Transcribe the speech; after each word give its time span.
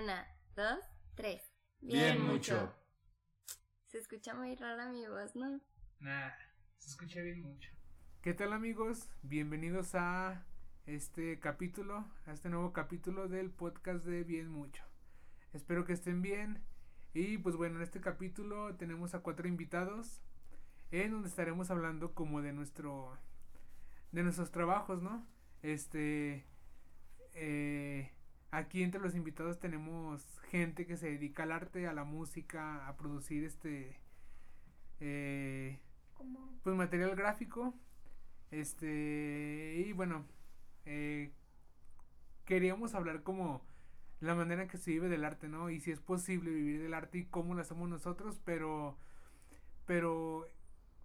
Una, 0.00 0.28
dos, 0.54 0.78
tres. 1.16 1.42
Bien, 1.80 2.22
mucho. 2.22 2.72
Se 3.88 3.98
escucha 3.98 4.32
muy 4.32 4.54
rara 4.54 4.92
mi 4.92 5.04
voz, 5.08 5.34
¿no? 5.34 5.60
Nah, 5.98 6.30
se 6.78 6.90
escucha 6.90 7.20
bien 7.20 7.42
mucho. 7.42 7.68
¿Qué 8.22 8.32
tal 8.32 8.52
amigos? 8.52 9.10
Bienvenidos 9.22 9.96
a 9.96 10.46
este 10.86 11.40
capítulo, 11.40 12.06
a 12.26 12.32
este 12.32 12.48
nuevo 12.48 12.72
capítulo 12.72 13.26
del 13.26 13.50
podcast 13.50 14.04
de 14.04 14.22
Bien 14.22 14.48
Mucho. 14.48 14.84
Espero 15.52 15.84
que 15.84 15.94
estén 15.94 16.22
bien. 16.22 16.62
Y 17.12 17.38
pues 17.38 17.56
bueno, 17.56 17.78
en 17.78 17.82
este 17.82 18.00
capítulo 18.00 18.76
tenemos 18.76 19.16
a 19.16 19.20
cuatro 19.20 19.48
invitados 19.48 20.22
en 20.92 21.10
donde 21.10 21.28
estaremos 21.28 21.72
hablando 21.72 22.14
como 22.14 22.40
de 22.40 22.52
nuestro 22.52 23.18
de 24.12 24.22
nuestros 24.22 24.52
trabajos, 24.52 25.02
¿no? 25.02 25.26
Este 25.60 26.46
eh, 27.32 28.12
aquí 28.50 28.82
entre 28.82 29.00
los 29.00 29.14
invitados 29.14 29.58
tenemos 29.58 30.40
gente 30.50 30.86
que 30.86 30.96
se 30.96 31.10
dedica 31.10 31.42
al 31.42 31.52
arte, 31.52 31.86
a 31.86 31.92
la 31.92 32.04
música, 32.04 32.88
a 32.88 32.96
producir 32.96 33.44
este 33.44 33.96
eh, 35.00 35.78
pues 36.62 36.76
material 36.76 37.14
gráfico. 37.16 37.74
Este 38.50 39.84
y 39.86 39.92
bueno, 39.92 40.24
eh, 40.86 41.32
queríamos 42.44 42.94
hablar 42.94 43.22
como 43.22 43.62
la 44.20 44.34
manera 44.34 44.62
en 44.62 44.68
que 44.68 44.78
se 44.78 44.90
vive 44.90 45.08
del 45.08 45.24
arte, 45.24 45.48
¿no? 45.48 45.70
Y 45.70 45.80
si 45.80 45.92
es 45.92 46.00
posible 46.00 46.50
vivir 46.50 46.82
del 46.82 46.94
arte 46.94 47.18
y 47.18 47.24
cómo 47.26 47.54
lo 47.54 47.60
hacemos 47.60 47.88
nosotros, 47.88 48.40
pero 48.44 48.96
pero 49.86 50.46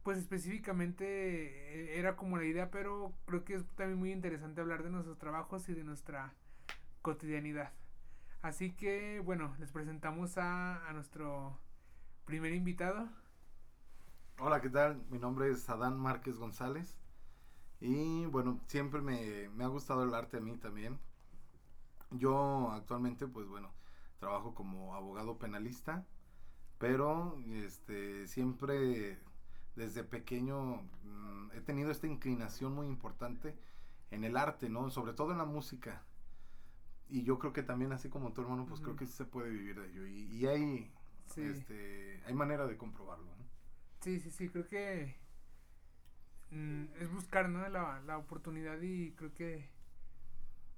pues 0.03 0.17
específicamente 0.17 1.05
eh, 1.05 1.99
era 1.99 2.15
como 2.15 2.37
la 2.37 2.45
idea, 2.45 2.71
pero 2.71 3.13
creo 3.25 3.45
que 3.45 3.55
es 3.55 3.65
también 3.75 3.99
muy 3.99 4.11
interesante 4.11 4.61
hablar 4.61 4.83
de 4.83 4.89
nuestros 4.89 5.17
trabajos 5.17 5.69
y 5.69 5.73
de 5.73 5.83
nuestra 5.83 6.33
cotidianidad. 7.03 7.71
Así 8.41 8.71
que 8.71 9.19
bueno, 9.19 9.55
les 9.59 9.71
presentamos 9.71 10.37
a, 10.37 10.89
nuestro 10.93 11.59
primer 12.25 12.53
invitado. 12.53 13.07
Hola, 14.39 14.61
¿qué 14.61 14.69
tal? 14.69 15.03
Mi 15.11 15.19
nombre 15.19 15.51
es 15.51 15.69
Adán 15.69 15.99
Márquez 15.99 16.37
González. 16.37 16.97
Y 17.79 18.25
bueno, 18.25 18.59
siempre 18.65 19.01
me, 19.01 19.49
me 19.49 19.65
ha 19.65 19.67
gustado 19.67 20.03
el 20.03 20.15
arte 20.15 20.37
a 20.37 20.41
mí 20.41 20.57
también. 20.57 20.97
Yo 22.11 22.71
actualmente, 22.71 23.27
pues 23.27 23.47
bueno, 23.47 23.71
trabajo 24.19 24.55
como 24.55 24.95
abogado 24.95 25.37
penalista, 25.37 26.05
pero 26.79 27.37
este 27.49 28.27
siempre 28.27 29.19
desde 29.75 30.03
pequeño 30.03 30.83
mm, 31.03 31.51
he 31.53 31.61
tenido 31.61 31.91
esta 31.91 32.07
inclinación 32.07 32.73
muy 32.73 32.87
importante 32.87 33.55
en 34.11 34.23
el 34.23 34.37
arte, 34.37 34.69
¿no? 34.69 34.89
Sobre 34.89 35.13
todo 35.13 35.31
en 35.31 35.39
la 35.39 35.45
música. 35.45 36.03
Y 37.09 37.23
yo 37.23 37.37
creo 37.39 37.53
que 37.53 37.63
también, 37.63 37.91
así 37.93 38.09
como 38.09 38.33
tu 38.33 38.41
hermano, 38.41 38.65
pues 38.65 38.81
creo 38.81 38.95
que 38.95 39.05
sí 39.05 39.13
se 39.13 39.25
puede 39.25 39.49
vivir 39.49 39.79
de 39.79 39.87
ello. 39.89 40.07
Y, 40.07 40.23
y 40.35 40.47
hay, 40.47 40.91
Sí. 41.27 41.41
este, 41.41 42.21
hay 42.25 42.33
manera 42.33 42.65
de 42.67 42.77
comprobarlo. 42.77 43.25
¿no? 43.25 43.43
Sí, 44.01 44.19
sí, 44.19 44.31
sí, 44.31 44.49
creo 44.49 44.67
que 44.67 45.15
mm, 46.51 46.85
es 46.99 47.11
buscar, 47.11 47.49
¿no? 47.49 47.67
La, 47.69 47.99
la 48.01 48.17
oportunidad 48.17 48.81
y 48.81 49.11
creo 49.13 49.33
que, 49.33 49.69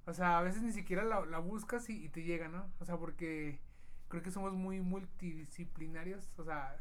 o 0.06 0.12
sea, 0.14 0.38
a 0.38 0.42
veces 0.42 0.62
ni 0.62 0.72
siquiera 0.72 1.04
la, 1.04 1.24
la 1.26 1.38
buscas 1.38 1.88
y, 1.90 2.04
y 2.04 2.08
te 2.08 2.22
llega, 2.22 2.48
¿no? 2.48 2.70
O 2.80 2.84
sea, 2.84 2.96
porque 2.98 3.60
creo 4.08 4.22
que 4.22 4.30
somos 4.30 4.52
muy 4.54 4.80
multidisciplinarios, 4.80 6.30
o 6.36 6.44
sea, 6.44 6.80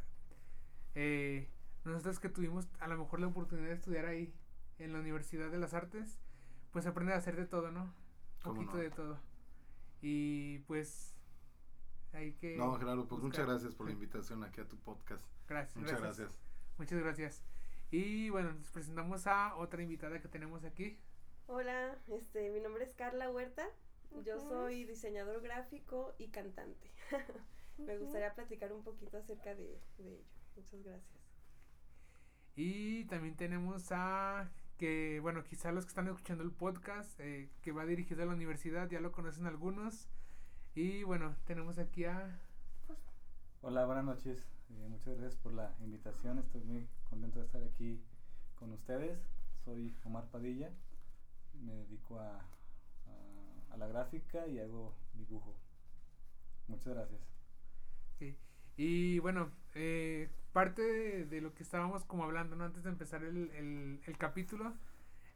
eh, 0.95 1.49
nosotros 1.83 2.19
que 2.19 2.29
tuvimos 2.29 2.67
a 2.79 2.88
lo 2.88 2.97
mejor 2.97 3.19
la 3.19 3.27
oportunidad 3.27 3.67
de 3.69 3.75
estudiar 3.75 4.05
ahí 4.05 4.33
en 4.79 4.93
la 4.93 4.99
Universidad 4.99 5.49
de 5.51 5.57
las 5.59 5.73
Artes, 5.73 6.19
pues 6.71 6.85
aprende 6.85 7.13
a 7.13 7.17
hacer 7.17 7.35
de 7.35 7.45
todo, 7.45 7.71
¿no? 7.71 7.83
Un 7.83 7.91
¿Cómo 8.43 8.55
poquito 8.55 8.77
no? 8.77 8.83
de 8.83 8.91
todo. 8.91 9.19
Y 10.01 10.59
pues 10.59 11.15
hay 12.13 12.33
que... 12.33 12.57
No, 12.57 12.77
claro, 12.77 13.07
pues 13.07 13.21
muchas 13.21 13.45
gracias 13.45 13.75
por 13.75 13.88
la 13.88 13.93
invitación 13.93 14.43
aquí 14.43 14.61
a 14.61 14.67
tu 14.67 14.77
podcast. 14.77 15.23
Gracias. 15.47 15.77
Muchas 15.77 16.01
gracias. 16.01 16.39
Muchas 16.77 16.99
gracias. 16.99 17.43
Y 17.91 18.29
bueno, 18.29 18.51
les 18.51 18.69
presentamos 18.71 19.28
a 19.28 19.56
otra 19.56 19.81
invitada 19.81 20.22
que 20.22 20.28
tenemos 20.28 20.63
aquí. 20.63 20.97
Hola, 21.47 21.97
este, 22.07 22.50
mi 22.50 22.59
nombre 22.59 22.83
es 22.83 22.94
Carla 22.94 23.29
Huerta. 23.29 23.66
Yo 24.23 24.39
soy 24.39 24.85
diseñador 24.85 25.41
gráfico 25.41 26.16
y 26.17 26.29
cantante. 26.29 26.91
Me 27.77 27.97
gustaría 27.97 28.33
platicar 28.33 28.72
un 28.72 28.83
poquito 28.83 29.17
acerca 29.17 29.53
de, 29.53 29.79
de 29.97 30.13
ello. 30.13 30.23
Muchas 30.56 30.83
gracias. 30.83 31.19
Y 32.56 33.06
también 33.06 33.35
tenemos 33.35 33.91
a 33.91 34.50
que, 34.78 35.19
bueno, 35.22 35.44
quizá 35.44 35.72
los 35.72 35.86
que 35.86 35.90
están 35.90 36.08
escuchando 36.08 36.44
el 36.44 36.52
podcast, 36.52 37.19
eh, 37.19 37.50
que 37.62 37.72
va 37.72 37.86
dirigido 37.86 38.24
a 38.24 38.25
la 38.25 38.34
universidad, 38.34 38.90
ya 38.90 39.00
lo 39.00 39.12
conocen 39.12 39.46
algunos. 39.47 40.08
Y 40.75 41.03
bueno, 41.03 41.36
tenemos 41.46 41.78
aquí 41.80 42.06
a... 42.06 42.40
Hola, 43.62 43.86
buenas 43.86 44.06
noches. 44.06 44.46
Eh, 44.69 44.88
muchas 44.90 45.18
gracias 45.18 45.36
por 45.38 45.53
la 45.53 45.74
invitación. 45.80 46.40
Estoy 46.40 46.62
muy 46.63 46.88
contento 47.09 47.40
de 47.40 47.46
estar 47.46 47.63
aquí 47.63 48.02
con 48.56 48.72
ustedes. 48.74 49.18
Soy 49.63 49.96
Omar 50.06 50.25
Padilla. 50.31 50.72
Me 51.63 51.74
dedico 51.74 52.19
a, 52.19 52.40
a, 52.40 53.74
a 53.74 53.78
la 53.78 53.88
gráfica 53.88 54.47
y 54.47 54.59
hago 54.59 54.94
dibujo. 55.13 55.56
Muchas 56.68 56.94
gracias. 56.94 57.22
ok. 58.16 58.54
Y 58.78 59.19
bueno, 59.19 59.52
eh, 59.74 60.30
parte 60.53 61.25
de, 61.25 61.41
lo 61.41 61.53
que 61.53 61.63
estábamos 61.63 62.06
como 62.06 62.24
hablando, 62.24 62.56
¿no? 62.56 62.66
Antes 62.66 62.84
de 62.84 62.90
empezar 62.90 63.24
el, 63.24 63.52
el, 63.52 64.02
el 64.06 64.18
capítulo, 64.18 64.74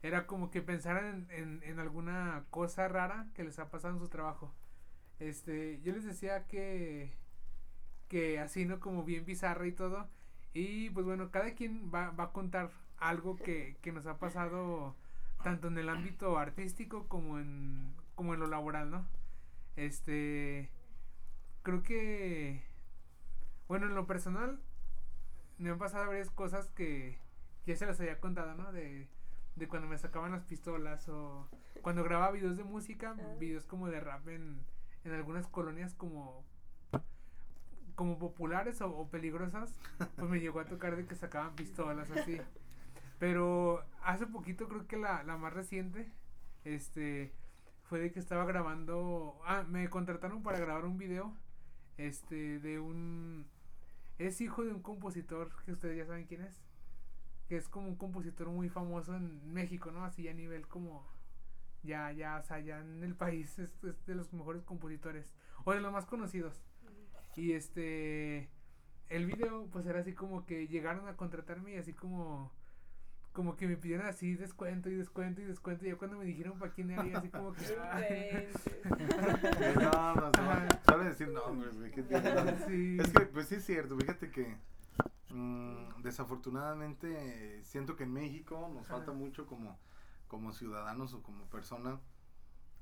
era 0.02 0.26
como 0.26 0.50
que 0.50 0.62
pensaran 0.62 1.26
en, 1.30 1.60
en, 1.60 1.62
en 1.62 1.78
alguna 1.78 2.44
cosa 2.50 2.88
rara 2.88 3.26
que 3.34 3.44
les 3.44 3.58
ha 3.58 3.70
pasado 3.70 3.94
en 3.94 4.00
su 4.00 4.08
trabajo. 4.08 4.52
Este, 5.18 5.80
yo 5.82 5.92
les 5.92 6.04
decía 6.04 6.46
que, 6.46 7.12
que 8.08 8.38
así, 8.38 8.64
¿no? 8.64 8.80
Como 8.80 9.04
bien 9.04 9.24
bizarra 9.24 9.66
y 9.66 9.72
todo. 9.72 10.08
Y 10.52 10.90
pues 10.90 11.06
bueno, 11.06 11.30
cada 11.30 11.54
quien 11.54 11.90
va, 11.94 12.10
va 12.10 12.24
a 12.24 12.32
contar 12.32 12.70
algo 12.98 13.36
que, 13.36 13.76
que 13.82 13.92
nos 13.92 14.06
ha 14.06 14.18
pasado 14.18 14.96
tanto 15.42 15.68
en 15.68 15.78
el 15.78 15.88
ámbito 15.88 16.38
artístico 16.38 17.06
como 17.08 17.38
en, 17.38 17.94
como 18.14 18.34
en 18.34 18.40
lo 18.40 18.46
laboral, 18.46 18.90
¿no? 18.90 19.06
Este, 19.76 20.70
creo 21.62 21.82
que, 21.82 22.62
bueno, 23.70 23.86
en 23.86 23.94
lo 23.94 24.04
personal, 24.04 24.58
me 25.58 25.70
han 25.70 25.78
pasado 25.78 26.08
varias 26.08 26.28
cosas 26.28 26.68
que, 26.70 27.20
ya 27.66 27.76
se 27.76 27.86
las 27.86 28.00
había 28.00 28.18
contado, 28.18 28.56
¿no? 28.56 28.72
De, 28.72 29.06
de 29.54 29.68
cuando 29.68 29.86
me 29.86 29.96
sacaban 29.96 30.32
las 30.32 30.42
pistolas 30.42 31.08
o 31.08 31.48
cuando 31.80 32.02
grababa 32.02 32.32
videos 32.32 32.56
de 32.56 32.64
música, 32.64 33.14
Ah. 33.16 33.36
videos 33.38 33.66
como 33.66 33.86
de 33.86 34.00
rap 34.00 34.26
en, 34.26 34.58
en 35.04 35.12
algunas 35.12 35.46
colonias 35.46 35.94
como 35.94 36.44
como 37.94 38.18
populares 38.18 38.80
o, 38.80 38.90
o 38.90 39.08
peligrosas, 39.08 39.72
pues 40.16 40.28
me 40.28 40.40
llegó 40.40 40.58
a 40.58 40.64
tocar 40.64 40.96
de 40.96 41.06
que 41.06 41.14
sacaban 41.14 41.54
pistolas 41.54 42.10
así. 42.10 42.40
Pero 43.20 43.84
hace 44.02 44.26
poquito 44.26 44.66
creo 44.66 44.88
que 44.88 44.96
la, 44.96 45.22
la 45.22 45.36
más 45.36 45.52
reciente, 45.52 46.10
este, 46.64 47.32
fue 47.84 48.00
de 48.00 48.10
que 48.10 48.18
estaba 48.18 48.44
grabando, 48.46 49.40
ah, 49.46 49.62
me 49.62 49.88
contrataron 49.88 50.42
para 50.42 50.58
grabar 50.58 50.86
un 50.86 50.98
video, 50.98 51.36
este, 51.98 52.58
de 52.58 52.80
un, 52.80 53.46
es 54.20 54.40
hijo 54.42 54.62
de 54.64 54.70
un 54.70 54.82
compositor 54.82 55.50
que 55.64 55.72
ustedes 55.72 55.96
ya 55.96 56.04
saben 56.04 56.26
quién 56.26 56.42
es, 56.42 56.62
que 57.48 57.56
es 57.56 57.68
como 57.68 57.88
un 57.88 57.96
compositor 57.96 58.48
muy 58.48 58.68
famoso 58.68 59.16
en 59.16 59.50
México, 59.50 59.90
¿no? 59.90 60.04
Así 60.04 60.28
a 60.28 60.34
nivel 60.34 60.68
como, 60.68 61.08
ya, 61.82 62.12
ya, 62.12 62.36
o 62.36 62.42
sea, 62.42 62.60
ya 62.60 62.80
en 62.80 63.02
el 63.02 63.14
país 63.14 63.58
es, 63.58 63.74
de 63.80 64.14
los 64.14 64.32
mejores 64.34 64.62
compositores, 64.62 65.32
o 65.64 65.72
de 65.72 65.80
los 65.80 65.90
más 65.90 66.04
conocidos. 66.04 66.62
Y 67.34 67.52
este, 67.52 68.50
el 69.08 69.24
video 69.24 69.68
pues 69.72 69.86
era 69.86 70.00
así 70.00 70.12
como 70.12 70.44
que 70.44 70.68
llegaron 70.68 71.08
a 71.08 71.16
contratarme 71.16 71.72
y 71.72 71.78
así 71.78 71.94
como 71.94 72.52
como 73.32 73.56
que 73.56 73.68
me 73.68 73.76
pidieron 73.76 74.06
así 74.06 74.34
descuento 74.34 74.90
y 74.90 74.94
descuento 74.94 75.40
y 75.40 75.44
descuento 75.44 75.84
y 75.84 75.88
ya 75.90 75.96
cuando 75.96 76.18
me 76.18 76.24
dijeron 76.24 76.58
para 76.58 76.72
quién 76.72 76.90
era 76.90 77.06
y 77.06 77.14
así 77.14 77.28
como 77.28 77.52
que. 77.52 77.64
No, 79.80 80.14
no, 80.14 80.30
no. 80.30 80.68
Solo 80.84 81.04
decir 81.04 81.28
nombres, 81.28 81.76
güey. 81.76 81.92
sí. 82.66 82.98
Es 83.00 83.12
que, 83.12 83.26
pues 83.26 83.48
sí 83.48 83.56
es 83.56 83.64
cierto. 83.64 83.96
Fíjate 83.96 84.30
que 84.30 84.56
mm, 85.30 86.02
desafortunadamente 86.02 87.62
siento 87.64 87.96
que 87.96 88.04
en 88.04 88.12
México 88.12 88.68
nos 88.72 88.84
Ajá. 88.86 88.96
falta 88.96 89.12
mucho 89.12 89.46
como, 89.46 89.78
como 90.26 90.52
ciudadanos 90.52 91.14
o 91.14 91.22
como 91.22 91.46
persona 91.46 92.00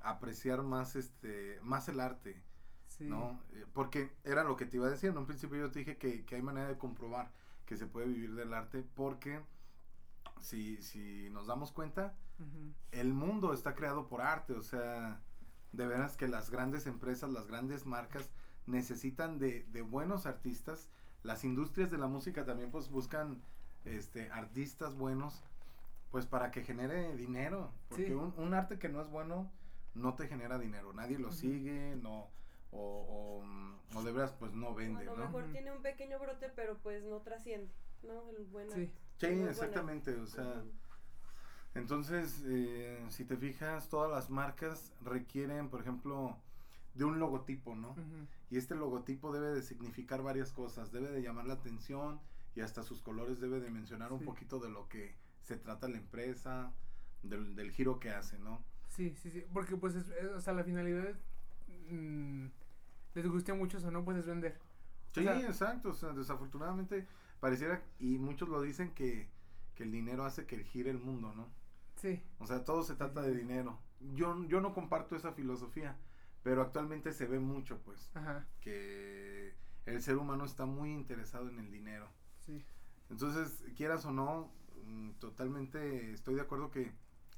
apreciar 0.01 0.63
más 0.63 0.95
este 0.95 1.59
más 1.61 1.89
el 1.89 1.99
arte, 1.99 2.41
sí. 2.87 3.05
¿no? 3.05 3.39
Eh, 3.53 3.65
Porque 3.73 4.11
era 4.23 4.43
lo 4.43 4.55
que 4.55 4.65
te 4.65 4.77
iba 4.77 4.87
a 4.87 4.91
decir. 4.91 5.09
En 5.11 5.17
un 5.17 5.27
principio 5.27 5.57
yo 5.59 5.71
te 5.71 5.79
dije 5.79 5.97
que, 5.97 6.25
que 6.25 6.35
hay 6.35 6.41
manera 6.41 6.67
de 6.69 6.77
comprobar 6.77 7.31
que 7.65 7.77
se 7.77 7.85
puede 7.85 8.07
vivir 8.07 8.33
del 8.33 8.53
arte 8.53 8.83
porque 8.95 9.41
si, 10.39 10.81
si 10.81 11.29
nos 11.31 11.47
damos 11.47 11.71
cuenta, 11.71 12.15
el 12.91 13.13
mundo 13.13 13.53
está 13.53 13.75
creado 13.75 14.07
por 14.07 14.21
arte, 14.21 14.53
o 14.53 14.61
sea, 14.61 15.19
de 15.73 15.85
veras 15.87 16.15
que 16.17 16.27
las 16.27 16.49
grandes 16.49 16.87
empresas, 16.87 17.29
las 17.31 17.47
grandes 17.47 17.85
marcas 17.85 18.29
necesitan 18.65 19.39
de, 19.39 19.63
de 19.71 19.81
buenos 19.81 20.25
artistas, 20.25 20.89
las 21.23 21.43
industrias 21.43 21.91
de 21.91 21.97
la 21.97 22.07
música 22.07 22.45
también 22.45 22.71
pues 22.71 22.89
buscan 22.89 23.41
este 23.85 24.29
artistas 24.31 24.95
buenos, 24.95 25.43
pues 26.11 26.25
para 26.25 26.51
que 26.51 26.63
genere 26.63 27.15
dinero, 27.15 27.71
porque 27.89 28.07
Sí. 28.07 28.13
un, 28.13 28.33
un 28.37 28.53
arte 28.53 28.79
que 28.79 28.89
no 28.89 29.01
es 29.01 29.09
bueno 29.09 29.51
no 29.95 30.13
te 30.13 30.27
genera 30.27 30.57
dinero, 30.59 30.93
nadie 30.93 31.17
lo 31.19 31.31
sigue, 31.31 31.95
no, 32.01 32.29
o, 32.71 33.41
o, 33.41 33.43
mm, 33.43 33.97
o 33.97 34.03
de 34.03 34.11
veras 34.11 34.31
pues 34.33 34.53
no 34.53 34.69
O 34.69 34.75
vende, 34.75 35.01
a 35.01 35.05
lo 35.05 35.17
¿no? 35.17 35.25
mejor 35.25 35.51
tiene 35.51 35.71
un 35.71 35.81
pequeño 35.81 36.19
brote, 36.19 36.49
pero 36.55 36.77
pues 36.77 37.03
no 37.03 37.17
trasciende, 37.21 37.71
¿no? 38.03 38.29
El 38.29 38.45
buen 38.45 38.69
Sí. 38.69 38.81
arte. 38.81 38.91
Sí, 38.93 39.08
Buena. 39.27 39.49
exactamente, 39.51 40.15
o 40.15 40.27
sea, 40.27 40.63
entonces, 41.75 42.41
eh, 42.47 43.05
si 43.09 43.25
te 43.25 43.37
fijas, 43.37 43.89
todas 43.89 44.09
las 44.11 44.29
marcas 44.29 44.91
requieren, 45.03 45.69
por 45.69 45.81
ejemplo, 45.81 46.37
de 46.95 47.05
un 47.05 47.19
logotipo, 47.19 47.75
¿no? 47.75 47.95
Y 48.49 48.57
este 48.57 48.75
logotipo 48.75 49.31
debe 49.31 49.51
de 49.53 49.61
significar 49.61 50.21
varias 50.23 50.51
cosas, 50.51 50.91
debe 50.91 51.09
de 51.11 51.21
llamar 51.21 51.45
la 51.45 51.53
atención 51.53 52.19
y 52.55 52.61
hasta 52.61 52.83
sus 52.83 53.01
colores 53.01 53.39
debe 53.39 53.59
de 53.59 53.69
mencionar 53.69 54.11
un 54.11 54.19
Sí. 54.19 54.25
poquito 54.25 54.59
de 54.59 54.69
lo 54.69 54.87
que 54.89 55.13
se 55.43 55.55
trata 55.57 55.87
la 55.87 55.97
empresa, 55.97 56.71
del, 57.23 57.55
del 57.55 57.71
giro 57.71 57.99
que 57.99 58.09
hace, 58.11 58.39
¿no? 58.39 58.63
Sí, 58.87 59.13
sí, 59.21 59.29
sí, 59.29 59.43
porque 59.53 59.75
pues, 59.77 59.95
es, 59.95 60.09
es- 60.09 60.31
o 60.31 60.41
sea, 60.41 60.53
la 60.53 60.63
finalidad, 60.63 61.13
mm, 61.89 62.47
les 63.13 63.27
guste 63.27 63.53
mucho 63.53 63.77
o 63.85 63.91
no, 63.91 64.03
pues 64.03 64.17
es 64.17 64.25
vender. 64.25 64.57
Sí, 65.13 65.23
sea- 65.23 65.39
exacto, 65.41 65.89
o 65.89 65.93
sea, 65.93 66.09
desafortunadamente 66.13 67.05
pareciera, 67.39 67.81
y 67.99 68.17
muchos 68.19 68.49
lo 68.49 68.61
dicen, 68.61 68.91
que, 68.93 69.29
que 69.75 69.83
el 69.83 69.91
dinero 69.91 70.25
hace 70.25 70.45
que 70.45 70.63
gire 70.63 70.91
el 70.91 70.99
mundo, 70.99 71.33
¿no? 71.35 71.47
Sí, 71.95 72.21
O 72.39 72.47
sea, 72.47 72.63
todo 72.65 72.83
se 72.83 72.95
trata 72.95 73.21
de 73.21 73.35
dinero. 73.35 73.79
Yo, 74.15 74.43
yo 74.47 74.61
no 74.61 74.73
comparto 74.73 75.15
esa 75.15 75.33
filosofía, 75.33 75.97
pero 76.43 76.61
actualmente 76.61 77.11
se 77.13 77.25
ve 77.27 77.39
mucho, 77.39 77.79
pues, 77.83 78.09
ajá, 78.15 78.47
que 78.61 79.53
el 79.85 80.01
ser 80.01 80.17
humano 80.17 80.45
está 80.45 80.65
muy 80.65 80.91
interesado 80.93 81.49
en 81.49 81.59
el 81.59 81.71
dinero. 81.71 82.07
sí, 82.45 82.63
Entonces, 83.09 83.63
quieras 83.75 84.05
o 84.05 84.11
no, 84.11 84.51
mm, 84.85 85.11
totalmente 85.19 86.13
estoy 86.13 86.35
de 86.35 86.41
acuerdo 86.41 86.71
que 86.71 86.91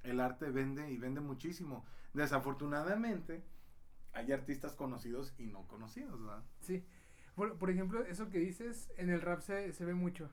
el 0.03 0.19
arte 0.19 0.49
vende 0.51 0.91
y 0.91 0.97
vende 0.97 1.21
muchísimo. 1.21 1.85
Desafortunadamente, 2.13 3.43
hay 4.13 4.31
artistas 4.31 4.75
conocidos 4.75 5.33
y 5.37 5.47
no 5.47 5.67
conocidos, 5.67 6.21
¿verdad? 6.21 6.43
sí. 6.61 6.83
Por, 7.41 7.57
por 7.57 7.71
ejemplo, 7.71 8.05
eso 8.05 8.29
que 8.29 8.37
dices, 8.37 8.91
en 8.97 9.09
el 9.09 9.19
rap 9.19 9.41
se, 9.41 9.73
se 9.73 9.83
ve 9.83 9.95
mucho. 9.95 10.29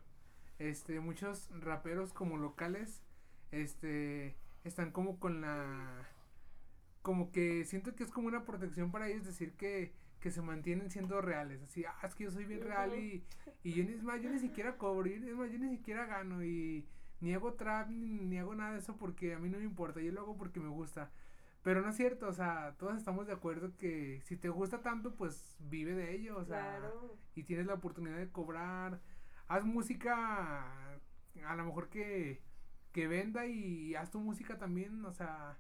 Este, 0.58 1.00
muchos 1.00 1.48
raperos 1.58 2.12
como 2.12 2.36
locales, 2.36 3.02
este, 3.50 4.36
están 4.62 4.90
como 4.92 5.18
con 5.18 5.40
la, 5.40 6.06
como 7.00 7.32
que 7.32 7.64
siento 7.64 7.94
que 7.94 8.04
es 8.04 8.10
como 8.10 8.28
una 8.28 8.44
protección 8.44 8.90
para 8.92 9.08
ellos 9.08 9.24
decir 9.24 9.54
que, 9.56 9.94
que 10.20 10.30
se 10.30 10.42
mantienen 10.42 10.90
siendo 10.90 11.22
reales, 11.22 11.62
así, 11.62 11.82
ah, 11.86 11.96
es 12.06 12.14
que 12.14 12.24
yo 12.24 12.30
soy 12.30 12.44
bien 12.44 12.60
real 12.60 12.94
y, 12.94 13.24
y 13.62 13.72
yo 13.72 13.84
ni, 13.84 13.94
es 13.94 14.02
más, 14.02 14.20
yo 14.20 14.28
ni 14.28 14.38
siquiera 14.38 14.76
cobro, 14.76 15.08
y 15.08 15.14
es 15.14 15.34
más, 15.34 15.50
yo 15.50 15.58
ni 15.58 15.70
siquiera 15.70 16.04
gano 16.04 16.44
y 16.44 16.86
ni 17.22 17.32
hago 17.32 17.54
trap, 17.54 17.88
ni, 17.88 18.26
ni 18.26 18.36
hago 18.36 18.54
nada 18.54 18.72
de 18.72 18.80
eso 18.80 18.98
porque 18.98 19.32
a 19.32 19.38
mí 19.38 19.48
no 19.48 19.56
me 19.56 19.64
importa, 19.64 20.02
yo 20.02 20.12
lo 20.12 20.20
hago 20.20 20.36
porque 20.36 20.60
me 20.60 20.68
gusta. 20.68 21.10
Pero 21.68 21.82
no 21.82 21.90
es 21.90 21.96
cierto, 21.96 22.26
o 22.28 22.32
sea, 22.32 22.74
todos 22.78 22.96
estamos 22.96 23.26
de 23.26 23.34
acuerdo 23.34 23.76
que 23.76 24.22
si 24.24 24.38
te 24.38 24.48
gusta 24.48 24.80
tanto, 24.80 25.14
pues 25.16 25.54
vive 25.58 25.92
de 25.94 26.14
ello, 26.14 26.38
o 26.38 26.44
sea, 26.46 26.78
Claro. 26.78 27.18
y 27.34 27.42
tienes 27.42 27.66
la 27.66 27.74
oportunidad 27.74 28.16
de 28.16 28.32
cobrar. 28.32 29.02
Haz 29.48 29.66
música, 29.66 30.64
a 31.44 31.56
lo 31.56 31.64
mejor 31.66 31.90
que, 31.90 32.40
que 32.92 33.06
venda 33.06 33.44
y 33.44 33.94
haz 33.96 34.10
tu 34.10 34.18
música 34.18 34.56
también, 34.56 35.04
o 35.04 35.12
sea, 35.12 35.58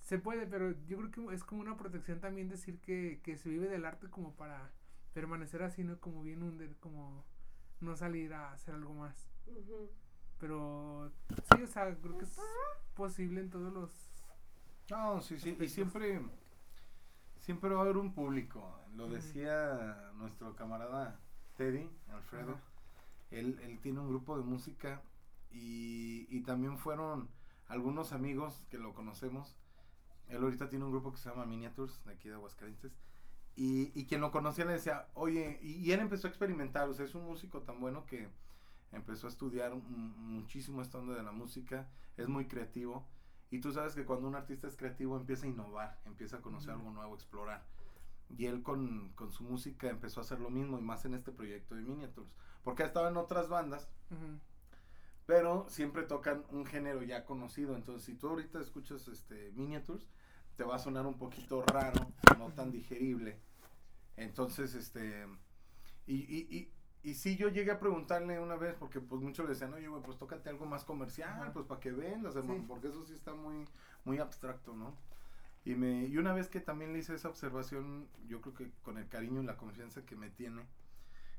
se 0.00 0.18
puede, 0.18 0.48
pero 0.48 0.72
yo 0.86 0.96
creo 0.98 1.10
que 1.28 1.34
es 1.36 1.44
como 1.44 1.60
una 1.60 1.76
protección 1.76 2.18
también 2.18 2.48
decir 2.48 2.80
que, 2.80 3.20
que 3.22 3.36
se 3.36 3.48
vive 3.48 3.68
del 3.68 3.84
arte 3.84 4.10
como 4.10 4.34
para 4.34 4.72
permanecer 5.12 5.62
así, 5.62 5.84
¿no? 5.84 6.00
Como 6.00 6.24
bien 6.24 6.42
under, 6.42 6.74
como 6.78 7.24
no 7.80 7.94
salir 7.94 8.34
a 8.34 8.50
hacer 8.54 8.74
algo 8.74 8.92
más. 8.94 9.30
Pero 10.40 11.12
sí, 11.54 11.62
o 11.62 11.66
sea, 11.68 11.94
creo 11.94 12.18
que 12.18 12.24
es 12.24 12.40
posible 12.94 13.40
en 13.40 13.50
todos 13.50 13.72
los... 13.72 14.10
No, 14.90 15.20
sí, 15.20 15.38
sí, 15.38 15.56
y 15.58 15.68
siempre, 15.68 16.20
siempre 17.38 17.70
va 17.70 17.80
a 17.80 17.82
haber 17.84 17.96
un 17.96 18.12
público. 18.12 18.78
Lo 18.94 19.08
decía 19.08 20.12
nuestro 20.16 20.54
camarada 20.54 21.18
Teddy, 21.56 21.88
Alfredo. 22.10 22.52
Ajá. 22.52 22.60
Él, 23.30 23.58
él 23.62 23.80
tiene 23.80 24.00
un 24.00 24.08
grupo 24.08 24.36
de 24.36 24.44
música 24.44 25.02
y, 25.50 26.26
y 26.30 26.42
también 26.42 26.78
fueron 26.78 27.28
algunos 27.68 28.12
amigos 28.12 28.64
que 28.70 28.78
lo 28.78 28.92
conocemos. 28.92 29.56
Él 30.28 30.42
ahorita 30.42 30.68
tiene 30.68 30.84
un 30.84 30.92
grupo 30.92 31.12
que 31.12 31.18
se 31.18 31.28
llama 31.28 31.46
Miniatures, 31.46 32.04
de 32.04 32.12
aquí 32.12 32.28
de 32.28 32.34
Aguascalientes. 32.34 32.92
Y, 33.56 33.98
y 33.98 34.06
quien 34.06 34.20
lo 34.20 34.30
conocía 34.30 34.64
le 34.64 34.72
decía, 34.74 35.08
oye, 35.14 35.58
y, 35.62 35.74
y 35.74 35.92
él 35.92 36.00
empezó 36.00 36.26
a 36.26 36.30
experimentar, 36.30 36.88
o 36.88 36.94
sea, 36.94 37.04
es 37.04 37.14
un 37.14 37.24
músico 37.24 37.62
tan 37.62 37.80
bueno 37.80 38.04
que 38.06 38.28
empezó 38.92 39.26
a 39.26 39.30
estudiar 39.30 39.74
muchísimo 39.74 40.82
esta 40.82 40.98
onda 40.98 41.14
de 41.14 41.22
la 41.22 41.32
música, 41.32 41.88
es 42.16 42.28
muy 42.28 42.46
creativo. 42.46 43.06
Y 43.50 43.60
tú 43.60 43.72
sabes 43.72 43.94
que 43.94 44.04
cuando 44.04 44.26
un 44.28 44.34
artista 44.34 44.66
es 44.66 44.76
creativo 44.76 45.16
empieza 45.16 45.46
a 45.46 45.48
innovar, 45.48 46.00
empieza 46.06 46.38
a 46.38 46.42
conocer 46.42 46.70
algo 46.70 46.90
nuevo, 46.90 47.14
explorar. 47.14 47.64
Y 48.36 48.46
él 48.46 48.62
con, 48.62 49.12
con 49.14 49.32
su 49.32 49.44
música 49.44 49.88
empezó 49.88 50.20
a 50.20 50.22
hacer 50.24 50.40
lo 50.40 50.50
mismo 50.50 50.78
y 50.78 50.82
más 50.82 51.04
en 51.04 51.14
este 51.14 51.30
proyecto 51.30 51.74
de 51.74 51.82
Miniatures. 51.82 52.32
Porque 52.64 52.82
ha 52.82 52.86
estado 52.86 53.08
en 53.08 53.16
otras 53.16 53.48
bandas, 53.48 53.88
pero 55.26 55.66
siempre 55.68 56.02
tocan 56.02 56.44
un 56.50 56.66
género 56.66 57.02
ya 57.02 57.24
conocido. 57.24 57.76
Entonces, 57.76 58.04
si 58.04 58.14
tú 58.14 58.28
ahorita 58.28 58.60
escuchas 58.60 59.06
este 59.08 59.52
Miniatures, 59.52 60.08
te 60.56 60.64
va 60.64 60.76
a 60.76 60.78
sonar 60.78 61.06
un 61.06 61.18
poquito 61.18 61.62
raro, 61.62 62.12
no 62.38 62.50
tan 62.52 62.70
digerible. 62.70 63.40
Entonces, 64.16 64.74
este. 64.74 65.26
Y, 66.06 66.14
y, 66.14 66.73
y, 67.04 67.14
sí, 67.14 67.36
yo 67.36 67.48
llegué 67.48 67.70
a 67.70 67.78
preguntarle 67.78 68.40
una 68.40 68.56
vez, 68.56 68.74
porque 68.74 69.00
pues 69.00 69.20
muchos 69.22 69.44
le 69.46 69.52
decían, 69.52 69.72
oye, 69.74 69.86
güey, 69.88 70.02
pues 70.02 70.18
tócate 70.18 70.48
algo 70.50 70.66
más 70.66 70.84
comercial, 70.84 71.30
Ajá. 71.42 71.52
pues 71.52 71.66
para 71.66 71.80
que 71.80 71.92
vendas, 71.92 72.34
hermano, 72.34 72.60
Sí. 72.60 72.64
porque 72.66 72.88
eso 72.88 73.04
sí 73.04 73.12
está 73.14 73.34
muy, 73.34 73.66
muy 74.04 74.18
abstracto, 74.18 74.74
¿no? 74.74 74.96
Y, 75.64 75.74
me, 75.76 76.06
y 76.06 76.16
una 76.18 76.32
vez 76.32 76.48
que 76.48 76.60
también 76.60 76.92
le 76.92 76.98
hice 76.98 77.14
esa 77.14 77.28
observación, 77.28 78.08
yo 78.26 78.40
creo 78.40 78.54
que 78.54 78.70
con 78.82 78.98
el 78.98 79.08
cariño 79.08 79.42
y 79.42 79.46
la 79.46 79.56
confianza 79.56 80.04
que 80.04 80.16
me 80.16 80.28
tiene, 80.30 80.66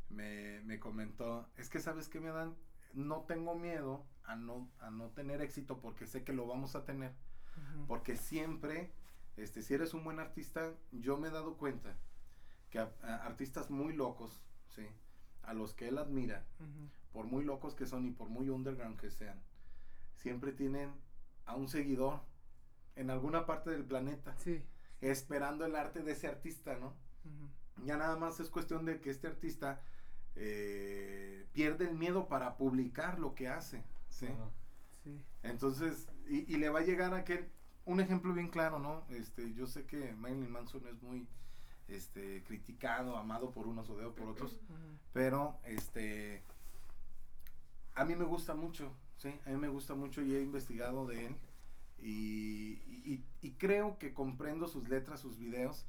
me, 0.10 0.62
me 0.62 0.80
comentó, 0.80 1.48
es 1.58 1.70
que 1.70 1.80
sabes 1.80 2.10
que 2.10 2.20
me 2.20 2.30
dan, 2.30 2.56
no 2.94 3.22
tengo 3.22 3.56
miedo 3.56 4.06
a 4.24 4.36
no, 4.36 4.70
a 4.80 4.90
no 4.90 5.10
tener 5.10 5.42
éxito 5.42 5.80
porque 5.80 6.08
sé 6.08 6.24
que 6.24 6.34
lo 6.34 6.48
vamos 6.48 6.76
a 6.76 6.86
tener, 6.86 7.12
ujú. 7.58 7.86
porque 7.88 8.16
siempre, 8.16 8.92
este, 9.38 9.62
si 9.62 9.74
eres 9.74 9.94
un 9.94 10.04
buen 10.04 10.20
artista, 10.20 10.74
yo 10.92 11.18
me 11.18 11.28
he 11.28 11.32
dado 11.32 11.58
cuenta 11.58 11.96
que 12.70 12.80
a- 12.80 12.92
a 13.04 13.26
artistas 13.26 13.70
muy 13.70 13.94
locos, 13.94 14.42
sí, 14.70 14.88
a 15.47 15.53
los 15.53 15.74
que 15.74 15.88
él 15.88 15.97
admira, 15.97 16.45
por 17.13 17.25
muy 17.25 17.44
locos 17.44 17.75
que 17.75 17.86
son 17.86 18.06
y 18.06 18.12
por 18.12 18.30
muy 18.30 18.50
underground 18.50 19.00
que 19.00 19.09
sean, 19.09 19.42
siempre 20.15 20.51
tienen 20.51 20.92
a 21.45 21.56
un 21.56 21.68
seguidor 21.68 22.21
en 22.95 23.09
alguna 23.09 23.45
parte 23.45 23.69
del 23.69 23.83
planeta, 23.86 24.36
Sí. 24.38 24.62
esperando 25.01 25.65
el 25.65 25.75
arte 25.75 26.01
de 26.03 26.12
ese 26.13 26.27
artista, 26.27 26.77
¿no? 26.77 26.94
Ya 27.86 27.97
nada 27.97 28.15
más 28.18 28.39
es 28.39 28.50
cuestión 28.50 28.86
de 28.86 29.01
que 29.01 29.09
este 29.09 29.27
artista 29.27 29.81
eh, 30.35 31.45
pierde 31.54 31.87
el 31.90 31.95
miedo 31.95 32.28
para 32.28 32.57
publicar 32.57 33.19
lo 33.19 33.35
que 33.35 33.47
hace, 33.47 33.83
¿sí? 34.09 34.28
Entonces, 35.44 36.07
y, 36.28 36.52
y 36.52 36.57
le 36.57 36.69
va 36.69 36.80
a 36.80 36.83
llegar 36.83 37.14
a 37.14 37.23
que, 37.23 37.49
un 37.85 37.99
ejemplo 37.99 38.33
bien 38.33 38.49
claro, 38.49 38.80
¿no? 38.80 39.06
Este, 39.09 39.54
yo 39.54 39.68
sé 39.68 39.85
que 39.85 40.14
Marilyn 40.14 40.52
Manson 40.52 40.87
es 40.87 41.02
muy, 41.04 41.28
este, 41.87 42.44
criticado, 42.44 43.18
amado 43.18 43.51
por 43.51 43.68
unos, 43.68 43.89
odiado 43.89 44.13
por 44.15 44.27
otros, 44.30 44.59
pero, 45.13 45.57
este, 45.65 46.44
a 47.94 48.06
mí 48.06 48.15
me 48.15 48.25
gusta 48.25 48.56
mucho, 48.56 48.92
¿sí? 49.18 49.39
A 49.45 49.49
mí 49.49 49.57
me 49.57 49.69
gusta 49.69 49.95
mucho 49.95 50.21
y 50.21 50.35
he 50.35 50.42
investigado 50.42 51.06
de 51.06 51.27
él 51.27 51.35
y, 51.99 52.73
y, 53.06 53.23
y 53.42 53.51
creo 53.51 53.97
que 53.97 54.13
comprendo 54.13 54.68
sus 54.68 54.89
letras, 54.89 55.19
sus 55.19 55.37
videos. 55.37 55.85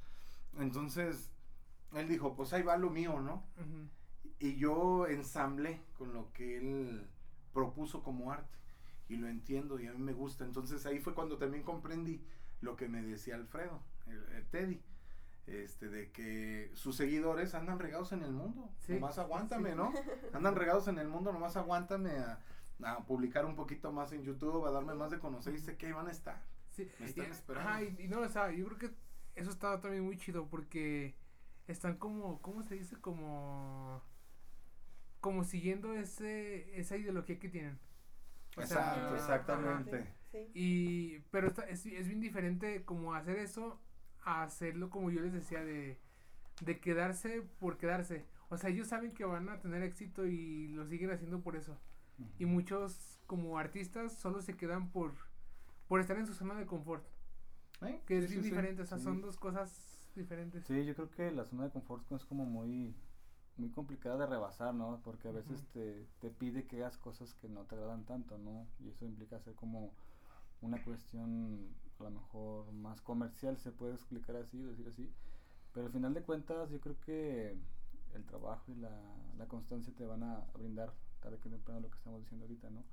Entonces, 0.57 1.29
él 1.93 2.07
dijo, 2.07 2.35
pues 2.35 2.53
ahí 2.53 2.63
va 2.63 2.77
lo 2.77 2.89
mío, 2.89 3.19
¿no? 3.19 3.43
Y 4.39 4.55
yo 4.55 5.07
ensamblé 5.07 5.81
con 5.97 6.13
lo 6.13 6.31
que 6.33 6.57
él 6.57 7.07
propuso 7.53 8.03
como 8.03 8.31
arte. 8.31 8.57
Y 9.09 9.15
lo 9.15 9.27
entiendo 9.27 9.79
y 9.79 9.87
a 9.87 9.93
mí 9.93 9.99
me 9.99 10.13
gusta. 10.13 10.43
Entonces 10.43 10.85
ahí 10.85 10.99
fue 10.99 11.13
cuando 11.13 11.37
también 11.37 11.63
comprendí 11.63 12.21
lo 12.61 12.75
que 12.75 12.89
me 12.89 13.01
decía 13.01 13.35
Alfredo, 13.35 13.81
el, 14.07 14.23
el 14.35 14.45
Teddy. 14.47 14.81
Este, 15.47 15.87
de 15.87 16.11
que 16.11 16.71
sus 16.75 16.97
seguidores 16.97 17.53
andan 17.55 17.79
regados 17.79 18.11
en 18.11 18.21
el 18.21 18.31
mundo. 18.33 18.69
Sí, 18.79 18.93
nomás 18.93 19.17
aguántame, 19.17 19.71
sí. 19.71 19.75
¿no? 19.77 19.93
Andan 20.33 20.55
regados 20.55 20.87
en 20.89 20.97
el 20.99 21.07
mundo, 21.07 21.31
nomás 21.31 21.55
aguántame 21.55 22.11
a, 22.19 22.41
a 22.83 23.05
publicar 23.05 23.45
un 23.45 23.55
poquito 23.55 23.91
más 23.93 24.11
en 24.11 24.23
YouTube, 24.23 24.65
a 24.67 24.71
darme 24.71 24.93
más 24.93 25.09
de 25.09 25.19
conocer 25.19 25.53
y 25.55 25.59
sé 25.59 25.77
que 25.77 25.85
ahí 25.87 25.93
van 25.93 26.07
a 26.07 26.11
estar. 26.11 26.43
Sí, 26.71 26.91
Me 26.99 27.05
están 27.05 27.27
y- 27.27 27.31
esperando. 27.31 27.69
ajá, 27.69 27.81
y, 27.83 27.95
y 27.97 28.07
no, 28.09 28.19
o 28.19 28.27
sea, 28.29 28.51
yo 28.51 28.65
creo 28.65 28.77
que 28.77 28.91
eso 29.35 29.49
está 29.49 29.79
también 29.79 30.03
muy 30.03 30.17
chido 30.17 30.47
porque 30.49 31.15
están 31.67 31.95
como, 31.97 32.41
¿cómo 32.41 32.61
se 32.63 32.75
dice? 32.75 32.97
Como, 32.99 34.03
como 35.21 35.43
siguiendo 35.45 35.93
ese, 35.93 36.77
esa 36.79 36.97
ideología 36.97 37.39
que 37.39 37.49
tienen. 37.49 37.79
O 38.57 38.61
sea, 38.63 38.77
Exacto, 38.79 39.05
ajá. 39.05 39.15
exactamente. 39.15 40.13
Sí. 40.31 40.37
Y, 40.53 41.19
pero 41.31 41.47
está, 41.47 41.63
es, 41.69 41.85
es 41.85 42.07
bien 42.07 42.19
diferente 42.19 42.83
como 42.83 43.13
hacer 43.13 43.37
eso 43.39 43.79
a 44.27 44.43
hacerlo 44.43 44.89
como 44.89 45.09
yo 45.09 45.21
les 45.21 45.31
decía 45.33 45.63
de, 45.63 45.97
de 46.61 46.79
quedarse 46.79 47.41
por 47.59 47.77
quedarse. 47.77 48.25
O 48.49 48.57
sea, 48.57 48.69
ellos 48.69 48.87
saben 48.87 49.13
que 49.13 49.25
van 49.25 49.49
a 49.49 49.59
tener 49.59 49.83
éxito 49.83 50.25
y 50.25 50.67
lo 50.69 50.85
siguen 50.85 51.11
haciendo 51.11 51.41
por 51.41 51.55
eso. 51.55 51.79
Y 52.39 52.45
muchos 52.45 53.19
como 53.27 53.57
artistas 53.59 54.13
solo 54.17 54.41
se 54.41 54.55
quedan 54.57 54.89
por, 54.91 55.13
por 55.87 55.99
estar 56.01 56.17
en 56.17 56.25
su 56.27 56.33
zona 56.33 56.55
de 56.55 56.65
confort. 56.65 57.05
¿Eh? 57.81 58.01
Que 58.05 58.17
es 58.19 58.29
Sí, 58.29 58.39
diferente, 58.41 58.81
o 58.81 58.85
sea, 58.85 58.97
Sí. 58.97 59.03
son 59.03 59.21
dos 59.21 59.37
cosas 59.37 60.09
diferentes. 60.15 60.65
Sí, 60.65 60.83
yo 60.85 60.95
creo 60.95 61.09
que 61.11 61.31
la 61.31 61.45
zona 61.45 61.65
de 61.65 61.69
confort 61.71 62.11
es 62.11 62.25
como 62.25 62.43
muy, 62.45 62.95
muy 63.55 63.69
complicada 63.69 64.17
de 64.17 64.25
rebasar, 64.25 64.73
¿no? 64.73 64.99
Porque 65.03 65.27
a 65.27 65.31
veces 65.31 65.63
te, 65.73 66.05
te 66.19 66.31
pide 66.31 66.65
que 66.65 66.77
hagas 66.77 66.97
cosas 66.97 67.33
que 67.35 67.47
no 67.49 67.65
te 67.65 67.75
agradan 67.75 68.03
tanto, 68.05 68.37
¿no? 68.39 68.67
Y 68.79 68.89
eso 68.89 69.05
implica 69.05 69.35
hacer 69.37 69.53
como 69.55 69.93
una 70.61 70.83
cuestión 70.83 71.69
a 71.99 72.03
lo 72.03 72.11
mejor 72.11 72.71
más 72.73 73.01
comercial, 73.01 73.57
se 73.57 73.71
puede 73.71 73.93
explicar 73.93 74.35
así, 74.35 74.61
decir 74.61 74.87
así. 74.87 75.09
Pero 75.73 75.87
al 75.87 75.91
final 75.91 76.13
de 76.13 76.23
cuentas 76.23 76.69
yo 76.69 76.79
creo 76.79 76.99
que 77.05 77.57
el 78.13 78.25
trabajo 78.25 78.71
y 78.71 78.75
la, 78.75 78.91
la 79.37 79.47
constancia 79.47 79.93
te 79.95 80.05
van 80.05 80.23
a 80.23 80.45
brindar 80.53 80.93
tarde 81.21 81.37
que 81.39 81.49
temprano 81.49 81.81
lo 81.81 81.89
que 81.89 81.97
estamos 81.97 82.21
diciendo 82.21 82.45
ahorita, 82.45 82.69
¿no? 82.69 82.83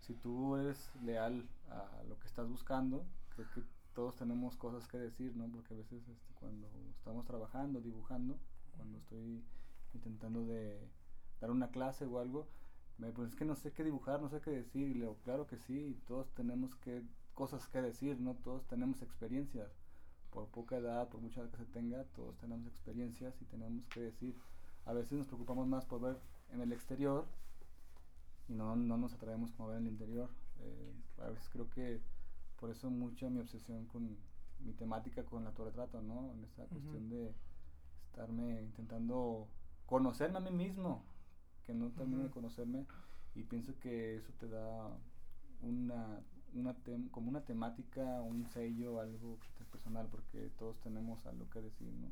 Si 0.00 0.14
tú 0.14 0.56
eres 0.56 0.90
leal 1.04 1.48
a 1.68 2.02
lo 2.08 2.18
que 2.18 2.26
estás 2.26 2.48
buscando, 2.48 3.04
creo 3.34 3.50
que 3.54 3.62
todos 3.94 4.16
tenemos 4.16 4.56
cosas 4.56 4.86
que 4.88 4.98
decir, 4.98 5.36
¿no? 5.36 5.48
Porque 5.50 5.74
a 5.74 5.76
veces 5.76 6.08
este, 6.08 6.34
cuando 6.34 6.68
estamos 6.96 7.26
trabajando, 7.26 7.80
dibujando, 7.80 8.38
cuando 8.76 8.98
estoy 8.98 9.42
intentando 9.94 10.46
de 10.46 10.88
dar 11.40 11.50
una 11.50 11.68
clase 11.68 12.06
o 12.06 12.18
algo, 12.18 12.46
me 12.98 13.12
pues 13.12 13.30
es 13.30 13.36
que 13.36 13.44
no 13.44 13.56
sé 13.56 13.72
qué 13.72 13.82
dibujar, 13.82 14.20
no 14.20 14.28
sé 14.28 14.40
qué 14.40 14.50
decir, 14.50 14.88
y 14.88 14.94
le 14.94 15.00
digo, 15.00 15.16
claro 15.24 15.46
que 15.46 15.56
sí, 15.58 15.98
todos 16.06 16.30
tenemos 16.34 16.74
que 16.76 17.02
cosas 17.40 17.66
que 17.68 17.80
decir, 17.80 18.20
¿no? 18.20 18.34
Todos 18.34 18.66
tenemos 18.66 19.00
experiencias, 19.00 19.70
por 20.30 20.48
poca 20.48 20.76
edad, 20.76 21.08
por 21.08 21.22
mucha 21.22 21.40
edad 21.40 21.50
que 21.50 21.56
se 21.56 21.64
tenga, 21.64 22.04
todos 22.14 22.36
tenemos 22.36 22.66
experiencias 22.66 23.40
y 23.40 23.46
tenemos 23.46 23.86
que 23.86 24.00
decir. 24.00 24.36
A 24.84 24.92
veces 24.92 25.12
nos 25.12 25.26
preocupamos 25.26 25.66
más 25.66 25.86
por 25.86 26.02
ver 26.02 26.18
en 26.52 26.60
el 26.60 26.70
exterior 26.70 27.24
y 28.46 28.52
no, 28.52 28.76
no 28.76 28.98
nos 28.98 29.14
atraemos 29.14 29.52
como 29.52 29.70
a 29.70 29.72
ver 29.72 29.80
en 29.80 29.86
el 29.86 29.92
interior. 29.94 30.28
Eh, 30.58 30.92
a 31.22 31.30
veces 31.30 31.48
creo 31.50 31.70
que 31.70 32.02
por 32.58 32.68
eso 32.68 32.90
mucha 32.90 33.30
mi 33.30 33.40
obsesión 33.40 33.86
con 33.86 34.18
mi 34.58 34.72
temática 34.74 35.24
con 35.24 35.40
el 35.40 35.46
autorretrato, 35.46 36.02
¿no? 36.02 36.30
En 36.34 36.44
esta 36.44 36.66
cuestión 36.66 37.08
de 37.08 37.32
estarme 38.04 38.60
intentando 38.64 39.48
conocerme 39.86 40.36
a 40.36 40.40
mí 40.42 40.50
mismo, 40.50 41.06
que 41.64 41.72
no 41.72 41.88
termino 41.92 42.22
de 42.22 42.28
conocerme 42.28 42.84
y 43.34 43.44
pienso 43.44 43.72
que 43.80 44.16
eso 44.16 44.30
te 44.38 44.46
da 44.46 44.90
una, 45.62 46.20
una 46.54 46.74
tem- 46.84 47.10
como 47.10 47.28
una 47.28 47.44
temática, 47.44 48.20
un 48.22 48.46
sello, 48.46 49.00
algo 49.00 49.38
que 49.40 49.64
personal, 49.64 50.08
porque 50.10 50.50
todos 50.58 50.78
tenemos 50.80 51.24
algo 51.26 51.48
que 51.50 51.60
decir, 51.60 51.92
¿no? 51.92 52.08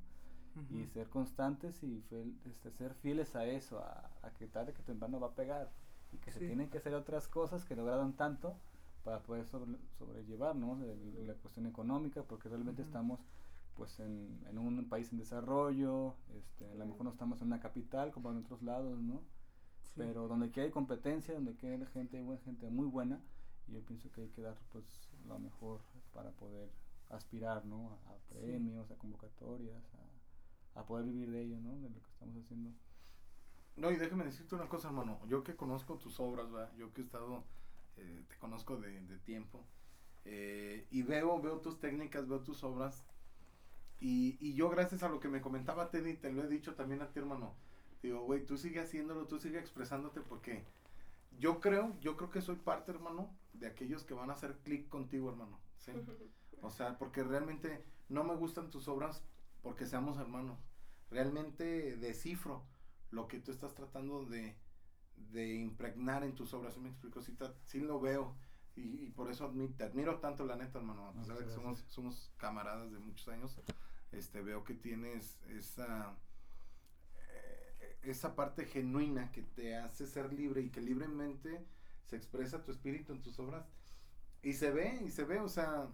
Y 0.71 0.87
ser 0.87 1.09
constantes 1.09 1.83
y 1.85 2.03
fiel- 2.11 2.35
este, 2.45 2.73
ser 2.73 2.93
fieles 2.95 3.37
a 3.37 3.45
eso, 3.47 3.79
a, 3.79 4.11
a 4.23 4.31
que 4.33 4.47
tarde 4.49 4.73
que 4.73 4.83
temprano 4.83 5.21
va 5.21 5.29
a 5.29 5.35
pegar 5.35 5.71
y 6.13 6.17
que 6.19 6.33
se 6.33 6.41
Sí. 6.41 6.47
tienen 6.47 6.69
que 6.69 6.79
hacer 6.79 6.95
otras 6.95 7.29
cosas 7.29 7.65
que 7.65 7.77
no 7.77 7.83
agradan 7.83 8.15
tanto 8.15 8.57
para 9.05 9.23
poder 9.23 9.47
sobre- 9.47 9.79
sobrellevar, 9.99 10.57
¿no? 10.57 10.77
De- 10.77 10.97
la 11.27 11.35
cuestión 11.35 11.67
económica, 11.67 12.23
porque 12.25 12.49
realmente 12.49 12.83
Ujú. 12.83 12.89
estamos 12.89 13.21
pues 13.77 14.01
en, 14.01 14.41
en 14.49 14.59
un 14.59 14.89
país 14.89 15.13
en 15.13 15.19
desarrollo, 15.19 16.17
este, 16.37 16.69
a 16.69 16.75
lo 16.75 16.85
mejor 16.87 17.05
no 17.05 17.11
estamos 17.11 17.41
en 17.41 17.47
una 17.47 17.61
capital 17.61 18.11
como 18.11 18.33
en 18.33 18.39
otros 18.39 18.61
lados, 18.63 19.01
¿no? 19.01 19.21
Sí. 19.85 19.93
Pero 19.99 20.27
donde 20.27 20.47
aquí 20.47 20.59
hay 20.59 20.71
competencia, 20.73 21.35
donde 21.35 21.53
aquí 21.53 21.67
hay 21.69 21.87
gente, 21.87 22.21
buena 22.21 22.41
gente 22.43 22.69
muy 22.71 22.87
buena, 22.87 23.21
y 23.69 23.73
yo 23.73 23.81
pienso 23.85 24.11
que 24.13 24.23
hay 24.23 24.29
que 24.31 24.43
dar 24.43 24.57
pues 24.73 24.85
lo 25.27 25.39
mejor 25.39 25.81
para 26.13 26.31
poder 26.33 26.71
aspirar, 27.11 27.65
¿no? 27.65 27.91
A, 27.93 28.13
a 28.13 28.19
Sí. 28.31 28.35
premios, 28.35 28.91
a 28.91 28.97
convocatorias, 28.97 29.83
a, 30.75 30.81
a 30.81 30.87
poder 30.87 31.07
vivir 31.07 31.31
de 31.31 31.43
ello, 31.43 31.61
¿no? 31.61 31.77
De 31.81 31.91
lo 31.91 32.01
que 32.03 32.11
estamos 32.11 32.37
haciendo. 32.45 32.71
No, 33.77 33.91
y 33.91 33.97
déjame 33.97 34.25
decirte 34.25 34.55
una 34.55 34.69
cosa, 34.69 34.89
hermano. 34.89 35.21
Yo 35.29 35.45
que 35.45 35.55
conozco 35.57 35.99
tus 35.99 36.19
obras, 36.21 36.53
¿va? 36.53 36.71
yo 36.77 36.93
que 36.93 37.01
he 37.03 37.05
estado, 37.05 37.45
eh, 37.97 38.25
te 38.29 38.37
conozco 38.39 38.77
de, 38.77 39.01
de 39.01 39.19
tiempo, 39.19 39.65
eh, 40.25 40.87
y 40.91 41.03
veo, 41.03 41.41
veo 41.41 41.61
tus 41.61 41.79
técnicas, 41.81 42.29
veo 42.29 42.41
tus 42.41 42.65
obras, 42.65 43.05
y, 44.01 44.37
y 44.41 44.55
yo 44.55 44.69
gracias 44.69 45.03
a 45.03 45.09
lo 45.09 45.21
que 45.21 45.29
me 45.29 45.41
comentaba 45.41 45.91
Teddy, 45.91 46.15
te 46.15 46.33
lo 46.33 46.43
he 46.45 46.49
dicho 46.49 46.75
también 46.75 47.03
a 47.03 47.09
ti, 47.09 47.19
hermano, 47.21 47.55
digo, 48.03 48.23
güey, 48.25 48.45
tú 48.47 48.57
sigue 48.57 48.81
haciéndolo, 48.81 49.27
tú 49.27 49.39
sigue 49.39 49.59
expresándote, 49.59 50.21
porque 50.21 50.65
yo 51.33 51.61
creo, 51.61 51.99
yo 52.01 52.17
creo 52.17 52.31
que 52.31 52.41
soy 52.43 52.57
parte, 52.57 52.91
hermano, 52.93 53.37
de 53.53 53.67
aquellos 53.67 54.05
que 54.05 54.15
van 54.15 54.31
a 54.31 54.35
hacer 54.35 54.59
clic 54.65 54.89
contigo, 54.89 55.29
hermano, 55.31 55.59
¿sí? 55.79 55.93
O 56.61 56.71
sea, 56.71 56.99
porque 56.99 57.23
realmente 57.23 57.85
no 58.09 58.25
me 58.25 58.35
gustan 58.35 58.69
tus 58.71 58.89
obras 58.89 59.23
porque 59.63 59.87
seamos 59.87 60.19
hermanos. 60.19 60.59
Realmente 61.11 61.97
descifro 61.97 62.65
lo 63.11 63.29
que 63.29 63.39
tú 63.41 63.53
estás 63.53 63.75
tratando 63.75 64.25
de, 64.25 64.57
de 65.33 65.55
impregnar 65.55 66.25
en 66.25 66.35
tus 66.35 66.53
obras. 66.55 66.75
¿Sí 66.75 66.81
me 66.81 66.89
explico? 66.89 67.23
Sí, 67.23 67.37
sí 67.65 67.81
lo 67.81 68.01
veo. 68.01 68.37
Y, 68.77 69.07
y 69.07 69.11
por 69.11 69.31
eso 69.31 69.51
admi- 69.53 69.75
te 69.77 69.85
admiro 69.85 70.21
tanto, 70.21 70.45
la 70.45 70.57
neta, 70.57 70.79
hermano. 70.79 71.07
A 71.07 71.13
pesar 71.13 71.39
de 71.39 71.45
que 71.45 71.51
somos, 71.53 71.85
somos 71.89 72.33
camaradas 72.39 72.91
de 72.93 72.99
muchos 72.99 73.29
años, 73.29 73.61
este, 74.13 74.43
veo 74.43 74.65
que 74.65 74.75
tienes 74.75 75.41
esa, 75.49 76.17
esa 78.03 78.35
parte 78.35 78.65
genuina 78.67 79.31
que 79.33 79.43
te 79.43 79.77
hace 79.77 80.07
ser 80.07 80.33
libre 80.33 80.63
y 80.63 80.71
que 80.71 80.81
libremente 80.81 81.65
se 82.05 82.17
expresa 82.17 82.65
tu 82.65 82.71
espíritu 82.73 83.13
en 83.13 83.23
tus 83.23 83.39
obras. 83.39 83.67
Y 84.43 84.53
se 84.55 84.71
ve, 84.71 85.01
y 85.05 85.11
se 85.11 85.25
ve, 85.25 85.41
o 85.41 85.49
sea, 85.49 85.89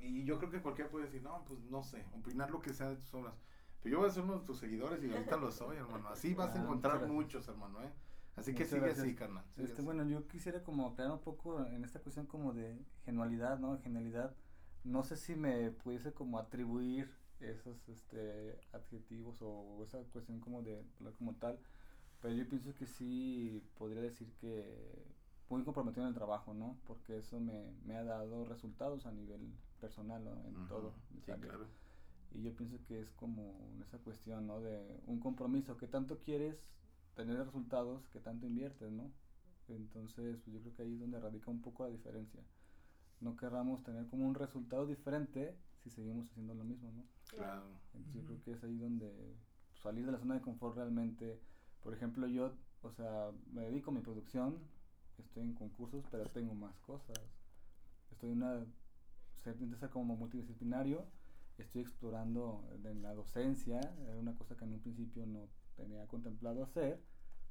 y 0.00 0.24
yo 0.24 0.38
creo 0.38 0.50
que 0.50 0.60
cualquiera 0.60 0.90
puede 0.90 1.06
decir, 1.06 1.22
no, 1.22 1.44
pues 1.46 1.60
no 1.70 1.82
sé, 1.82 2.04
opinar 2.18 2.50
lo 2.50 2.60
que 2.60 2.74
sea 2.74 2.88
de 2.90 2.96
tus 2.96 3.12
obras. 3.14 3.34
Pero 3.82 3.94
yo 3.94 4.00
voy 4.00 4.08
a 4.08 4.12
ser 4.12 4.24
uno 4.24 4.38
de 4.38 4.46
tus 4.46 4.58
seguidores 4.58 5.02
y 5.02 5.10
ahorita 5.12 5.36
lo 5.36 5.50
soy, 5.50 5.76
hermano. 5.76 6.08
Así 6.08 6.34
vas 6.34 6.54
a 6.54 6.58
Ah, 6.58 6.62
encontrar 6.62 7.06
muchos, 7.06 7.46
hermano, 7.48 7.82
¿eh? 7.82 7.90
Así 8.36 8.54
que 8.54 8.64
sigue 8.64 8.90
así, 8.90 9.14
carnal. 9.14 9.44
sigue 9.54 9.64
Este, 9.66 9.76
así. 9.78 9.84
bueno, 9.84 10.04
yo 10.08 10.26
quisiera 10.26 10.62
como 10.64 10.88
aclarar 10.88 11.12
un 11.12 11.20
poco 11.20 11.64
en 11.66 11.84
esta 11.84 12.00
cuestión 12.00 12.26
como 12.26 12.52
de 12.52 12.76
genualidad, 13.04 13.58
¿no? 13.58 13.78
Genialidad. 13.80 14.34
No 14.82 15.02
sé 15.04 15.16
si 15.16 15.36
me 15.36 15.70
pudiese 15.70 16.12
como 16.12 16.38
atribuir 16.38 17.14
esos 17.40 17.88
este, 17.88 18.58
adjetivos 18.72 19.38
o 19.42 19.82
esa 19.84 19.98
cuestión 20.04 20.40
como 20.40 20.62
de 20.62 20.84
hablar 20.98 21.14
como 21.14 21.34
tal, 21.36 21.58
pero 22.20 22.34
yo 22.34 22.48
pienso 22.48 22.74
que 22.74 22.86
sí 22.86 23.62
podría 23.76 24.02
decir 24.02 24.32
que 24.40 25.14
muy 25.48 25.62
comprometido 25.64 26.02
en 26.04 26.08
el 26.08 26.14
trabajo, 26.14 26.54
¿no? 26.54 26.80
Porque 26.86 27.18
eso 27.18 27.40
me, 27.40 27.72
me 27.84 27.96
ha 27.96 28.04
dado 28.04 28.44
resultados 28.44 29.06
a 29.06 29.12
nivel 29.12 29.40
personal, 29.80 30.24
¿no? 30.24 30.32
En 30.46 30.66
todo. 30.68 30.92
Sí, 31.24 31.32
claro. 31.32 31.66
Y 32.32 32.42
yo 32.42 32.54
pienso 32.56 32.82
que 32.88 33.00
es 33.00 33.12
como 33.12 33.54
esa 33.82 33.98
cuestión, 33.98 34.46
¿no? 34.46 34.60
De 34.60 35.00
un 35.06 35.20
compromiso, 35.20 35.76
que 35.76 35.86
tanto 35.86 36.18
quieres 36.18 36.66
tener 37.14 37.38
resultados, 37.38 38.08
que 38.08 38.20
tanto 38.20 38.46
inviertes, 38.46 38.90
¿no? 38.90 39.12
Entonces, 39.68 40.38
pues 40.44 40.54
yo 40.54 40.60
creo 40.62 40.74
que 40.74 40.82
ahí 40.82 40.94
es 40.94 41.00
donde 41.00 41.20
radica 41.20 41.50
un 41.50 41.62
poco 41.62 41.84
la 41.84 41.90
diferencia. 41.90 42.42
No 43.20 43.36
querramos 43.36 43.82
tener 43.84 44.06
como 44.08 44.26
un 44.28 44.34
resultado 44.34 44.86
diferente 44.86 45.56
si 45.82 45.90
seguimos 45.90 46.28
haciendo 46.30 46.54
lo 46.54 46.64
mismo, 46.64 46.92
¿no? 46.92 47.04
Claro. 47.28 47.64
Entonces 47.94 48.14
yo 48.14 48.24
creo 48.24 48.42
que 48.42 48.52
es 48.52 48.64
ahí 48.64 48.78
donde 48.78 49.36
salir 49.82 50.06
de 50.06 50.12
la 50.12 50.18
zona 50.18 50.34
de 50.34 50.40
confort 50.40 50.76
realmente, 50.76 51.40
por 51.82 51.94
ejemplo, 51.94 52.26
yo, 52.26 52.52
o 52.82 52.90
sea, 52.92 53.30
me 53.52 53.62
dedico 53.62 53.90
a 53.90 53.94
mi 53.94 54.00
producción, 54.00 54.58
estoy 55.18 55.42
en 55.42 55.54
concursos, 55.54 56.04
pero 56.10 56.24
tengo 56.30 56.54
más 56.54 56.78
cosas. 56.80 57.18
Estoy 58.10 58.30
en 58.30 58.42
una, 58.42 58.64
ser 59.42 59.90
como 59.90 60.16
multidisciplinario, 60.16 61.04
estoy 61.58 61.82
explorando 61.82 62.66
en 62.84 63.02
la 63.02 63.14
docencia, 63.14 63.80
era 64.06 64.16
una 64.16 64.34
cosa 64.34 64.56
que 64.56 64.64
en 64.64 64.72
un 64.72 64.80
principio 64.80 65.26
no 65.26 65.48
tenía 65.76 66.06
contemplado 66.06 66.62
hacer, 66.62 67.00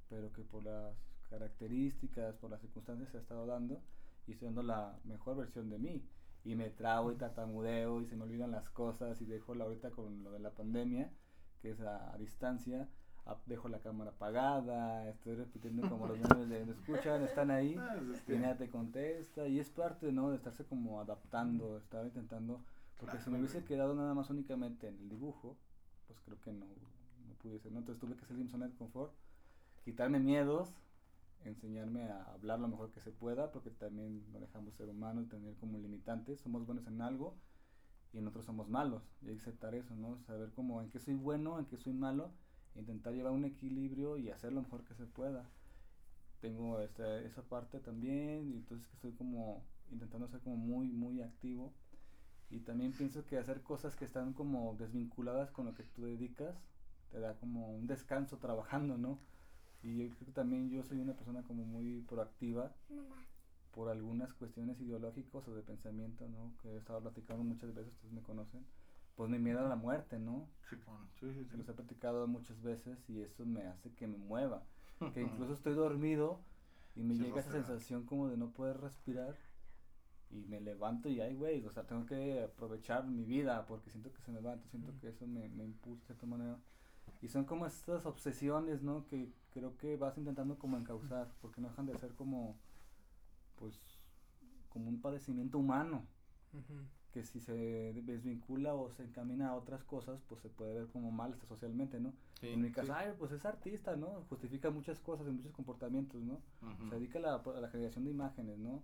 pero 0.10 0.32
que 0.34 0.44
por 0.44 0.63
las 0.63 0.96
características, 1.30 2.36
por 2.36 2.51
las 2.51 2.62
circunstancias 2.62 3.10
se 3.12 3.18
ha 3.18 3.22
estado 3.22 3.46
dando 3.46 3.82
y 4.27 4.32
estoy 4.32 4.48
dando 4.48 4.63
la 4.63 4.98
mejor 5.03 5.38
versión 5.38 5.70
de 5.70 5.77
mí. 5.77 6.03
Y 6.46 6.56
me 6.56 6.70
trago 6.70 7.12
y 7.12 7.16
tartamudeo 7.16 8.02
y 8.02 8.06
se 8.06 8.16
me 8.18 8.24
olvidan 8.24 8.52
las 8.52 8.70
cosas 8.70 9.22
y 9.22 9.26
dejo 9.26 9.56
la 9.56 9.64
ahorita 9.64 9.92
con 9.92 10.24
lo 10.24 10.32
de 10.32 10.40
la 10.40 10.52
pandemia, 10.52 11.10
que 11.62 11.72
es 11.72 11.80
a, 11.80 12.14
a 12.14 12.18
distancia, 12.18 12.90
a- 13.26 13.38
dejo 13.46 13.70
la 13.70 13.80
cámara 13.80 14.12
apagada, 14.12 15.08
estoy 15.10 15.36
repitiendo 15.36 15.88
como 15.90 16.06
los 16.08 16.20
memes 16.38 16.50
de 16.50 16.66
"¿Me 16.66 16.74
escuchan, 16.74 17.24
están 17.24 17.50
ahí, 17.50 17.76
Ah, 17.80 17.96
pues 17.98 18.18
es 18.18 18.22
que- 18.24 18.36
y 18.36 18.38
nadie 18.40 18.56
te 18.56 18.70
contesta 18.70 19.48
y 19.48 19.58
es 19.60 19.70
parte, 19.70 20.12
¿no? 20.12 20.30
De 20.32 20.36
estarse 20.36 20.66
como 20.66 21.00
adaptando, 21.00 21.78
estar 21.78 22.06
intentando, 22.06 22.62
porque 22.98 23.18
si 23.20 23.24
me 23.30 23.38
Claro, 23.38 23.40
hubiese 23.40 23.60
güey. 23.60 23.68
quedado 23.68 23.96
nada 23.96 24.14
más 24.14 24.30
únicamente 24.30 24.90
en 24.90 24.96
el 25.00 25.08
dibujo, 25.10 25.58
pues 26.08 26.20
creo 26.20 26.42
que 26.42 26.52
no, 26.52 26.66
no 26.66 27.34
pudiese, 27.42 27.72
¿no? 27.72 27.80
Entonces 27.80 28.02
tuve 28.02 28.18
que 28.18 28.26
salir 28.26 28.40
de 28.40 28.44
mi 28.44 28.50
zona 28.50 28.68
de 28.68 28.76
confort, 28.76 29.14
quitarme 29.86 30.20
miedos, 30.20 30.74
enseñarme 31.46 32.04
a 32.04 32.24
hablar 32.34 32.60
lo 32.60 32.68
mejor 32.68 32.92
que 32.92 33.00
se 33.02 33.12
pueda, 33.12 33.52
porque 33.52 33.70
también 33.70 34.32
no 34.32 34.40
dejamos 34.40 34.76
ser 34.76 34.90
humanos, 34.90 35.30
tener 35.30 35.56
como 35.56 35.78
limitantes, 35.80 36.40
somos 36.40 36.66
buenos 36.66 36.88
en 36.88 37.02
algo 37.02 37.36
y 38.14 38.20
en 38.20 38.28
otros 38.28 38.46
somos 38.46 38.70
malos, 38.70 39.02
y 39.24 39.32
aceptar 39.32 39.74
eso, 39.74 39.96
¿no? 39.96 40.20
Saber 40.20 40.52
como 40.52 40.82
en 40.82 40.90
qué 40.90 41.00
soy 41.00 41.16
bueno, 41.16 41.60
en 41.60 41.66
qué 41.66 41.78
soy 41.78 41.94
malo, 41.94 42.32
intentar 42.76 43.14
llevar 43.14 43.32
un 43.34 43.44
equilibrio 43.44 44.18
y 44.18 44.30
hacer 44.30 44.54
lo 44.54 44.62
mejor 44.62 44.84
que 44.84 44.94
se 44.94 45.06
pueda. 45.06 45.50
Tengo 46.40 46.80
esta, 46.82 47.20
esa 47.22 47.42
parte 47.42 47.80
también, 47.80 48.52
y 48.52 48.58
entonces 48.58 48.88
que 48.88 48.96
estoy 48.96 49.14
como 49.14 49.64
intentando 49.92 50.28
ser 50.28 50.42
como 50.42 50.58
muy, 50.58 50.88
muy 50.88 51.22
activo. 51.22 51.74
Y 52.50 52.60
también 52.60 52.92
pienso 52.92 53.26
que 53.26 53.38
hacer 53.40 53.64
cosas 53.64 53.96
que 53.96 54.06
están 54.06 54.34
como 54.34 54.76
desvinculadas 54.76 55.50
con 55.50 55.66
lo 55.66 55.74
que 55.74 55.84
tú 55.84 56.06
dedicas, 56.06 56.56
te 57.10 57.20
da 57.20 57.36
como 57.40 57.76
un 57.76 57.88
descanso 57.88 58.38
trabajando, 58.38 58.98
¿no? 58.98 59.20
Y 59.84 59.98
yo 59.98 60.10
creo 60.16 60.25
que 60.25 60.32
también 60.32 60.70
yo 60.72 60.82
soy 60.84 61.00
una 61.00 61.13
persona 61.13 61.44
como 61.44 61.63
muy 61.66 62.02
proactiva 62.02 62.72
por 63.72 63.90
algunas 63.90 64.34
cuestiones 64.34 64.80
ideológicas 64.80 65.48
o 65.48 65.56
de 65.56 65.63
pensamiento, 65.63 66.28
¿no? 66.30 66.54
Que 66.62 66.70
he 66.70 66.78
estado 66.78 67.02
platicando 67.02 67.44
muchas 67.44 67.74
veces, 67.74 67.94
ustedes 67.94 68.13
me 68.13 68.22
conocen, 68.22 68.66
pues 69.16 69.30
mi 69.30 69.40
miedo 69.40 69.60
a 69.60 69.68
la 69.70 69.75
muerte, 69.75 70.20
¿no? 70.20 70.48
Sí, 70.70 70.75
bueno, 70.86 71.08
sí, 71.20 71.34
sí, 71.34 71.46
Se 71.50 71.58
sí. 71.58 71.58
los 71.58 71.68
he 71.70 71.74
platicado 71.74 72.28
muchas 72.28 72.62
veces 72.62 72.98
y 73.10 73.22
eso 73.22 73.46
me 73.46 73.63
hace 73.68 73.92
que 73.94 74.08
me 74.08 74.18
mueva. 74.18 74.63
Que 75.13 75.22
incluso 75.24 75.54
estoy 75.54 75.74
dormido 75.75 76.40
y 76.96 77.04
me 77.04 77.16
Sí, 77.18 77.24
llega 77.25 77.40
esa 77.40 77.52
sensación 77.52 78.06
como 78.06 78.30
de 78.30 78.38
no 78.38 78.52
poder 78.52 78.80
respirar 78.82 79.36
y 80.30 80.46
me 80.46 80.60
levanto 80.62 81.10
y 81.10 81.22
ay, 81.22 81.36
güey, 81.36 81.66
o 81.66 81.72
sea, 81.72 81.84
tengo 81.86 82.06
que 82.06 82.44
aprovechar 82.44 83.06
mi 83.08 83.24
vida 83.24 83.66
porque 83.68 83.90
siento 83.90 84.12
que 84.12 84.22
se 84.22 84.32
me 84.32 84.42
levanta, 84.42 84.68
siento 84.70 84.92
Ujú. 84.92 85.00
que 85.00 85.10
eso 85.10 85.28
me, 85.28 85.48
me 85.50 85.63
impulsa 85.66 86.02
de 86.02 86.08
cierta 86.08 86.25
manera. 86.25 86.58
Y 87.22 87.30
son 87.30 87.46
como 87.46 87.66
estas 87.66 88.06
obsesiones, 88.06 88.82
¿no? 88.84 89.06
Que 89.08 89.32
creo 89.53 89.77
que 89.77 89.95
vas 89.98 90.17
intentando 90.17 90.57
como 90.57 90.77
encauzar 90.77 91.31
porque 91.41 91.62
no 91.62 91.69
dejan 91.69 91.86
de 91.86 91.98
ser 91.98 92.13
como, 92.15 92.57
pues, 93.57 93.79
como 94.69 94.89
un 94.89 95.01
padecimiento 95.01 95.57
humano 95.57 96.05
que 97.12 97.24
si 97.24 97.39
se 97.39 97.53
desvincula 98.03 98.74
o 98.74 98.89
se 98.91 99.03
encamina 99.03 99.50
a 99.50 99.55
otras 99.55 99.83
cosas, 99.83 100.19
pues 100.27 100.41
se 100.41 100.50
puede 100.50 100.74
ver 100.74 100.88
como 100.88 101.12
mal 101.12 101.31
hasta 101.31 101.45
socialmente, 101.45 102.00
¿no? 102.00 102.12
Sí, 102.39 102.50
en 102.50 102.62
mi 102.62 102.72
caso, 102.72 102.88
sí. 102.88 102.93
ay, 102.95 103.13
pues 103.19 103.31
es 103.31 103.45
artista, 103.45 103.95
¿no? 103.95 104.24
Justifica 104.29 104.72
muchas 104.72 105.00
cosas 105.00 105.27
y 105.27 105.31
muchos 105.31 105.51
comportamientos, 105.51 106.24
¿no? 106.24 106.41
Se 106.89 106.95
dedica 106.95 107.19
a 107.19 107.22
la, 107.22 107.36
a 107.36 107.62
la 107.62 107.69
generación 107.69 108.05
de 108.05 108.12
imágenes, 108.12 108.57
¿no? 108.57 108.83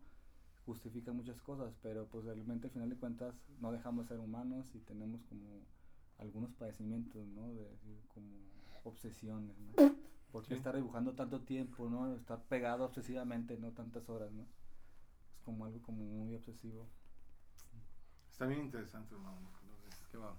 Justifica 0.67 1.11
muchas 1.11 1.41
cosas, 1.41 1.73
pero 1.81 2.05
pues 2.07 2.23
realmente 2.25 2.67
al 2.67 2.73
final 2.73 2.89
de 2.89 2.97
cuentas 2.97 3.33
no 3.59 3.71
dejamos 3.71 4.05
de 4.05 4.09
ser 4.09 4.19
humanos 4.19 4.67
y 4.75 4.79
tenemos 4.79 5.23
como 5.23 5.65
algunos 6.19 6.53
padecimientos, 6.53 7.27
¿no? 7.29 7.47
De, 7.55 7.63
de 7.63 8.01
como 8.13 8.27
obsesiones, 8.83 9.57
¿no? 9.57 9.95
¿Por 10.31 10.43
qué 10.43 10.49
Sí. 10.49 10.55
estar 10.55 10.75
dibujando 10.75 11.13
tanto 11.13 11.41
tiempo, 11.41 11.89
¿no? 11.89 12.15
Estar 12.15 12.41
pegado 12.43 12.85
obsesivamente, 12.85 13.57
¿no? 13.57 13.71
Tantas 13.71 14.07
horas, 14.09 14.31
¿no? 14.31 14.43
Es 15.35 15.41
como 15.43 15.65
algo 15.65 15.81
como 15.81 16.03
muy 16.03 16.35
obsesivo. 16.35 16.87
Está 18.31 18.45
bien 18.45 18.61
interesante, 18.61 19.15
hermano. 19.15 19.37
¿qué 20.11 20.17
va? 20.17 20.35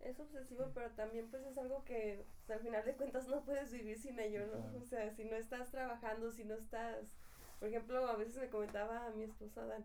Es 0.00 0.18
obsesivo, 0.18 0.70
pero 0.74 0.90
también 0.90 1.28
pues 1.30 1.44
es 1.44 1.56
algo 1.58 1.84
que 1.84 2.24
pues, 2.46 2.58
al 2.58 2.64
final 2.64 2.84
de 2.84 2.94
cuentas 2.94 3.28
no 3.28 3.44
puedes 3.44 3.70
vivir 3.72 3.98
sin 3.98 4.18
ello, 4.18 4.46
¿no? 4.46 4.62
Claro. 4.62 4.78
O 4.80 4.84
sea, 4.86 5.14
si 5.14 5.24
no 5.24 5.36
estás 5.36 5.70
trabajando, 5.70 6.32
si 6.32 6.44
no 6.44 6.54
estás, 6.54 7.16
por 7.58 7.68
ejemplo, 7.68 8.06
a 8.06 8.16
veces 8.16 8.36
me 8.36 8.48
comentaba 8.48 9.06
a 9.06 9.10
mi 9.10 9.22
esposa 9.24 9.64
Dan, 9.66 9.84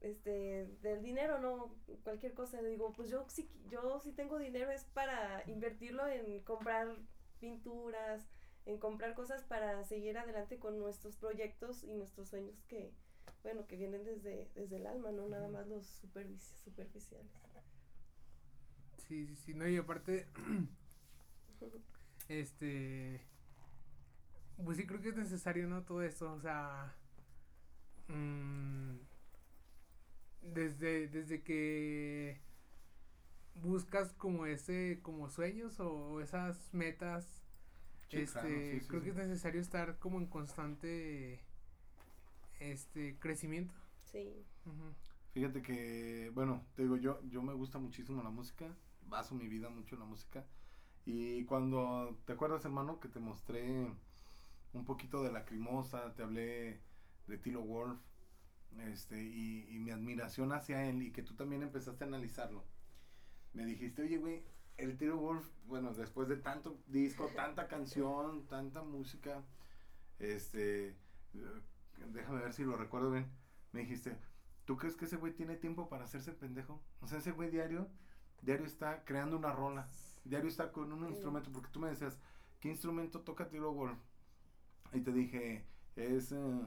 este, 0.00 0.66
del 0.82 1.02
dinero, 1.02 1.38
no, 1.38 1.74
cualquier 2.02 2.34
cosa, 2.34 2.60
le 2.60 2.70
digo, 2.70 2.92
pues 2.92 3.10
yo 3.10 3.26
sí, 3.28 3.48
yo 3.68 4.00
sí 4.00 4.12
tengo 4.12 4.38
dinero 4.38 4.70
es 4.70 4.84
para 4.84 5.48
invertirlo 5.48 6.06
en 6.08 6.40
comprar 6.42 6.96
pinturas, 7.40 8.26
en 8.66 8.78
comprar 8.78 9.14
cosas 9.14 9.42
para 9.44 9.84
seguir 9.84 10.18
adelante 10.18 10.58
con 10.58 10.78
nuestros 10.78 11.16
proyectos 11.16 11.84
y 11.84 11.94
nuestros 11.94 12.28
sueños 12.30 12.62
que, 12.68 12.92
bueno, 13.42 13.66
que 13.66 13.76
vienen 13.76 14.04
desde, 14.04 14.50
desde 14.54 14.76
el 14.76 14.86
alma, 14.86 15.12
no 15.12 15.28
nada 15.28 15.48
más 15.48 15.66
los 15.68 16.02
superfici- 16.02 16.56
superficiales. 16.64 17.32
Sí, 19.08 19.26
sí, 19.26 19.36
sí, 19.36 19.54
no, 19.54 19.68
y 19.68 19.76
aparte, 19.76 20.26
este, 22.28 23.20
pues 24.64 24.78
sí 24.78 24.86
creo 24.86 25.00
que 25.00 25.10
es 25.10 25.16
necesario, 25.16 25.68
¿no? 25.68 25.82
Todo 25.82 26.02
esto, 26.02 26.32
o 26.32 26.40
sea, 26.40 26.94
mm, 28.08 28.96
desde, 30.42 31.08
desde 31.08 31.42
que 31.42 32.40
buscas 33.54 34.12
como 34.14 34.46
ese, 34.46 35.00
como 35.02 35.28
sueños 35.30 35.80
o, 35.80 36.20
esas 36.20 36.72
metas, 36.72 37.43
este, 38.22 38.40
claro, 38.40 38.48
sí, 38.48 38.80
sí, 38.80 38.86
creo 38.86 39.00
sí. 39.00 39.04
que 39.04 39.10
es 39.10 39.16
necesario 39.16 39.60
estar 39.60 39.98
como 39.98 40.18
en 40.18 40.26
constante, 40.26 41.40
este, 42.60 43.18
crecimiento. 43.18 43.74
Sí. 44.04 44.44
Ujú. 44.66 44.94
Fíjate 45.32 45.62
que, 45.62 46.30
bueno, 46.34 46.64
te 46.74 46.82
digo, 46.82 46.96
yo, 46.96 47.20
yo 47.24 47.42
me 47.42 47.54
gusta 47.54 47.78
muchísimo 47.78 48.22
la 48.22 48.30
música, 48.30 48.66
baso 49.08 49.34
mi 49.34 49.48
vida 49.48 49.68
mucho 49.68 49.96
en 49.96 50.00
la 50.00 50.06
música. 50.06 50.46
Y 51.04 51.44
cuando, 51.44 52.20
¿te 52.24 52.32
acuerdas, 52.32 52.64
hermano, 52.64 53.00
que 53.00 53.08
te 53.08 53.20
mostré 53.20 53.92
un 54.72 54.84
poquito 54.84 55.22
de 55.22 55.32
Lacrimosa, 55.32 56.14
te 56.14 56.22
hablé 56.22 56.80
de 57.26 57.38
Tilo 57.38 57.62
Wolf, 57.62 58.00
este, 58.78 59.22
y, 59.22 59.66
y 59.68 59.78
mi 59.80 59.90
admiración 59.90 60.52
hacia 60.52 60.88
él, 60.88 61.02
y 61.02 61.12
que 61.12 61.22
tú 61.22 61.34
también 61.34 61.62
empezaste 61.62 62.04
a 62.04 62.06
analizarlo? 62.06 62.64
Me 63.52 63.66
dijiste, 63.66 64.02
oye, 64.02 64.18
güey, 64.18 64.44
el 64.76 64.96
Tilo 64.96 65.16
Wolf, 65.16 65.46
bueno, 65.66 65.92
después 65.94 66.28
de 66.28 66.36
tanto 66.36 66.78
disco, 66.86 67.28
tanta 67.36 67.68
canción, 67.68 68.46
tanta 68.46 68.82
música, 68.82 69.42
este, 70.18 70.88
eh, 70.88 70.96
déjame 72.12 72.40
ver 72.40 72.52
si 72.52 72.64
lo 72.64 72.76
recuerdo 72.76 73.10
bien, 73.10 73.30
me 73.72 73.80
dijiste, 73.80 74.16
¿Tú 74.64 74.78
crees 74.78 74.96
que 74.96 75.04
ese 75.04 75.16
güey 75.16 75.34
tiene 75.34 75.56
tiempo 75.56 75.88
para 75.88 76.04
hacerse 76.04 76.32
pendejo? 76.32 76.80
O 77.00 77.06
sea, 77.06 77.18
ese 77.18 77.32
güey 77.32 77.50
diario, 77.50 77.88
diario 78.42 78.64
está 78.64 79.04
creando 79.04 79.36
una 79.36 79.52
rola, 79.52 79.88
diario 80.24 80.48
está 80.48 80.72
con 80.72 80.90
un 80.92 81.06
instrumento, 81.08 81.52
porque 81.52 81.68
tú 81.70 81.80
me 81.80 81.90
decías, 81.90 82.18
¿qué 82.60 82.70
instrumento 82.70 83.20
toca 83.20 83.48
Tilo 83.48 83.72
Wolf? 83.74 83.98
Y 84.92 85.00
te 85.00 85.12
dije, 85.12 85.66
es 85.96 86.32
eh, 86.32 86.62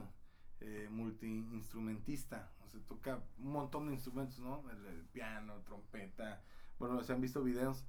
eh, 0.60 0.88
multi-instrumentista, 0.90 2.52
o 2.64 2.68
sea, 2.68 2.80
toca 2.86 3.20
un 3.38 3.52
montón 3.52 3.88
de 3.88 3.94
instrumentos, 3.94 4.38
¿no? 4.38 4.62
El, 4.70 4.86
el 4.86 5.04
piano, 5.06 5.54
trompeta, 5.64 6.44
bueno, 6.78 7.02
se 7.02 7.12
han 7.12 7.20
visto 7.20 7.42
videos. 7.42 7.84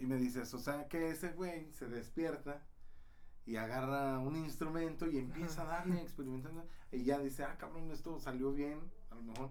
Y 0.00 0.06
me 0.06 0.16
dices, 0.16 0.52
o 0.54 0.58
sea, 0.58 0.88
que 0.88 1.10
ese 1.10 1.30
güey 1.32 1.70
se 1.72 1.88
despierta 1.88 2.62
y 3.46 3.56
agarra 3.56 4.18
un 4.18 4.36
instrumento 4.36 5.06
y 5.08 5.18
empieza 5.18 5.62
a 5.62 5.66
darle, 5.66 6.00
experimentando, 6.00 6.64
y 6.90 7.04
ya 7.04 7.18
dice, 7.18 7.44
ah, 7.44 7.56
cabrón, 7.58 7.90
esto 7.90 8.18
salió 8.18 8.52
bien, 8.52 8.78
a 9.10 9.14
lo 9.16 9.22
mejor, 9.22 9.50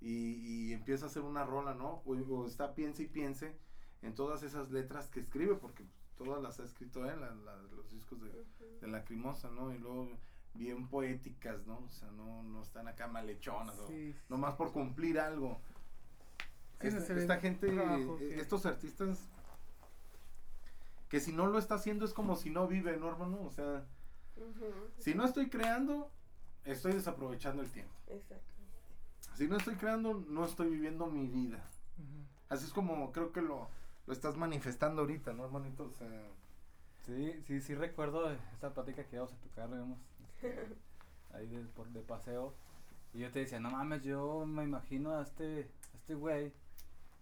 y, 0.00 0.34
y 0.68 0.72
empieza 0.72 1.06
a 1.06 1.08
hacer 1.08 1.22
una 1.22 1.44
rola, 1.44 1.74
¿no? 1.74 2.02
O, 2.04 2.12
o 2.14 2.46
está 2.46 2.74
piense 2.74 3.04
y 3.04 3.06
piense 3.08 3.56
en 4.02 4.14
todas 4.14 4.42
esas 4.42 4.70
letras 4.70 5.08
que 5.08 5.20
escribe, 5.20 5.54
porque 5.56 5.84
todas 6.16 6.42
las 6.42 6.60
ha 6.60 6.64
escrito 6.64 7.08
él, 7.10 7.20
la- 7.20 7.34
la- 7.34 7.62
los 7.74 7.90
discos 7.90 8.20
de, 8.20 8.30
de 8.80 8.86
Lacrimosa, 8.88 9.50
¿no? 9.50 9.72
Y 9.74 9.78
luego 9.78 10.08
bien 10.54 10.88
poéticas, 10.88 11.66
¿no? 11.66 11.78
O 11.78 11.88
sea, 11.90 12.10
no, 12.12 12.42
no 12.44 12.62
están 12.62 12.86
acá 12.86 13.08
malhechonas, 13.08 13.76
o 13.78 13.88
Sí, 13.88 14.12
sí, 14.12 14.18
nomás 14.28 14.54
por 14.54 14.72
cumplir 14.72 15.18
algo. 15.18 15.60
Sí, 16.80 16.88
no 16.90 16.98
esta, 16.98 17.14
esta 17.14 17.40
gente, 17.40 17.66
trabajo 17.72 18.18
estos 18.20 18.66
artistas, 18.66 19.28
que 21.08 21.20
si 21.20 21.32
no 21.32 21.46
lo 21.46 21.58
está 21.58 21.76
haciendo 21.76 22.04
es 22.04 22.12
como 22.12 22.36
si 22.36 22.50
no 22.50 22.66
vive, 22.66 22.96
¿no, 22.96 23.08
hermano? 23.08 23.42
O 23.42 23.50
sea, 23.50 23.84
si 24.98 25.14
no 25.14 25.24
estoy 25.24 25.48
creando, 25.48 26.10
estoy 26.64 26.92
desaprovechando 26.92 27.62
el 27.62 27.70
tiempo. 27.70 27.92
Exactamente. 28.06 28.54
Si 29.36 29.48
no 29.48 29.56
estoy 29.56 29.74
creando, 29.76 30.14
no 30.28 30.44
estoy 30.44 30.68
viviendo 30.68 31.06
mi 31.06 31.26
vida. 31.26 31.62
Así 32.48 32.66
es 32.66 32.72
como 32.72 33.10
creo 33.12 33.32
que 33.32 33.42
lo, 33.42 33.68
lo 34.06 34.12
estás 34.12 34.36
manifestando 34.36 35.02
ahorita, 35.02 35.32
¿no, 35.32 35.44
hermanito? 35.44 35.84
O 35.84 35.92
sea, 35.92 36.08
Sí, 37.06 37.34
sí, 37.46 37.60
sí 37.60 37.74
recuerdo 37.74 38.30
esta 38.30 38.72
plática 38.72 39.04
que 39.04 39.16
íbamos 39.16 39.34
a 39.34 39.36
tocar, 39.36 39.68
digamos, 39.68 39.98
este, 40.20 40.76
ahí 41.34 41.46
de, 41.48 41.60
por, 41.64 41.88
de 41.90 42.00
paseo. 42.00 42.54
Y 43.12 43.18
yo 43.18 43.30
te 43.30 43.40
decía, 43.40 43.60
no 43.60 43.70
mames, 43.70 44.02
yo 44.02 44.44
me 44.46 44.64
imagino 44.64 45.12
a 45.12 45.22
este, 45.22 45.70
a 45.92 45.96
este 45.96 46.14
güey 46.14 46.52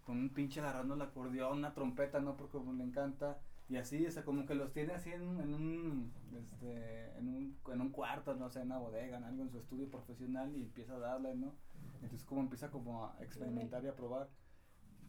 con 0.05 0.17
un 0.17 0.29
pinche 0.29 0.61
agarrando 0.61 0.95
el 0.95 1.01
acordeón, 1.01 1.59
una 1.59 1.73
trompeta, 1.73 2.19
¿no? 2.19 2.37
Porque 2.37 2.57
como 2.57 2.73
le 2.73 2.83
encanta. 2.83 3.39
Y 3.69 3.77
así, 3.77 4.05
o 4.05 4.11
sea, 4.11 4.23
como 4.23 4.45
que 4.45 4.55
los 4.55 4.71
tiene 4.73 4.93
así 4.93 5.11
en, 5.11 5.39
en 5.39 5.53
un, 5.53 6.11
este, 6.37 7.17
en 7.17 7.27
un, 7.27 7.57
en 7.71 7.81
un 7.81 7.89
cuarto, 7.89 8.35
no 8.35 8.49
sé, 8.49 8.59
en 8.59 8.67
una 8.67 8.77
bodega, 8.77 9.17
en 9.17 9.23
algo, 9.23 9.43
en 9.43 9.49
su 9.49 9.57
estudio 9.59 9.89
profesional 9.89 10.55
y 10.55 10.63
empieza 10.63 10.95
a 10.95 10.99
darle, 10.99 11.35
¿no? 11.35 11.53
Entonces 12.01 12.23
como 12.25 12.41
empieza 12.41 12.69
como 12.69 13.05
a 13.05 13.15
experimentar 13.21 13.83
y 13.83 13.87
a 13.87 13.95
probar. 13.95 14.29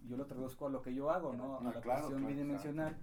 Yo 0.06 0.16
lo 0.16 0.26
traduzco 0.26 0.66
a 0.66 0.70
lo 0.70 0.82
que 0.82 0.94
yo 0.94 1.10
hago, 1.10 1.32
¿no? 1.34 1.56
A 1.56 1.58
Ah, 1.58 1.62
la 1.74 1.80
claro, 1.80 2.08
claro, 2.08 2.26
bidimensional 2.26 2.96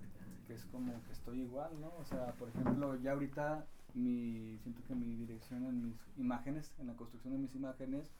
que 0.47 0.53
es 0.53 0.65
como 0.65 1.01
que 1.03 1.11
estoy 1.11 1.41
igual, 1.41 1.79
¿no? 1.79 1.91
O 1.97 2.05
sea, 2.05 2.33
por 2.33 2.49
ejemplo, 2.49 2.95
ya 2.95 3.11
ahorita 3.11 3.65
mi 3.93 4.57
siento 4.59 4.81
que 4.87 4.95
mi 4.95 5.15
dirección 5.15 5.65
en 5.65 5.81
mis 5.83 5.97
imágenes, 6.17 6.73
en 6.79 6.87
la 6.87 6.95
construcción 6.95 7.33
de 7.33 7.39
mis 7.39 7.53
imágenes, 7.55 8.11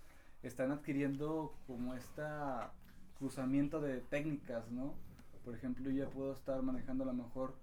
están 0.44 0.72
adquiriendo 0.72 1.54
como 1.68 1.94
esta 1.94 2.74
cruzamiento 3.18 3.80
de 3.80 4.02
técnicas, 4.02 4.70
¿no? 4.72 4.96
Por 5.44 5.56
ejemplo, 5.56 5.90
yo 5.90 6.06
ya 6.06 6.10
puedo 6.10 6.34
estar 6.34 6.62
manejando 6.62 7.04
a 7.04 7.08
lo 7.08 7.14
mejor 7.14 7.56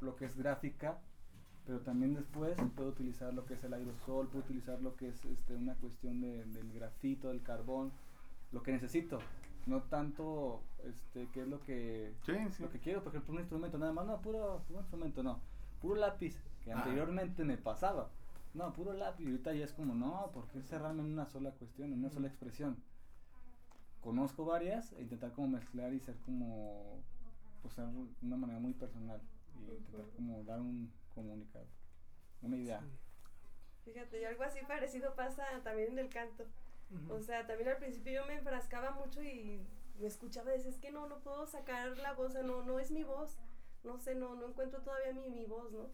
lo 0.00 0.16
que 0.16 0.24
es 0.24 0.36
gráfica, 0.36 0.98
pero 1.66 1.80
también 1.80 2.14
después 2.14 2.56
puedo 2.74 2.88
utilizar 2.88 3.34
lo 3.34 3.44
que 3.44 3.54
es 3.54 3.64
el 3.64 3.74
aerosol, 3.74 4.28
puedo 4.28 4.44
utilizar 4.44 4.80
lo 4.80 4.96
que 4.96 5.08
es 5.08 5.24
este, 5.26 5.54
una 5.54 5.74
cuestión 5.74 6.20
de- 6.20 6.44
del 6.44 6.72
grafito, 6.72 7.28
del 7.28 7.42
carbón, 7.42 7.92
lo 8.52 8.62
que 8.62 8.72
necesito, 8.72 9.18
no 9.66 9.82
tanto 9.82 10.62
este, 10.84 11.28
qué 11.34 11.42
es 11.42 11.48
lo 11.48 11.60
que 11.60 12.14
sí, 12.24 12.32
sí. 12.50 12.62
lo 12.62 12.70
que 12.70 12.78
quiero, 12.78 13.02
por 13.02 13.12
ejemplo, 13.12 13.34
un 13.34 13.40
instrumento 13.40 13.76
nada 13.78 13.92
más, 13.92 14.06
no, 14.06 14.20
puro, 14.22 14.62
puro 14.66 14.80
instrumento, 14.80 15.22
no, 15.22 15.40
puro 15.82 15.96
lápiz, 15.96 16.34
que 16.64 16.72
Ajá. 16.72 16.82
anteriormente 16.84 17.44
me 17.44 17.58
pasaba, 17.58 18.08
no, 18.54 18.72
puro 18.72 18.94
lápiz, 18.94 19.24
y 19.24 19.26
ahorita 19.26 19.52
ya 19.52 19.66
es 19.66 19.74
como, 19.74 19.94
no, 19.94 20.30
porque 20.32 20.62
cerrarme 20.62 21.02
en 21.02 21.12
una 21.12 21.26
sola 21.26 21.50
cuestión, 21.50 21.92
en 21.92 21.98
una 21.98 22.08
sola 22.10 22.28
expresión. 22.28 22.78
Conozco 24.00 24.44
varias 24.46 24.92
e 24.92 25.02
intentar 25.02 25.32
como 25.32 25.48
mezclar 25.48 25.92
y 25.92 26.00
ser 26.00 26.16
como, 26.24 27.02
pues 27.62 27.74
ser 27.74 27.86
de 27.86 28.08
una 28.22 28.36
manera 28.36 28.58
muy 28.58 28.72
personal 28.72 29.20
y 29.56 29.70
intentar 29.72 30.06
como 30.16 30.44
dar 30.44 30.60
un 30.60 30.92
comunicado, 31.14 31.66
una 32.42 32.56
idea. 32.56 32.82
Fíjate, 33.84 34.20
y 34.20 34.24
algo 34.24 34.42
así 34.42 34.60
parecido 34.66 35.14
pasa 35.14 35.44
también 35.64 35.92
en 35.92 35.98
el 35.98 36.08
canto. 36.08 36.44
Ujú. 36.90 37.14
O 37.14 37.20
sea, 37.20 37.46
también 37.46 37.68
al 37.70 37.78
principio 37.78 38.12
yo 38.12 38.26
me 38.26 38.34
enfrascaba 38.34 38.92
mucho 38.92 39.22
y 39.22 39.66
me 39.98 40.06
escuchaba 40.06 40.50
y 40.50 40.58
decía, 40.58 40.70
es 40.70 40.78
que 40.78 40.90
no, 40.90 41.08
no 41.08 41.20
puedo 41.20 41.46
sacar 41.46 41.96
la 41.98 42.12
voz, 42.12 42.30
o 42.30 42.32
sea, 42.32 42.42
no, 42.42 42.62
no 42.62 42.78
es 42.78 42.90
mi 42.90 43.04
voz, 43.04 43.38
no 43.84 43.98
sé, 43.98 44.14
no, 44.14 44.34
no 44.34 44.48
encuentro 44.48 44.82
todavía 44.82 45.12
mi, 45.12 45.30
mi 45.30 45.44
voz, 45.44 45.72
¿no? 45.72 45.88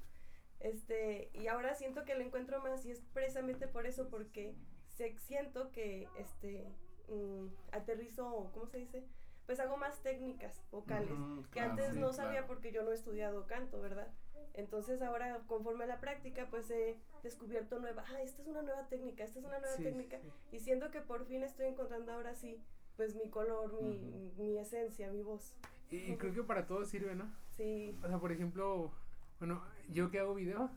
Este, 0.61 1.31
y 1.35 1.46
ahora 1.48 1.74
siento 1.74 2.05
que 2.05 2.14
la 2.14 2.24
encuentro 2.24 2.61
más 2.62 2.85
y 2.87 2.90
es 2.90 3.00
precisamente 3.12 3.68
por 3.68 3.87
eso, 3.87 4.09
porque 4.09 4.55
se, 4.88 5.16
siento 5.18 5.70
que, 5.72 6.09
este, 6.18 6.66
mm, 7.09 7.46
aterrizo, 7.72 8.50
¿cómo 8.53 8.66
se 8.66 8.79
dice? 8.79 9.05
Pues 9.47 9.61
hago 9.61 9.77
más 9.77 10.03
técnicas 10.03 10.65
vocales, 10.71 11.11
que 11.51 11.51
claro, 11.51 11.73
antes 11.73 11.93
sí, 11.93 12.01
no 12.01 12.13
sabía 12.13 12.33
claro. 12.41 12.47
porque 12.47 12.73
yo 12.73 12.83
no 12.83 12.93
he 12.93 12.95
estudiado 12.95 13.47
canto, 13.47 13.81
¿verdad? 13.81 14.09
Entonces 14.55 15.03
ahora 15.03 15.41
conforme 15.47 15.85
a 15.85 15.87
la 15.87 16.01
práctica 16.01 16.49
pues 16.49 16.71
he 16.71 16.97
descubierto 17.23 17.79
nueva, 17.79 18.05
ah, 18.09 18.23
esta 18.23 18.41
es 18.41 18.49
una 18.49 18.63
nueva 18.63 18.89
técnica, 18.89 19.25
esta 19.25 19.41
es 19.41 19.45
una 19.45 19.59
nueva 19.59 19.77
Sí, 19.77 19.83
técnica 19.83 20.19
sí. 20.21 20.29
y 20.53 20.61
siento 20.61 20.91
que 20.91 21.01
por 21.01 21.27
fin 21.27 21.43
estoy 21.43 21.67
encontrando 21.67 22.13
ahora 22.13 22.35
sí 22.35 22.63
pues 22.97 23.17
mi 23.17 23.29
color, 23.29 23.83
mi, 23.83 24.33
mi 24.39 24.57
esencia, 24.57 25.11
mi 25.11 25.23
voz. 25.23 25.57
Y, 25.91 25.97
y 25.97 26.17
creo 26.17 26.33
que 26.33 26.43
para 26.45 26.67
todo 26.67 26.85
sirve, 26.85 27.15
¿no? 27.15 27.31
Sí. 27.51 27.99
O 28.03 28.09
sea, 28.09 28.19
por 28.19 28.31
ejemplo, 28.33 28.93
bueno, 29.41 29.63
yo 29.89 30.11
que 30.11 30.21
hago 30.21 30.35
video, 30.35 30.71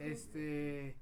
este, 0.00 0.96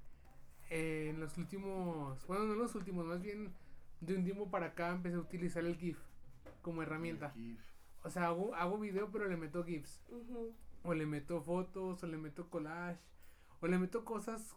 en 0.68 1.20
los 1.20 1.38
últimos, 1.38 2.26
bueno, 2.26 2.44
no 2.44 2.54
los 2.54 2.74
últimos, 2.74 3.06
más 3.06 3.22
bien 3.22 3.54
de 4.00 4.16
un 4.16 4.24
tiempo 4.24 4.50
para 4.50 4.66
acá 4.66 4.90
empecé 4.90 5.16
a 5.16 5.20
utilizar 5.20 5.64
el 5.64 5.76
GIF 5.76 5.98
como 6.62 6.82
herramienta. 6.82 7.34
O 8.02 8.10
sea, 8.10 8.26
hago, 8.26 8.54
hago 8.54 8.78
video 8.78 9.10
pero 9.10 9.28
le 9.28 9.36
meto 9.36 9.64
GIFs. 9.64 10.00
O 10.82 10.94
le 10.94 11.06
meto 11.06 11.42
fotos, 11.42 12.02
o 12.02 12.06
le 12.06 12.16
meto 12.16 12.48
collage, 12.48 13.00
o 13.60 13.66
le 13.66 13.78
meto 13.78 14.04
cosas 14.04 14.56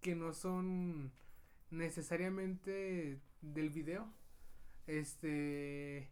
que 0.00 0.14
no 0.14 0.32
son 0.32 1.12
necesariamente 1.70 3.20
del 3.40 3.70
video. 3.70 4.12
Este. 4.86 6.10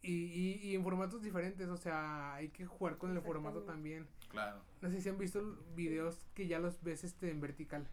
Y, 0.00 0.12
y, 0.12 0.60
y 0.64 0.74
en 0.74 0.82
formatos 0.82 1.22
diferentes, 1.22 1.68
o 1.68 1.76
sea, 1.76 2.34
hay 2.34 2.48
que 2.48 2.66
jugar 2.66 2.98
con 2.98 3.12
el 3.12 3.22
formato 3.22 3.62
también. 3.62 4.08
Claro. 4.30 4.60
No 4.80 4.90
sé 4.90 5.00
si 5.00 5.08
han 5.08 5.18
visto 5.18 5.62
videos 5.76 6.26
que 6.34 6.48
ya 6.48 6.58
los 6.58 6.82
ves 6.82 7.04
este 7.04 7.30
en 7.30 7.40
vertical. 7.40 7.86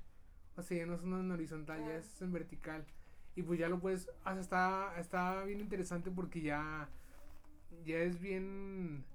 O 0.55 0.63
sea, 0.63 0.77
ya 0.77 0.85
no 0.87 0.97
son 0.97 1.13
en 1.19 1.31
horizontal, 1.31 1.85
ya 1.85 1.97
es 1.97 2.21
en 2.21 2.31
vertical. 2.33 2.85
Y 3.39 3.43
pues 3.43 3.57
ya 3.57 3.69
lo 3.69 3.79
puedes, 3.79 4.09
o 4.09 4.31
sea, 4.33 4.39
está, 4.41 4.99
está 4.99 5.43
bien 5.45 5.61
interesante 5.61 6.11
porque 6.11 6.41
ya, 6.41 6.89
ya 7.85 7.97
es 7.99 8.19
bien, 8.19 9.05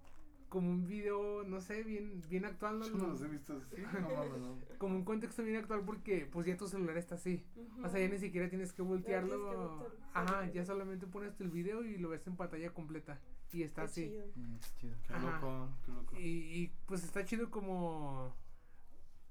como 0.49 0.71
un 0.71 0.87
video, 0.87 1.45
no 1.45 1.61
sé, 1.61 1.83
bien, 1.83 2.23
bien 2.31 2.47
actual, 2.47 2.79
¿no? 2.79 2.87
Yo 2.87 2.95
no 2.95 3.09
los 3.09 3.21
he 3.21 3.29
visto 3.29 3.55
así. 3.59 3.83
No 3.83 4.01
mames, 4.01 4.39
no. 4.41 4.59
como 4.79 4.97
un 4.97 5.05
contexto 5.05 5.43
bien 5.43 5.57
actual 5.57 5.83
porque 5.85 6.27
pues 6.33 6.47
ya 6.47 6.57
tu 6.57 6.67
celular 6.67 6.97
está 6.97 7.17
así. 7.17 7.45
O 7.83 7.89
sea, 7.91 8.01
ya 8.01 8.09
ni 8.09 8.19
siquiera 8.19 8.49
tienes 8.49 8.73
que 8.73 8.81
voltearlo. 8.81 9.29
tienes 9.37 9.51
que 9.51 9.57
voltearlo, 9.57 9.97
Ajá, 10.15 10.51
ya 10.53 10.65
solamente 10.65 11.07
pones 11.07 11.39
el 11.41 11.51
video 11.51 11.85
y 11.85 11.99
lo 11.99 12.09
ves 12.09 12.27
en 12.27 12.37
pantalla 12.37 12.73
completa. 12.73 13.21
Y 13.53 13.63
está 13.63 13.83
Qué 13.83 13.87
así. 13.87 14.09
chido. 14.09 14.27
Mm, 14.37 14.55
qué 14.57 14.69
chido. 14.81 14.97
Qué 15.07 15.13
Ajá. 15.13 15.41
loco, 15.41 15.69
qué 15.85 15.93
loco. 15.93 16.17
Y, 16.17 16.21
y 16.63 16.73
pues 16.87 17.05
está 17.05 17.27
chido 17.27 17.51
como 17.51 18.35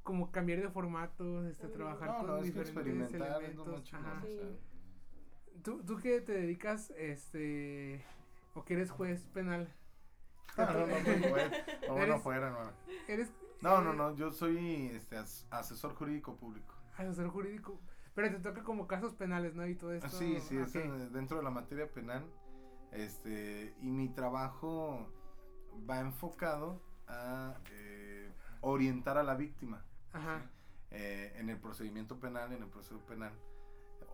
como 0.04 0.30
cambiar 0.32 0.62
de 0.62 0.68
formatos, 0.70 1.46
este, 1.46 1.70
trabajar 1.70 2.10
No, 2.10 2.18
con 2.18 2.28
no, 2.28 2.38
es 2.40 2.52
que 2.52 2.60
diferentes 2.64 2.76
experimentar 2.76 3.22
es 3.22 3.56
lo 3.56 3.64
elementos. 3.64 3.68
más 3.68 3.84
chingón, 3.84 4.06
ajá. 4.06 4.24
o 4.24 4.28
sea. 4.28 4.73
¿Tú, 5.62 5.84
tú 5.84 5.98
que 5.98 6.22
te 6.22 6.34
dedicas, 6.34 6.92
este, 6.98 8.04
o 8.54 8.64
que 8.66 8.74
eres 8.74 8.92
juez 8.92 9.26
penal? 9.34 9.72
No, 10.58 10.66
no, 10.72 10.86
no, 10.86 11.98
no. 11.98 11.98
No, 11.98 12.08
no 12.08 12.20
fuera, 12.20 12.52
no. 12.52 12.72
Eres 13.08 13.32
No, 13.62 13.82
no, 13.82 13.94
no, 13.94 14.16
yo 14.16 14.32
soy 14.32 14.88
este, 14.94 15.18
as- 15.18 15.48
asesor 15.50 15.96
jurídico 15.96 16.36
público. 16.36 16.76
asesor 16.96 17.30
jurídico, 17.30 17.80
pero 18.14 18.30
te 18.30 18.38
toca 18.40 18.62
como 18.64 18.86
casos 18.88 19.14
penales, 19.16 19.56
¿no? 19.56 19.66
Y 19.66 19.74
todo 19.76 19.94
esto. 19.94 20.06
Ah, 20.08 20.10
Sí, 20.12 20.40
sí, 20.42 20.58
es 20.58 20.74
dentro 21.12 21.38
de 21.38 21.44
la 21.44 21.50
materia 21.50 21.88
penal. 21.92 22.24
Este, 22.92 23.74
y 23.82 23.90
mi 23.90 24.10
trabajo 24.10 25.08
va 25.90 26.00
enfocado 26.02 26.80
a 27.08 27.56
eh, 27.72 28.32
orientar 28.62 29.18
a 29.18 29.24
la 29.24 29.34
víctima. 29.34 29.84
Ajá. 30.12 30.40
¿sí? 30.42 30.46
Eh, 30.92 31.34
en 31.38 31.50
el 31.50 31.58
procedimiento 31.58 32.20
penal, 32.20 32.52
en 32.54 32.62
el 32.62 32.70
proceso 32.70 33.00
penal, 33.08 33.34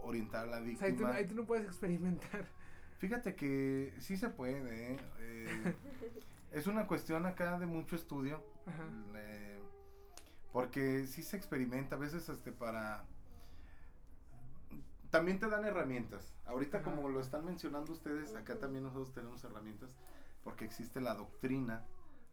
orientar 0.03 0.47
a 0.47 0.51
la 0.51 0.57
O 0.57 0.63
sea, 0.63 0.69
ahí 0.69 0.77
tú, 0.77 0.85
víctima. 0.87 1.13
ahí 1.15 1.27
tú 1.27 1.35
no 1.35 1.45
puedes 1.45 1.65
experimentar. 1.65 2.45
Fíjate 2.99 3.35
que 3.35 3.93
sí 3.99 4.17
se 4.17 4.29
puede, 4.29 4.93
¿eh? 4.93 4.99
Eh, 5.19 5.75
es 6.51 6.67
una 6.67 6.85
cuestión 6.87 7.25
acá 7.25 7.57
de 7.57 7.65
mucho 7.65 7.95
estudio, 7.95 8.43
Ajá. 8.65 8.83
eh, 9.15 9.59
porque 10.51 11.05
sí 11.07 11.23
se 11.23 11.37
experimenta 11.37 11.95
a 11.95 11.99
veces 11.99 12.27
este 12.27 12.51
para... 12.51 13.05
También 15.09 15.39
te 15.39 15.47
dan 15.49 15.65
herramientas. 15.65 16.33
Ahorita 16.45 16.79
Ajá. 16.79 16.91
como 16.91 17.09
lo 17.09 17.19
están 17.19 17.45
mencionando 17.45 17.93
ustedes, 17.93 18.35
acá 18.35 18.59
también 18.59 18.83
nosotros 18.83 19.13
tenemos 19.13 19.43
herramientas, 19.43 19.89
porque 20.43 20.65
existe 20.65 21.01
la 21.01 21.15
doctrina. 21.15 21.85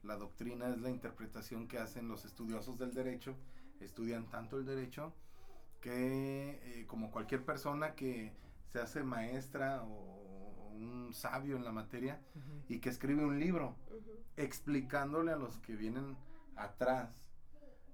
La 0.02 0.16
doctrina 0.16 0.68
es 0.68 0.78
la 0.80 0.90
interpretación 0.90 1.68
que 1.68 1.78
hacen 1.78 2.08
los 2.08 2.24
estudiosos 2.24 2.78
del 2.78 2.92
derecho, 2.92 3.34
estudian 3.80 4.28
tanto 4.30 4.58
el 4.58 4.66
derecho 4.66 5.12
que 5.80 6.80
eh, 6.80 6.86
como 6.86 7.10
cualquier 7.10 7.44
persona 7.44 7.94
que 7.94 8.32
se 8.68 8.80
hace 8.80 9.02
maestra 9.02 9.82
o 9.84 10.70
un 10.74 11.14
sabio 11.14 11.56
en 11.56 11.64
la 11.64 11.72
materia 11.72 12.20
y 12.68 12.80
que 12.80 12.88
escribe 12.90 13.24
un 13.24 13.38
libro 13.38 13.76
explicándole 14.36 15.32
a 15.32 15.36
los 15.36 15.58
que 15.58 15.74
vienen 15.76 16.16
atrás, 16.56 17.30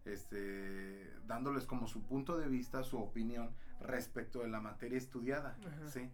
este, 0.04 1.12
dándoles 1.26 1.64
como 1.66 1.86
su 1.86 2.02
punto 2.02 2.36
de 2.36 2.48
vista, 2.48 2.82
su 2.82 2.98
opinión 2.98 3.54
respecto 3.80 4.40
de 4.40 4.48
la 4.48 4.60
materia 4.60 4.98
estudiada. 4.98 5.56
¿sí? 5.86 6.10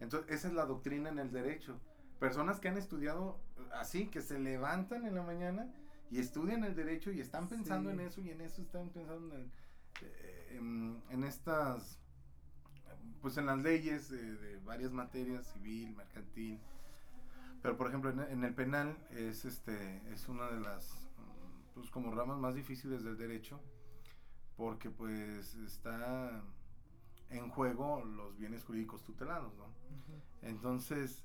Entonces, 0.00 0.30
esa 0.34 0.48
es 0.48 0.54
la 0.54 0.64
doctrina 0.64 1.08
en 1.08 1.18
el 1.18 1.30
derecho. 1.30 1.78
Personas 2.18 2.58
que 2.60 2.68
han 2.68 2.78
estudiado 2.78 3.38
así, 3.74 4.08
que 4.08 4.20
se 4.22 4.38
levantan 4.38 5.06
en 5.06 5.14
la 5.14 5.22
mañana 5.22 5.72
y 6.10 6.18
estudian 6.18 6.64
el 6.64 6.74
derecho 6.74 7.10
y 7.12 7.20
están 7.20 7.48
pensando 7.48 7.90
Sí. 7.90 7.94
en 7.94 8.00
eso 8.00 8.20
y 8.20 8.30
en 8.30 8.40
eso 8.40 8.62
están 8.62 8.88
pensando 8.90 9.34
en, 9.36 9.50
eh, 10.02 10.31
en, 10.56 11.02
en 11.10 11.24
estas, 11.24 11.98
pues 13.20 13.36
en 13.36 13.46
las 13.46 13.58
leyes 13.58 14.10
de, 14.10 14.36
de 14.36 14.58
varias 14.58 14.92
materias, 14.92 15.46
civil, 15.52 15.94
mercantil. 15.96 16.60
Pero 17.62 17.76
por 17.76 17.88
ejemplo 17.88 18.10
en, 18.10 18.20
en 18.20 18.44
el 18.44 18.54
penal 18.54 18.96
es 19.10 19.44
este 19.44 20.02
es 20.12 20.28
una 20.28 20.50
de 20.50 20.60
las 20.60 21.08
pues 21.74 21.90
como 21.90 22.14
ramas 22.14 22.38
más 22.38 22.54
difíciles 22.54 23.04
del 23.04 23.16
derecho 23.16 23.60
porque 24.56 24.90
pues 24.90 25.54
está 25.54 26.42
en 27.30 27.48
juego 27.48 28.04
los 28.04 28.36
bienes 28.36 28.62
jurídicos 28.64 29.02
tutelados, 29.04 29.54
¿no? 29.56 29.66
Entonces, 30.42 31.24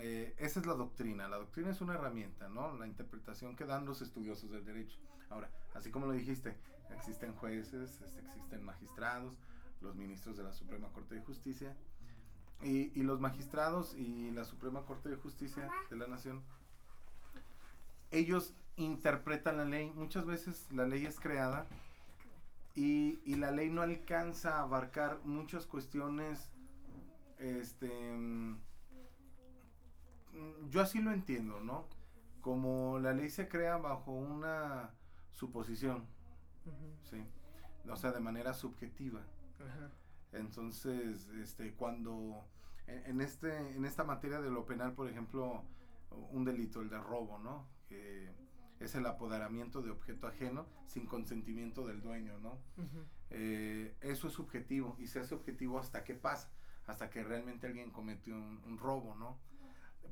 eh, 0.00 0.34
esa 0.38 0.60
es 0.60 0.66
la 0.66 0.74
doctrina. 0.74 1.28
La 1.28 1.36
doctrina 1.36 1.70
es 1.70 1.80
una 1.80 1.94
herramienta, 1.94 2.48
¿no? 2.48 2.76
La 2.76 2.86
interpretación 2.86 3.56
que 3.56 3.64
dan 3.64 3.86
los 3.86 4.02
estudiosos 4.02 4.50
del 4.50 4.64
derecho. 4.64 4.98
Ahora, 5.30 5.50
así 5.74 5.90
como 5.90 6.06
lo 6.06 6.12
dijiste, 6.12 6.56
existen 6.94 7.34
jueces, 7.34 8.00
este, 8.00 8.20
existen 8.20 8.64
magistrados, 8.64 9.34
los 9.80 9.94
ministros 9.94 10.36
de 10.36 10.44
la 10.44 10.52
Suprema 10.52 10.88
Corte 10.92 11.14
de 11.14 11.20
Justicia. 11.22 11.76
Y, 12.62 12.98
y 12.98 13.02
los 13.02 13.20
magistrados 13.20 13.94
y 13.94 14.30
la 14.30 14.44
Suprema 14.44 14.84
Corte 14.86 15.10
de 15.10 15.16
Justicia 15.16 15.68
de 15.90 15.96
la 15.96 16.06
Nación, 16.06 16.42
ellos 18.10 18.54
interpretan 18.76 19.58
la 19.58 19.64
ley. 19.64 19.92
Muchas 19.94 20.24
veces 20.24 20.66
la 20.72 20.86
ley 20.86 21.04
es 21.04 21.20
creada 21.20 21.66
y, 22.74 23.20
y 23.24 23.36
la 23.36 23.50
ley 23.50 23.68
no 23.68 23.82
alcanza 23.82 24.56
a 24.58 24.62
abarcar 24.62 25.20
muchas 25.24 25.66
cuestiones 25.66 26.50
este 27.38 27.88
mm, 28.16 28.56
yo 30.68 30.80
así 30.82 31.00
lo 31.00 31.12
entiendo, 31.12 31.60
¿no? 31.60 31.86
Como 32.40 32.98
la 32.98 33.12
ley 33.12 33.30
se 33.30 33.48
crea 33.48 33.76
bajo 33.78 34.12
una 34.12 34.90
suposición, 35.32 36.06
¿sí? 37.10 37.24
O 37.88 37.96
sea, 37.96 38.12
de 38.12 38.20
manera 38.20 38.54
subjetiva. 38.54 39.20
Entonces, 40.32 41.28
este, 41.40 41.74
cuando 41.74 42.44
en, 42.86 43.06
en 43.06 43.20
este, 43.20 43.56
en 43.76 43.84
esta 43.84 44.04
materia 44.04 44.40
de 44.40 44.50
lo 44.50 44.66
penal, 44.66 44.92
por 44.92 45.08
ejemplo, 45.08 45.64
un 46.30 46.44
delito, 46.44 46.80
el 46.80 46.90
de 46.90 46.98
robo, 46.98 47.38
¿no? 47.38 47.68
Que 47.88 48.34
es 48.80 48.94
el 48.94 49.06
apoderamiento 49.06 49.82
de 49.82 49.90
objeto 49.90 50.26
ajeno 50.26 50.66
sin 50.86 51.06
consentimiento 51.06 51.86
del 51.86 52.02
dueño, 52.02 52.38
¿no? 52.38 52.58
Eh, 53.30 53.96
eso 54.00 54.28
es 54.28 54.34
subjetivo 54.34 54.96
y 54.98 55.06
se 55.06 55.20
hace 55.20 55.34
objetivo 55.34 55.78
hasta 55.78 56.04
que 56.04 56.14
pasa, 56.14 56.50
hasta 56.86 57.10
que 57.10 57.24
realmente 57.24 57.66
alguien 57.66 57.90
comete 57.90 58.32
un, 58.32 58.62
un 58.64 58.78
robo, 58.78 59.14
¿no? 59.14 59.38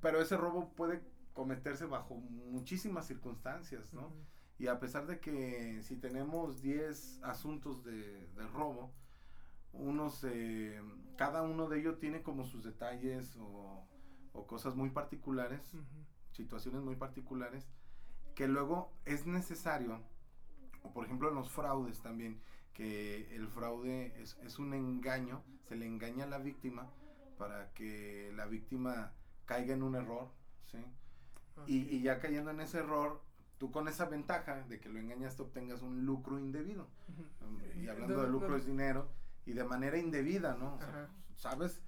Pero 0.01 0.21
ese 0.21 0.37
robo 0.37 0.73
puede 0.75 1.03
cometerse 1.33 1.85
bajo 1.85 2.15
muchísimas 2.15 3.07
circunstancias, 3.07 3.93
¿no? 3.93 4.13
Y 4.59 4.69
a 4.69 4.79
pesar 4.79 5.07
de 5.07 5.19
que 5.19 5.83
si 5.83 5.97
tenemos 5.97 6.63
10 6.63 7.23
asuntos 7.23 7.85
de, 7.85 8.27
de 8.29 8.47
robo, 8.49 8.93
unos, 9.73 10.25
eh, 10.25 10.81
cada 11.17 11.43
uno 11.43 11.69
de 11.69 11.81
ellos 11.81 11.99
tiene 11.99 12.23
como 12.23 12.45
sus 12.45 12.65
detalles 12.65 13.37
o, 13.37 13.87
o 14.33 14.47
cosas 14.47 14.77
muy 14.77 14.91
particulares, 14.91 15.73
situaciones 16.33 16.83
muy 16.83 16.97
particulares, 16.97 17.67
que 18.35 18.49
luego 18.49 18.93
es 19.05 19.27
necesario, 19.27 20.01
o 20.83 20.93
por 20.93 21.05
ejemplo 21.05 21.29
en 21.29 21.35
los 21.35 21.51
fraudes 21.51 22.01
también, 22.01 22.41
que 22.73 23.35
el 23.35 23.49
fraude 23.49 24.21
es, 24.21 24.37
es 24.43 24.59
un 24.59 24.75
engaño, 24.75 25.43
se 25.69 25.77
le 25.77 25.87
engaña 25.87 26.25
a 26.25 26.29
la 26.29 26.39
víctima 26.39 26.91
para 27.39 27.73
que 27.73 28.33
la 28.35 28.47
víctima 28.47 29.13
caiga 29.45 29.75
en 29.75 29.83
un 29.83 29.95
error, 29.95 30.29
¿sí? 30.67 30.79
Y, 31.67 31.97
y 31.97 32.03
ya 32.03 32.19
cayendo 32.19 32.51
en 32.51 32.61
ese 32.61 32.79
error, 32.79 33.23
tú 33.65 33.71
con 33.73 33.89
esa 33.89 34.05
ventaja 34.05 34.63
de 34.69 34.79
que 34.79 34.89
lo 34.91 34.99
engañaste 34.99 35.43
obtengas 35.43 35.81
un 35.81 36.05
lucro 36.05 36.39
indebido. 36.39 36.87
Ujú. 37.09 37.81
Y 37.81 37.89
hablando 37.89 38.23
de 38.23 38.29
lucro 38.29 38.57
es 38.57 38.67
dinero 38.67 39.09
y 39.47 39.53
de 39.55 39.65
manera 39.65 39.97
indebida, 39.99 40.55
¿no? 40.55 40.75
O 40.75 40.79
sea, 40.79 41.09
sabes, 41.37 41.81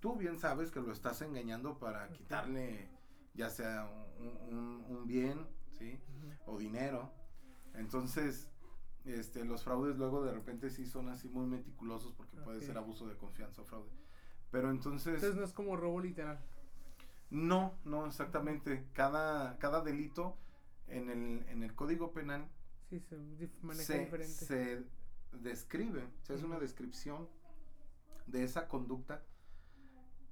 tú 0.00 0.16
bien 0.16 0.38
sabes 0.38 0.70
que 0.70 0.80
lo 0.80 0.92
estás 0.92 1.20
engañando 1.20 1.78
para 1.78 2.08
quitarle 2.12 2.88
ya 3.34 3.50
sea 3.50 3.88
un, 4.18 4.56
un- 4.56 4.84
un 4.88 5.06
bien, 5.06 5.46
¿sí? 5.78 6.00
O 6.46 6.58
dinero. 6.58 7.12
Entonces, 7.74 8.48
este, 9.04 9.44
los 9.44 9.62
fraudes 9.62 9.96
luego 9.96 10.24
de 10.24 10.32
repente 10.32 10.70
sí 10.70 10.86
son 10.86 11.08
así 11.10 11.28
muy 11.28 11.46
meticulosos 11.46 12.12
porque 12.14 12.36
puede 12.38 12.60
ser 12.60 12.76
abuso 12.78 13.06
de 13.06 13.16
confianza 13.16 13.62
o 13.62 13.64
fraude. 13.66 13.90
Pero 14.50 14.70
entonces, 14.70 15.14
Entonces 15.16 15.36
no 15.36 15.44
es 15.44 15.52
como 15.52 15.76
robo 15.76 16.00
literal. 16.00 16.38
no, 17.30 17.74
no 17.84 18.06
exactamente. 18.06 18.86
Cada, 18.94 19.58
cada 19.58 19.82
delito 19.82 20.36
en 20.90 21.10
el, 21.10 21.44
en 21.48 21.62
el 21.62 21.74
Código 21.74 22.12
Penal 22.12 22.48
Sí, 22.88 23.00
se 23.00 23.16
maneja 23.62 23.84
se, 23.84 23.98
diferente. 24.00 24.44
se 24.44 24.84
describe, 25.32 26.08
se 26.22 26.34
hace 26.34 26.44
una 26.44 26.58
descripción 26.58 27.28
de 28.26 28.42
esa 28.42 28.66
conducta 28.66 29.22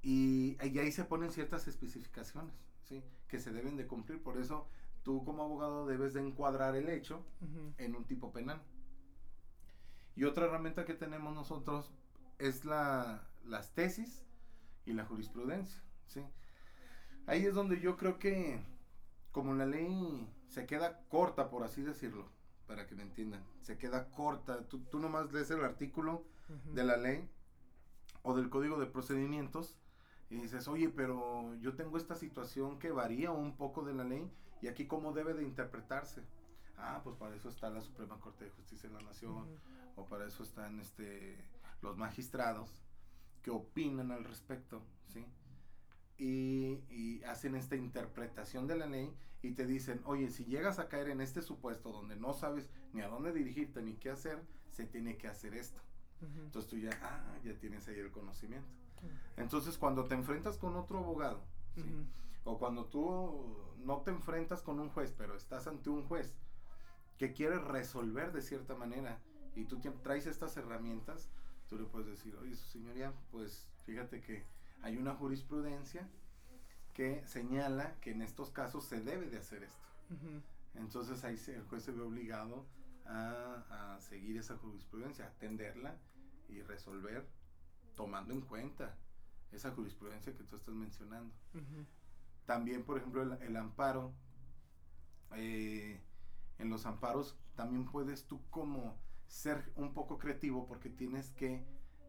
y, 0.03 0.57
y 0.63 0.79
ahí 0.79 0.91
se 0.93 1.05
ponen 1.05 1.31
ciertas 1.31 1.69
especificaciones, 1.69 2.55
¿sí? 2.83 3.03
Que 3.29 3.39
se 3.39 3.53
deben 3.53 3.77
de 3.77 3.87
cumplir. 3.87 4.21
Por 4.23 4.39
eso 4.39 4.69
tú 5.05 5.25
como 5.25 5.45
abogado 5.45 5.87
debes 5.87 6.15
de 6.15 6.21
encuadrar 6.21 6.75
el 6.75 6.89
hecho 6.89 7.25
en 7.79 7.95
un 7.95 8.05
tipo 8.05 8.33
penal. 8.33 8.61
Y 10.17 10.25
otra 10.25 10.47
herramienta 10.47 10.85
que 10.85 10.95
tenemos 10.95 11.33
nosotros 11.35 11.93
es 12.39 12.65
la, 12.65 13.25
las 13.45 13.73
tesis 13.73 14.25
y 14.85 14.93
la 14.95 15.05
jurisprudencia, 15.05 15.81
¿sí? 16.09 16.23
Ahí 17.27 17.45
es 17.47 17.55
donde 17.55 17.81
yo 17.81 17.97
creo 17.97 18.19
que 18.19 18.61
como 19.33 19.55
la 19.55 19.67
ley 19.67 20.29
se 20.49 20.67
queda 20.67 21.01
corta, 21.09 21.51
por 21.51 21.63
así 21.63 21.83
decirlo, 21.83 22.29
para 22.67 22.87
que 22.87 22.95
me 22.95 23.03
entiendan, 23.03 23.45
se 23.61 23.79
queda 23.79 24.11
corta, 24.11 24.67
tú, 24.69 24.81
tú 24.85 24.99
nomás 24.99 25.33
lees 25.33 25.51
el 25.51 25.65
artículo 25.65 26.25
de 26.73 26.85
la 26.85 26.97
ley 26.97 27.29
o 28.23 28.35
del 28.35 28.49
código 28.49 28.79
de 28.79 28.87
procedimientos 28.87 29.77
y 30.31 30.37
dices, 30.37 30.69
oye, 30.69 30.89
pero 30.89 31.55
yo 31.57 31.75
tengo 31.75 31.97
esta 31.97 32.15
situación 32.15 32.79
que 32.79 32.91
varía 32.91 33.31
un 33.31 33.57
poco 33.57 33.83
de 33.83 33.95
la 33.95 34.05
ley 34.05 34.31
y 34.61 34.69
aquí 34.69 34.87
cómo 34.87 35.13
debe 35.13 35.35
de 35.35 35.43
interpretarse. 35.43 36.23
Ah, 36.77 37.01
pues 37.03 37.17
para 37.17 37.35
eso 37.35 37.49
está 37.49 37.71
la 37.71 37.81
Suprema 37.81 38.21
Corte 38.21 38.45
de 38.45 38.51
Justicia 38.51 38.89
de 38.89 38.95
la 38.95 39.03
Nación 39.03 39.47
o 39.97 40.05
para 40.07 40.27
eso 40.27 40.43
están 40.43 40.79
este 40.81 41.37
los 41.81 41.97
magistrados 41.97 42.71
que 43.43 43.51
opinan 43.51 44.11
al 44.11 44.25
respecto, 44.25 44.83
¿sí? 45.07 45.25
Y, 46.19 46.83
y 46.91 47.23
hacen 47.25 47.55
esta 47.55 47.77
interpretación 47.77 48.67
de 48.67 48.77
la 48.77 48.87
ley 48.87 49.15
y 49.41 49.53
te 49.53 49.67
dicen, 49.67 50.01
oye, 50.05 50.31
si 50.31 50.45
llegas 50.45 50.81
a 50.81 50.89
caer 50.89 51.09
en 51.09 51.21
este 51.21 51.43
supuesto 51.43 51.93
donde 51.93 52.17
no 52.17 52.35
sabes 52.35 52.69
ni 52.93 53.03
a 53.03 53.09
dónde 53.09 53.33
dirigirte 53.33 53.83
ni 53.83 53.95
qué 53.95 54.11
hacer, 54.11 54.43
se 54.71 54.85
tiene 54.85 55.17
que 55.17 55.29
hacer 55.29 55.55
esto. 55.55 55.81
Ujú. 56.21 56.41
Entonces 56.41 56.69
tú 56.69 56.77
ya, 56.77 56.91
ah, 57.03 57.39
ya 57.45 57.55
tienes 57.55 57.87
ahí 57.89 57.99
el 57.99 58.11
conocimiento. 58.11 58.69
Entonces 59.37 59.79
cuando 59.79 60.05
te 60.05 60.15
enfrentas 60.15 60.59
con 60.59 60.75
otro 60.75 60.99
abogado, 60.99 61.45
o 62.45 62.59
cuando 62.59 62.87
tú 62.87 63.75
no 63.85 64.01
te 64.03 64.11
enfrentas 64.11 64.63
con 64.63 64.81
un 64.81 64.89
juez, 64.89 65.15
pero 65.17 65.37
estás 65.37 65.67
ante 65.67 65.91
un 65.91 66.03
juez 66.05 66.35
que 67.17 67.33
quiere 67.33 67.59
resolver 67.59 68.33
de 68.33 68.43
cierta 68.43 68.75
manera 68.75 69.21
y 69.55 69.65
tú 69.65 69.79
traes 70.03 70.27
estas 70.27 70.57
herramientas, 70.57 71.29
tú 71.69 71.79
le 71.79 71.85
puedes 71.85 72.09
decir, 72.09 72.35
oye, 72.37 72.55
su 72.57 72.69
señoría, 72.69 73.13
pues 73.31 73.69
fíjate 73.85 74.21
que 74.21 74.45
hay 74.83 74.97
una 74.97 75.15
jurisprudencia 75.15 76.09
que 76.95 77.25
señala 77.27 77.95
que 78.01 78.11
en 78.13 78.23
estos 78.23 78.51
casos 78.51 78.85
se 78.85 79.01
debe 79.01 79.29
de 79.29 79.39
hacer 79.39 79.63
esto. 79.63 79.87
Entonces 80.75 81.25
ahí 81.25 81.37
el 81.49 81.65
juez 81.65 81.85
se 81.85 81.93
ve 81.93 82.03
obligado 82.03 82.67
a, 83.07 83.95
a 83.97 84.01
seguir 84.01 84.37
esa 84.37 84.57
jurisprudencia, 84.57 85.27
atenderla 85.27 85.97
y 86.49 86.63
resolver 86.63 87.29
tomando 87.95 88.33
en 88.33 88.41
cuenta 88.43 88.97
esa 89.53 89.71
jurisprudencia 89.73 90.35
que 90.37 90.45
tú 90.45 90.57
estás 90.57 90.75
mencionando. 90.75 91.35
También, 92.47 92.85
por 92.85 92.99
ejemplo, 92.99 93.23
el, 93.23 93.33
el 93.43 93.57
amparo. 93.57 94.15
eh, 95.33 96.01
en 96.59 96.71
los 96.71 96.87
amparos 96.87 97.39
también 97.55 97.85
puedes 97.85 98.27
tú 98.27 98.43
como 98.51 98.99
ser 99.27 99.71
un 99.77 99.95
poco 99.95 100.19
creativo 100.19 100.67
porque 100.67 100.91
tienes 100.91 101.31
que 101.31 101.65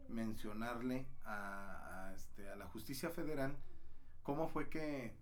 mencionarle 0.08 1.06
a, 1.24 1.99
a, 1.99 1.99
este, 2.14 2.48
a 2.48 2.56
la 2.56 2.66
justicia 2.66 3.10
federal 3.10 3.56
cómo 4.22 4.48
fue 4.48 4.68
que 4.68 5.14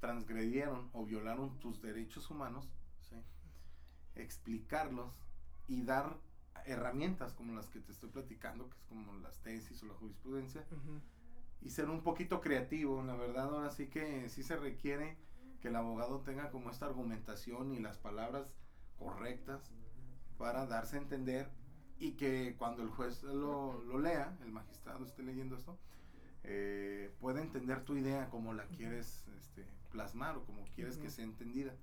transgredieron 0.00 0.90
o 0.92 1.04
violaron 1.04 1.58
tus 1.60 1.80
derechos 1.80 2.30
humanos, 2.30 2.68
¿sí? 3.08 3.16
explicarlos 4.16 5.18
y 5.66 5.82
dar 5.82 6.16
herramientas 6.66 7.32
como 7.32 7.54
las 7.54 7.68
que 7.68 7.80
te 7.80 7.92
estoy 7.92 8.10
platicando, 8.10 8.68
que 8.68 8.76
es 8.76 8.84
como 8.84 9.14
las 9.14 9.38
tesis 9.42 9.82
o 9.82 9.86
la 9.86 9.94
jurisprudencia, 9.94 10.66
Ujú. 10.70 11.00
y 11.62 11.70
ser 11.70 11.88
un 11.90 12.02
poquito 12.02 12.40
creativo, 12.40 13.02
la 13.02 13.16
verdad, 13.16 13.44
ahora 13.54 13.70
sí 13.70 13.88
que 13.88 14.28
sí 14.28 14.42
se 14.42 14.56
requiere 14.56 15.16
que 15.60 15.68
el 15.68 15.76
abogado 15.76 16.20
tenga 16.20 16.50
como 16.50 16.70
esta 16.70 16.86
argumentación 16.86 17.72
y 17.72 17.80
las 17.80 17.96
palabras 17.98 18.46
correctas 18.98 19.72
para 20.36 20.66
darse 20.66 20.96
a 20.96 21.00
entender 21.00 21.48
y 21.98 22.12
que 22.12 22.56
cuando 22.58 22.82
el 22.82 22.90
juez 22.90 23.22
lo, 23.22 23.82
lo 23.84 23.98
lea, 23.98 24.36
el 24.42 24.52
magistrado 24.52 25.04
esté 25.06 25.22
leyendo 25.22 25.56
esto, 25.56 25.78
eh, 26.44 27.14
pueda 27.20 27.40
entender 27.40 27.84
tu 27.84 27.96
idea 27.96 28.28
como 28.30 28.52
la 28.52 28.66
quieres 28.68 29.26
este, 29.38 29.66
plasmar 29.90 30.36
o 30.36 30.44
como 30.44 30.64
quieres 30.74 30.96
que 30.96 31.06
Ujú. 31.06 31.16
sea 31.16 31.24
entendida. 31.24 31.74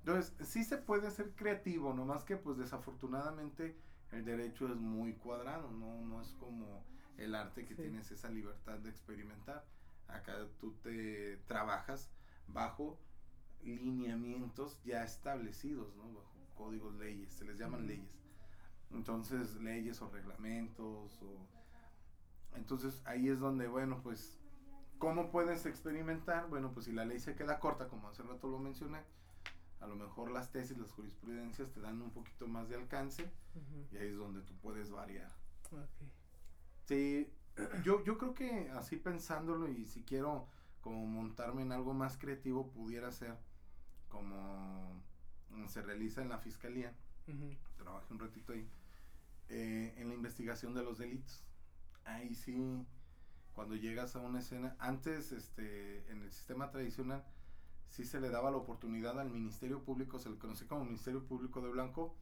Entonces, 0.00 0.34
sí 0.46 0.64
se 0.64 0.78
puede 0.78 1.10
ser 1.10 1.30
creativo, 1.34 1.94
nomás 1.94 2.24
que 2.24 2.36
pues 2.36 2.58
desafortunadamente 2.58 3.76
el 4.10 4.24
derecho 4.24 4.68
es 4.68 4.76
muy 4.76 5.14
cuadrado, 5.14 5.70
no, 5.70 6.00
no 6.02 6.20
es 6.20 6.32
como 6.34 6.84
el 7.16 7.34
arte 7.34 7.64
que 7.64 7.74
Sí. 7.74 7.82
tienes 7.82 8.10
esa 8.10 8.28
libertad 8.28 8.78
de 8.78 8.90
experimentar. 8.90 9.64
Acá 10.08 10.34
tú 10.58 10.72
te 10.82 11.38
trabajas 11.46 12.10
bajo 12.48 12.98
lineamientos 13.62 14.82
ya 14.84 15.04
establecidos, 15.04 15.94
¿no? 15.96 16.12
Bajo 16.12 16.34
códigos, 16.54 16.94
leyes, 16.96 17.32
se 17.32 17.44
les 17.44 17.56
llaman 17.58 17.80
Ujú. 17.80 17.88
leyes. 17.88 18.18
Entonces, 18.90 19.54
leyes 19.56 20.02
o 20.02 20.10
reglamentos 20.10 21.22
o... 21.22 21.46
Entonces, 22.54 23.02
ahí 23.04 23.28
es 23.28 23.40
donde, 23.40 23.68
bueno, 23.68 24.00
pues, 24.02 24.38
¿cómo 24.98 25.30
puedes 25.30 25.66
experimentar? 25.66 26.48
Bueno, 26.48 26.72
pues 26.72 26.86
si 26.86 26.92
la 26.92 27.04
ley 27.04 27.18
se 27.18 27.34
queda 27.34 27.58
corta, 27.60 27.88
como 27.88 28.08
hace 28.08 28.22
rato 28.22 28.48
lo 28.48 28.58
mencioné, 28.58 29.00
a 29.80 29.86
lo 29.86 29.96
mejor 29.96 30.30
las 30.30 30.52
tesis, 30.52 30.78
las 30.78 30.92
jurisprudencias 30.92 31.72
te 31.72 31.80
dan 31.80 32.00
un 32.00 32.10
poquito 32.10 32.46
más 32.46 32.68
de 32.68 32.76
alcance 32.76 33.30
y 33.90 33.96
ahí 33.96 34.08
es 34.08 34.16
donde 34.16 34.42
tú 34.42 34.54
puedes 34.58 34.90
variar. 34.90 35.30
Ok. 35.72 36.08
Sí, 36.84 37.32
yo, 37.84 38.04
yo 38.04 38.16
creo 38.18 38.34
que 38.34 38.70
así 38.70 38.96
pensándolo 38.96 39.68
y 39.68 39.86
si 39.86 40.02
quiero 40.02 40.48
como 40.80 41.06
montarme 41.06 41.62
en 41.62 41.72
algo 41.72 41.94
más 41.94 42.16
creativo 42.16 42.70
pudiera 42.70 43.10
ser 43.12 43.36
como 44.08 45.02
se 45.68 45.82
realiza 45.82 46.22
en 46.22 46.28
la 46.28 46.38
fiscalía, 46.38 46.94
trabajé 47.76 48.12
un 48.12 48.20
ratito 48.20 48.52
ahí, 48.52 48.68
eh, 49.48 49.94
en 49.96 50.08
la 50.08 50.14
investigación 50.14 50.74
de 50.74 50.82
los 50.82 50.98
delitos. 50.98 51.44
Ahí 52.04 52.34
sí, 52.34 52.86
cuando 53.52 53.76
llegas 53.76 54.16
a 54.16 54.20
una 54.20 54.40
escena, 54.40 54.76
antes 54.78 55.32
este, 55.32 56.10
en 56.10 56.22
el 56.22 56.32
sistema 56.32 56.70
tradicional 56.70 57.24
sí 57.88 58.04
se 58.04 58.20
le 58.20 58.30
daba 58.30 58.50
la 58.50 58.56
oportunidad 58.56 59.20
al 59.20 59.30
Ministerio 59.30 59.82
Público, 59.82 60.18
se 60.18 60.30
le 60.30 60.38
conocía 60.38 60.66
como 60.66 60.84
Ministerio 60.84 61.24
Público 61.24 61.60
de 61.60 61.70
Blanco, 61.70 62.14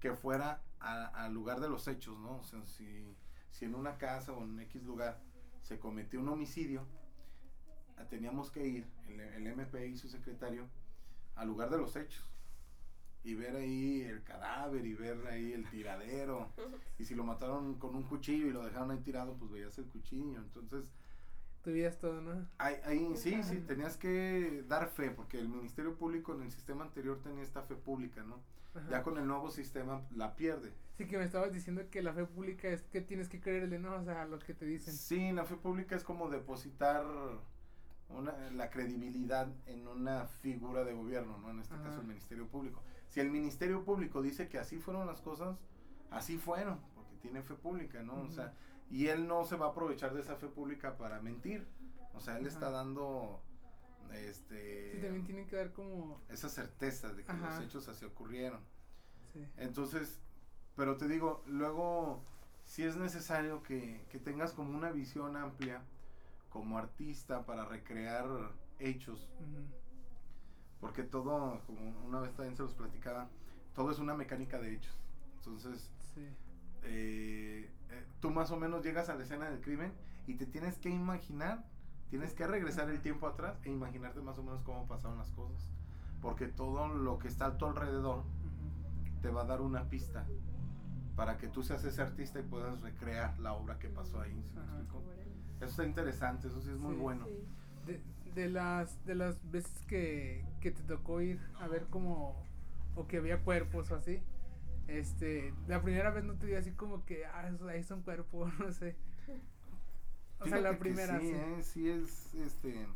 que 0.00 0.14
fuera 0.14 0.62
al 0.78 1.32
lugar 1.32 1.60
de 1.60 1.68
los 1.68 1.88
hechos, 1.88 2.18
¿no? 2.18 2.38
O 2.38 2.44
sea, 2.44 2.64
si, 2.66 3.16
si 3.50 3.64
en 3.64 3.74
una 3.74 3.98
casa 3.98 4.32
o 4.32 4.44
en 4.44 4.60
X 4.60 4.82
lugar 4.84 5.20
se 5.62 5.78
cometió 5.78 6.20
un 6.20 6.28
homicidio, 6.28 6.86
teníamos 8.08 8.50
que 8.50 8.66
ir, 8.66 8.86
el, 9.08 9.20
el 9.20 9.46
MP 9.48 9.88
y 9.88 9.96
su 9.96 10.08
secretario, 10.08 10.68
al 11.34 11.48
lugar 11.48 11.70
de 11.70 11.78
los 11.78 11.96
hechos 11.96 12.35
y 13.26 13.34
ver 13.34 13.56
ahí 13.56 14.02
el 14.02 14.22
cadáver 14.22 14.86
y 14.86 14.94
ver 14.94 15.26
ahí 15.26 15.52
el 15.52 15.68
tiradero. 15.68 16.48
Y 16.98 17.04
si 17.04 17.14
lo 17.14 17.24
mataron 17.24 17.74
con 17.74 17.94
un 17.96 18.04
cuchillo 18.04 18.46
y 18.46 18.52
lo 18.52 18.64
dejaron 18.64 18.92
ahí 18.92 18.98
tirado, 19.00 19.34
pues 19.34 19.50
veías 19.50 19.76
el 19.78 19.86
cuchillo. 19.86 20.38
Entonces, 20.38 20.92
Tu 21.64 21.72
vida 21.72 21.88
es 21.88 21.98
todo, 21.98 22.20
¿no? 22.20 22.46
ahí, 22.58 22.76
ahí 22.84 23.16
sí, 23.16 23.42
sí, 23.42 23.56
tenías 23.66 23.96
que 23.96 24.64
dar 24.68 24.88
fe, 24.88 25.10
porque 25.10 25.40
el 25.40 25.48
Ministerio 25.48 25.96
Público 25.96 26.32
en 26.34 26.42
el 26.42 26.52
sistema 26.52 26.84
anterior 26.84 27.20
tenía 27.20 27.42
esta 27.42 27.62
fe 27.62 27.74
pública, 27.74 28.22
¿no? 28.22 28.40
Ajá. 28.74 28.88
Ya 28.90 29.02
con 29.02 29.18
el 29.18 29.26
nuevo 29.26 29.50
sistema 29.50 30.02
la 30.14 30.36
pierde. 30.36 30.72
Sí, 30.96 31.06
que 31.06 31.18
me 31.18 31.24
estabas 31.24 31.52
diciendo 31.52 31.82
que 31.90 32.02
la 32.02 32.12
fe 32.12 32.24
pública 32.26 32.68
es 32.68 32.82
que 32.82 33.00
tienes 33.00 33.28
que 33.28 33.40
creerle, 33.40 33.80
¿no? 33.80 33.96
O 33.96 34.04
sea, 34.04 34.22
a 34.22 34.26
lo 34.26 34.38
que 34.38 34.54
te 34.54 34.64
dicen. 34.66 34.94
Sí, 34.94 35.32
la 35.32 35.44
fe 35.44 35.56
pública 35.56 35.96
es 35.96 36.04
como 36.04 36.30
depositar 36.30 37.04
una, 38.08 38.32
la 38.52 38.70
credibilidad 38.70 39.48
en 39.66 39.88
una 39.88 40.26
figura 40.26 40.84
de 40.84 40.92
gobierno, 40.94 41.38
¿no? 41.38 41.50
En 41.50 41.58
este 41.58 41.74
Ajá. 41.74 41.84
caso 41.84 42.00
el 42.00 42.06
Ministerio 42.06 42.46
Público. 42.46 42.82
Si 43.08 43.20
el 43.20 43.30
Ministerio 43.30 43.84
Público 43.84 44.22
dice 44.22 44.48
que 44.48 44.58
así 44.58 44.78
fueron 44.78 45.06
las 45.06 45.20
cosas, 45.20 45.56
así 46.10 46.38
fueron, 46.38 46.80
porque 46.94 47.16
tiene 47.16 47.42
fe 47.42 47.54
pública, 47.54 48.02
¿no? 48.02 48.22
O 48.22 48.30
sea, 48.30 48.52
y 48.90 49.06
él 49.08 49.26
no 49.26 49.44
se 49.44 49.56
va 49.56 49.66
a 49.66 49.68
aprovechar 49.70 50.12
de 50.14 50.20
esa 50.20 50.36
fe 50.36 50.48
pública 50.48 50.96
para 50.96 51.20
mentir. 51.20 51.66
O 52.14 52.20
sea, 52.20 52.34
él 52.38 52.46
Ajá. 52.46 52.54
está 52.54 52.70
dando 52.70 53.40
este 54.12 54.92
Sí, 54.92 55.00
también 55.02 55.24
tienen 55.24 55.46
que 55.46 55.56
dar 55.56 55.72
como. 55.72 56.20
esa 56.28 56.48
certeza 56.48 57.12
de 57.12 57.24
que 57.24 57.32
Ajá. 57.32 57.56
los 57.56 57.64
hechos 57.64 57.88
así 57.88 58.04
ocurrieron. 58.04 58.60
Sí. 59.32 59.44
Entonces, 59.56 60.20
pero 60.76 60.96
te 60.96 61.08
digo, 61.08 61.42
luego 61.46 62.22
sí 62.64 62.82
es 62.84 62.96
necesario 62.96 63.62
que, 63.62 64.04
que 64.10 64.18
tengas 64.18 64.52
como 64.52 64.76
una 64.76 64.90
visión 64.90 65.36
amplia 65.36 65.82
como 66.48 66.78
artista 66.78 67.44
para 67.44 67.64
recrear 67.66 68.26
hechos, 68.78 69.28
Ujú. 69.40 69.66
Porque 70.80 71.02
todo, 71.02 71.60
como 71.66 71.80
una 72.06 72.20
vez 72.20 72.34
también 72.34 72.56
se 72.56 72.62
los 72.62 72.74
platicaba, 72.74 73.28
todo 73.74 73.90
es 73.90 73.98
una 73.98 74.14
mecánica 74.14 74.58
de 74.58 74.74
hechos. 74.74 74.94
Entonces, 75.38 75.90
Sí. 76.14 76.26
eh, 76.84 77.70
eh, 77.90 78.04
tú 78.20 78.30
más 78.30 78.50
o 78.50 78.56
menos 78.56 78.84
llegas 78.84 79.08
a 79.08 79.14
la 79.14 79.22
escena 79.24 79.48
del 79.50 79.60
crimen 79.60 79.92
y 80.26 80.34
te 80.34 80.46
tienes 80.46 80.78
que 80.78 80.88
imaginar, 80.90 81.64
tienes 82.10 82.34
que 82.34 82.46
regresar 82.46 82.88
el 82.90 83.00
tiempo 83.00 83.26
atrás 83.26 83.58
e 83.64 83.70
imaginarte 83.70 84.20
más 84.20 84.38
o 84.38 84.42
menos 84.42 84.62
cómo 84.62 84.86
pasaron 84.86 85.18
las 85.18 85.30
cosas, 85.32 85.68
porque 86.20 86.46
todo 86.48 86.88
lo 86.88 87.18
que 87.18 87.28
está 87.28 87.46
a 87.46 87.58
tu 87.58 87.66
alrededor 87.66 88.24
te 89.22 89.30
va 89.30 89.42
a 89.42 89.44
dar 89.44 89.60
una 89.60 89.88
pista 89.88 90.26
para 91.16 91.38
que 91.38 91.48
tú 91.48 91.62
seas 91.62 91.82
ese 91.84 92.02
artista 92.02 92.38
y 92.40 92.42
puedas 92.42 92.80
recrear 92.82 93.38
la 93.38 93.54
obra 93.54 93.78
que 93.78 93.88
pasó 93.88 94.20
ahí. 94.20 94.42
¿sí 94.44 94.52
me 94.54 94.60
Ajá. 94.62 94.70
explico? 94.78 94.98
Órale. 95.06 95.22
Eso 95.56 95.64
está 95.66 95.84
interesante, 95.86 96.48
eso 96.48 96.60
sí 96.60 96.70
es 96.70 96.76
muy 96.78 96.94
Sí. 96.94 97.00
bueno. 97.00 97.24
Sí. 97.24 97.46
De, 97.86 98.02
de 98.36 98.48
las 98.50 99.04
de 99.04 99.16
las 99.16 99.50
veces 99.50 99.84
que, 99.86 100.44
que 100.60 100.70
te 100.70 100.82
tocó 100.84 101.20
ir 101.22 101.40
a 101.58 101.66
ver 101.66 101.86
como 101.86 102.36
o 102.94 103.06
que 103.08 103.16
había 103.16 103.40
cuerpos 103.42 103.90
o 103.90 103.96
así 103.96 104.22
este 104.88 105.52
la 105.66 105.82
primera 105.82 106.10
vez 106.10 106.22
no 106.22 106.34
te 106.34 106.46
dio 106.46 106.58
así 106.58 106.70
como 106.72 107.04
que 107.04 107.26
ah 107.26 107.48
eso- 107.48 107.66
ahí 107.66 107.82
son 107.82 108.02
cuerpos 108.02 108.52
no 108.60 108.70
sé 108.72 108.94
o 110.38 110.46
sea 110.46 110.60
la 110.60 110.78
primera 110.78 111.18
sí, 111.18 111.26
sí, 111.28 111.32
¿eh? 111.34 111.62
sí 111.62 111.88
es 111.88 112.34
este 112.34 112.86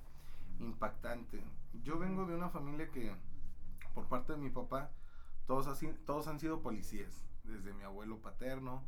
impactante. 0.60 1.42
Yo 1.84 1.98
vengo 1.98 2.26
de 2.26 2.34
una 2.36 2.50
familia 2.50 2.90
que 2.90 3.10
por 3.94 4.06
parte 4.08 4.32
de 4.34 4.38
mi 4.38 4.50
papá 4.50 4.90
todos 5.46 5.66
así, 5.66 5.88
todos 6.06 6.28
han 6.28 6.38
sido 6.38 6.60
policías, 6.60 7.24
desde 7.44 7.72
mi 7.72 7.82
abuelo 7.82 8.18
paterno, 8.18 8.84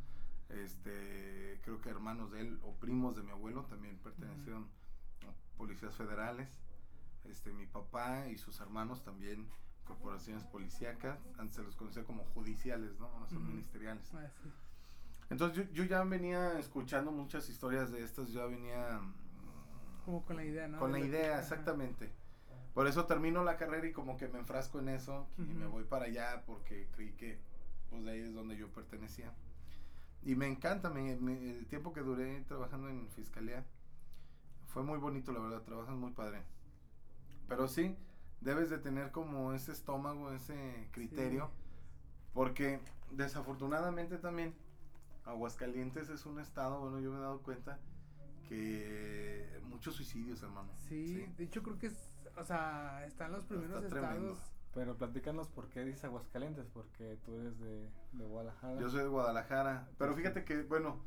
este 0.49 1.59
creo 1.63 1.81
que 1.81 1.89
hermanos 1.89 2.31
de 2.31 2.41
él 2.41 2.59
o 2.63 2.73
primos 2.75 3.15
de 3.15 3.23
mi 3.23 3.31
abuelo 3.31 3.65
también 3.65 3.97
pertenecieron 3.97 4.67
policías 5.57 5.95
federales. 5.95 6.49
Este 7.25 7.51
mi 7.53 7.65
papá 7.65 8.27
y 8.27 8.37
sus 8.37 8.59
hermanos 8.59 9.03
también 9.03 9.47
corporaciones 9.85 10.43
policíacas, 10.45 11.19
antes 11.37 11.55
se 11.55 11.63
los 11.63 11.75
conocía 11.75 12.03
como 12.03 12.23
judiciales, 12.25 12.97
¿no? 12.99 13.07
Ahora 13.07 13.27
son 13.27 13.39
Ujú. 13.43 13.47
ministeriales. 13.51 14.09
Ah, 14.13 14.27
sí. 14.41 14.49
Entonces 15.29 15.67
yo, 15.67 15.73
yo 15.73 15.83
ya 15.85 16.03
venía 16.03 16.59
escuchando 16.59 17.11
muchas 17.11 17.49
historias 17.49 17.91
de 17.91 18.03
estas, 18.03 18.29
yo 18.29 18.41
ya 18.41 18.45
venía 18.45 18.99
mm, 18.99 19.13
como 20.05 20.25
con 20.25 20.35
la 20.37 20.45
idea 20.45 20.67
no 20.67 20.79
con 20.79 20.91
la 20.91 20.99
idea, 20.99 21.39
exactamente. 21.39 22.11
Por 22.73 22.87
eso 22.87 23.05
termino 23.05 23.43
la 23.43 23.57
carrera 23.57 23.87
y 23.87 23.91
como 23.93 24.17
que 24.17 24.27
me 24.27 24.39
enfrasco 24.39 24.79
en 24.79 24.89
eso 24.89 25.27
y 25.37 25.53
me 25.53 25.65
voy 25.67 25.83
para 25.83 26.05
allá 26.05 26.43
porque 26.45 26.87
creí 26.95 27.11
que 27.13 27.39
pues 27.89 28.03
de 28.03 28.11
ahí 28.11 28.19
es 28.21 28.33
donde 28.33 28.57
yo 28.57 28.67
pertenecía. 28.69 29.31
Y 30.23 30.35
me 30.35 30.47
encanta, 30.47 30.89
me- 30.89 31.15
me- 31.17 31.51
el 31.57 31.67
tiempo 31.67 31.93
que 31.93 32.01
duré 32.01 32.41
trabajando 32.41 32.89
en 32.89 33.07
fiscalía 33.09 33.63
fue 34.73 34.83
muy 34.83 34.97
bonito, 34.97 35.31
la 35.31 35.39
verdad, 35.39 35.61
trabajas 35.61 35.95
muy 35.95 36.11
padre. 36.11 36.41
Pero 37.47 37.67
sí, 37.67 37.95
debes 38.41 38.69
de 38.69 38.79
tener 38.79 39.11
como 39.11 39.53
ese 39.53 39.71
estómago, 39.71 40.31
ese 40.31 40.89
criterio, 40.91 41.51
porque 42.33 42.79
desafortunadamente 43.11 44.17
también 44.17 44.55
Aguascalientes 45.25 46.09
es 46.09 46.25
un 46.25 46.39
estado, 46.39 46.79
bueno, 46.79 46.99
yo 46.99 47.11
me 47.11 47.17
he 47.17 47.21
dado 47.21 47.41
cuenta 47.41 47.79
que 48.49 49.61
muchos 49.63 49.95
suicidios, 49.95 50.41
hermano. 50.43 50.69
sí, 50.89 51.25
de 51.37 51.43
hecho 51.43 51.63
creo 51.63 51.77
que 51.77 51.87
es 51.87 52.09
o 52.35 52.43
sea 52.43 53.05
están 53.05 53.31
los 53.31 53.45
primeros 53.45 53.83
Está 53.83 53.99
tremendo. 53.99 54.37
Pero 54.73 54.95
platícanos 54.97 55.47
por 55.49 55.69
qué 55.69 55.83
dices 55.85 56.03
Aguascalientes, 56.05 56.65
porque 56.73 57.17
tú 57.25 57.35
eres 57.39 57.59
de, 57.59 57.89
de 58.13 58.25
Guadalajara. 58.25 58.79
Yo 58.79 58.89
soy 58.89 59.01
de 59.01 59.07
Guadalajara, 59.07 59.87
pero 59.99 60.15
fíjate 60.15 60.43
que, 60.45 60.63
bueno, 60.63 60.99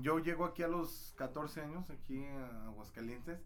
yo 0.00 0.20
llego 0.20 0.44
aquí 0.44 0.62
a 0.62 0.68
los 0.68 1.12
14 1.16 1.62
años, 1.62 1.90
aquí 1.90 2.24
a 2.24 2.66
Aguascalientes, 2.66 3.40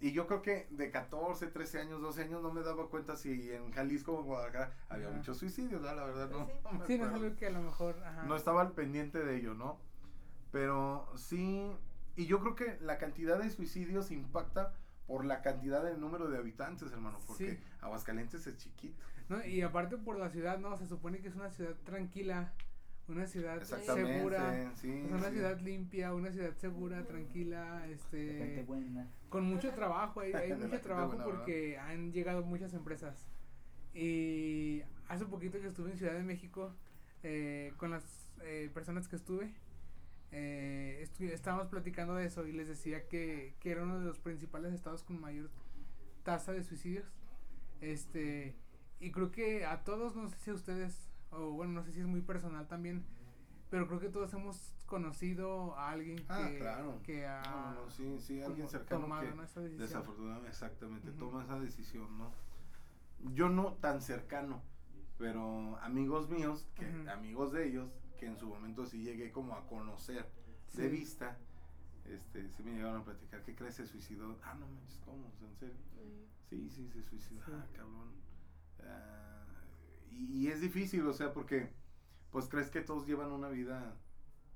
y 0.00 0.12
yo 0.12 0.26
creo 0.26 0.40
que 0.42 0.66
de 0.70 0.90
14, 0.90 1.48
13 1.48 1.80
años, 1.80 2.00
12 2.00 2.22
años 2.22 2.40
no 2.42 2.52
me 2.52 2.62
daba 2.62 2.88
cuenta 2.88 3.16
si 3.16 3.50
en 3.52 3.70
Jalisco 3.72 4.12
o 4.12 4.20
en 4.20 4.26
Guadalajara 4.26 4.72
había 4.88 5.08
Ajá. 5.08 5.16
muchos 5.16 5.36
suicidios, 5.38 5.82
¿no? 5.82 5.92
la 5.92 6.04
verdad 6.04 6.30
no, 6.30 6.46
Sí. 6.46 6.52
no 6.62 6.72
me 6.72 6.86
sí 6.86 6.98
no 6.98 7.06
es 7.06 7.12
algo 7.12 7.36
que 7.36 7.46
a 7.48 7.50
lo 7.50 7.60
mejor 7.60 8.02
ajá. 8.04 8.22
no 8.22 8.36
estaba 8.36 8.62
al 8.62 8.72
pendiente 8.72 9.18
de 9.24 9.36
ello, 9.36 9.54
¿no? 9.54 9.76
Pero 10.52 11.06
sí, 11.16 11.70
y 12.16 12.26
yo 12.26 12.40
creo 12.40 12.54
que 12.54 12.78
la 12.80 12.96
cantidad 12.98 13.38
de 13.38 13.50
suicidios 13.50 14.10
impacta 14.10 14.72
por 15.08 15.24
la 15.24 15.40
cantidad 15.42 15.82
del 15.82 15.98
número 15.98 16.28
de 16.28 16.38
habitantes, 16.38 16.92
hermano, 16.92 17.18
porque 17.26 17.52
Sí. 17.52 17.58
Aguascalientes 17.80 18.46
es 18.46 18.56
chiquito. 18.58 19.02
No, 19.28 19.44
y 19.44 19.62
aparte 19.62 19.96
por 19.96 20.18
la 20.18 20.28
ciudad, 20.28 20.58
no, 20.58 20.76
se 20.76 20.86
supone 20.86 21.18
que 21.20 21.28
es 21.28 21.34
una 21.34 21.50
ciudad 21.50 21.74
tranquila, 21.84 22.52
una 23.08 23.26
ciudad 23.26 23.62
segura, 23.62 24.70
sí. 24.76 24.90
o 25.02 25.08
sea, 25.08 25.16
una 25.16 25.28
sí. 25.28 25.34
ciudad 25.34 25.60
limpia, 25.60 26.14
una 26.14 26.30
ciudad 26.30 26.54
segura, 26.56 27.04
tranquila, 27.06 27.80
Gente 27.86 27.94
este, 27.94 28.64
buena. 28.64 29.08
con 29.30 29.44
mucho 29.44 29.72
trabajo, 29.72 30.20
hay, 30.20 30.32
hay 30.34 30.48
mucho 30.52 30.60
gente 30.62 30.78
trabajo 30.78 31.08
buena, 31.08 31.24
¿verdad? 31.24 31.38
porque 31.40 31.78
han 31.78 32.12
llegado 32.12 32.42
muchas 32.44 32.74
empresas. 32.74 33.26
Y 33.94 34.82
hace 35.08 35.24
poquito 35.24 35.58
que 35.58 35.68
estuve 35.68 35.90
en 35.90 35.96
Ciudad 35.98 36.12
de 36.12 36.22
México 36.22 36.74
eh, 37.22 37.72
con 37.78 37.90
las 37.90 38.30
eh, 38.42 38.70
personas 38.74 39.08
que 39.08 39.16
estuve, 39.16 39.54
eh, 40.30 41.08
estábamos 41.20 41.68
platicando 41.68 42.14
de 42.14 42.26
eso 42.26 42.46
y 42.46 42.52
les 42.52 42.68
decía 42.68 43.06
que, 43.08 43.56
que 43.60 43.70
era 43.70 43.82
uno 43.82 43.98
de 43.98 44.04
los 44.04 44.18
principales 44.18 44.72
estados 44.72 45.02
con 45.02 45.20
mayor 45.20 45.50
tasa 46.22 46.52
de 46.52 46.62
suicidios. 46.62 47.06
Este, 47.80 48.56
y 49.00 49.10
creo 49.12 49.30
que 49.30 49.64
a 49.64 49.84
todos, 49.84 50.16
no 50.16 50.28
sé 50.28 50.36
si 50.38 50.50
a 50.50 50.54
ustedes, 50.54 51.08
o 51.30 51.50
bueno, 51.52 51.72
no 51.74 51.82
sé 51.82 51.92
si 51.92 52.00
es 52.00 52.06
muy 52.06 52.20
personal 52.20 52.66
también, 52.66 53.04
pero 53.70 53.86
creo 53.86 54.00
que 54.00 54.08
todos 54.08 54.32
hemos 54.34 54.74
conocido 54.86 55.76
a 55.76 55.90
alguien 55.90 56.24
Ah, 56.28 56.46
que, 56.50 56.58
claro. 56.58 57.00
que 57.04 57.26
ha 57.26 57.74
No, 57.76 57.90
sí, 57.90 58.18
sí, 58.18 58.42
alguien 58.42 58.68
cercano 58.68 59.02
tomado, 59.02 59.28
que 59.28 59.34
¿no? 59.34 59.42
esa 59.44 59.60
decisión. 59.60 59.86
desafortunadamente, 59.86 60.48
exactamente, 60.48 61.12
toma 61.12 61.44
esa 61.44 61.58
decisión, 61.60 62.18
¿no? 62.18 62.32
Yo 63.34 63.48
no 63.50 63.74
tan 63.74 64.00
cercano, 64.00 64.62
pero 65.18 65.76
amigos 65.78 66.28
míos, 66.30 66.66
que 66.74 66.86
amigos 67.10 67.52
de 67.52 67.66
ellos, 67.68 67.90
que 68.18 68.26
en 68.26 68.36
su 68.36 68.46
momento 68.46 68.84
sí 68.84 69.02
llegué 69.02 69.32
como 69.32 69.54
a 69.54 69.66
conocer 69.66 70.26
de 70.74 70.82
Sí. 70.84 70.88
vista, 70.88 71.38
este, 72.04 72.50
sí 72.50 72.62
me 72.62 72.72
llegaron 72.72 73.00
a 73.00 73.04
platicar, 73.04 73.42
¿qué 73.42 73.54
crees? 73.54 73.76
Se 73.76 73.86
suicidó. 73.86 74.38
Ah, 74.44 74.54
no 74.54 74.66
manches, 74.68 75.00
¿cómo? 75.04 75.32
¿En 75.40 75.56
serio? 75.56 75.74
Sí, 76.50 76.68
sí, 76.70 76.88
se 76.90 77.02
suicidó. 77.02 77.42
Sí. 77.44 77.52
Ah, 77.54 77.66
cabrón. 77.74 78.12
Ah, 78.82 79.44
y, 80.10 80.44
y 80.44 80.48
es 80.48 80.60
difícil, 80.60 81.06
o 81.06 81.12
sea, 81.12 81.32
porque 81.32 81.70
pues 82.30 82.48
crees 82.48 82.70
que 82.70 82.80
todos 82.82 83.06
llevan 83.06 83.30
una 83.32 83.48
vida 83.48 83.96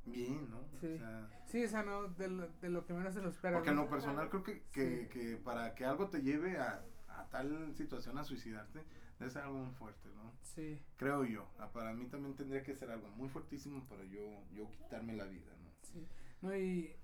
bien, 0.05 0.51
¿no? 0.51 0.61
Sí. 0.81 0.95
O 0.95 0.99
sea, 0.99 1.29
Sí, 1.47 1.65
o 1.65 1.69
sea, 1.69 1.83
no, 1.83 2.09
de 2.09 2.29
lo, 2.29 2.49
de 2.49 2.69
lo 2.71 2.85
que 2.87 2.93
menos 2.95 3.15
se 3.15 3.21
lo 3.23 3.29
espera. 3.29 3.57
porque 3.57 3.71
en 3.71 3.77
lo 3.77 3.89
personal 3.89 4.29
creo 4.31 4.43
que, 4.43 4.63
que, 4.73 5.03
Sí. 5.03 5.09
que 5.09 5.37
para 5.37 5.75
que 5.75 5.85
algo 5.85 6.09
te 6.09 6.23
lleve 6.23 6.59
a, 6.59 6.85
a 7.09 7.29
tal 7.31 7.75
situación 7.75 8.19
a 8.19 8.25
suicidarte, 8.25 8.83
ser 9.31 9.43
algo 9.43 9.59
muy 9.59 9.75
fuerte, 9.75 10.09
¿no? 10.15 10.33
Sí, 10.43 10.81
Creo 10.97 11.25
yo. 11.25 11.47
Ah, 11.59 11.71
Para 11.73 11.93
mí 11.95 12.07
también 12.07 12.35
tendría 12.37 12.63
que 12.63 12.75
ser 12.75 12.91
algo 12.91 13.09
muy 13.11 13.29
fuertísimo 13.29 13.85
para 13.89 14.05
yo, 14.05 14.21
yo 14.55 14.71
quitarme 14.73 15.15
la 15.15 15.25
vida, 15.25 15.53
¿no? 15.63 15.71
sí. 15.83 16.07
No, 16.41 16.57
y 16.57 16.95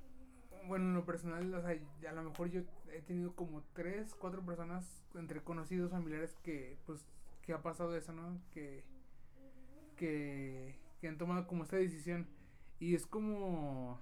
bueno, 0.66 0.86
en 0.86 0.94
lo 0.94 1.04
personal, 1.04 1.52
o 1.54 1.62
sea, 1.62 1.78
a 2.10 2.12
lo 2.12 2.22
mejor 2.24 2.48
yo 2.50 2.62
he 2.92 3.00
tenido 3.02 3.34
como 3.34 3.62
tres, 3.72 4.14
cuatro 4.14 4.44
personas 4.44 5.04
entre 5.14 5.42
conocidos, 5.42 5.90
familiares 5.92 6.34
que, 6.42 6.76
pues, 6.86 7.04
que 7.42 7.52
ha 7.52 7.62
pasado 7.62 7.96
eso, 7.96 8.12
¿no? 8.12 8.40
Que, 8.52 8.82
que, 9.96 10.76
que 11.00 11.08
han 11.08 11.18
tomado 11.18 11.46
como 11.46 11.62
esta 11.62 11.76
decisión. 11.76 12.26
Y 12.80 12.94
es 12.94 13.06
como, 13.06 14.00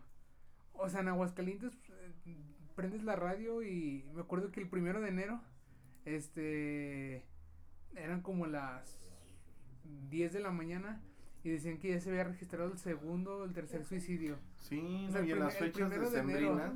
o 0.73 0.89
sea, 0.89 1.01
en 1.01 1.09
Aguascalientes 1.09 1.73
eh, 1.91 2.37
prendes 2.75 3.03
la 3.05 3.17
radio 3.17 3.63
y 3.63 4.05
me 4.15 4.21
acuerdo 4.23 4.51
que 4.51 4.61
el 4.61 4.69
primero 4.69 5.01
de 5.01 5.09
enero, 5.09 5.41
este, 6.05 7.25
eran 7.97 8.21
como 8.23 8.47
las 8.47 8.99
10 10.11 10.33
de 10.33 10.41
la 10.41 10.51
mañana 10.51 11.01
y 11.43 11.51
decían 11.51 11.79
que 11.79 11.91
ya 11.91 12.01
se 12.01 12.11
había 12.11 12.25
registrado 12.25 12.73
el 12.73 12.79
segundo, 12.79 13.45
el 13.45 13.53
tercer 13.53 13.85
suicidio. 13.85 14.37
Sí, 14.61 15.07
O 15.09 15.13
sea, 15.13 15.21
no, 15.23 15.27
y 15.27 15.33
en 15.33 15.39
las 15.41 15.55
fechas 15.57 15.91
de 15.91 15.97
enero. 15.97 16.11
decembrinas, 16.11 16.73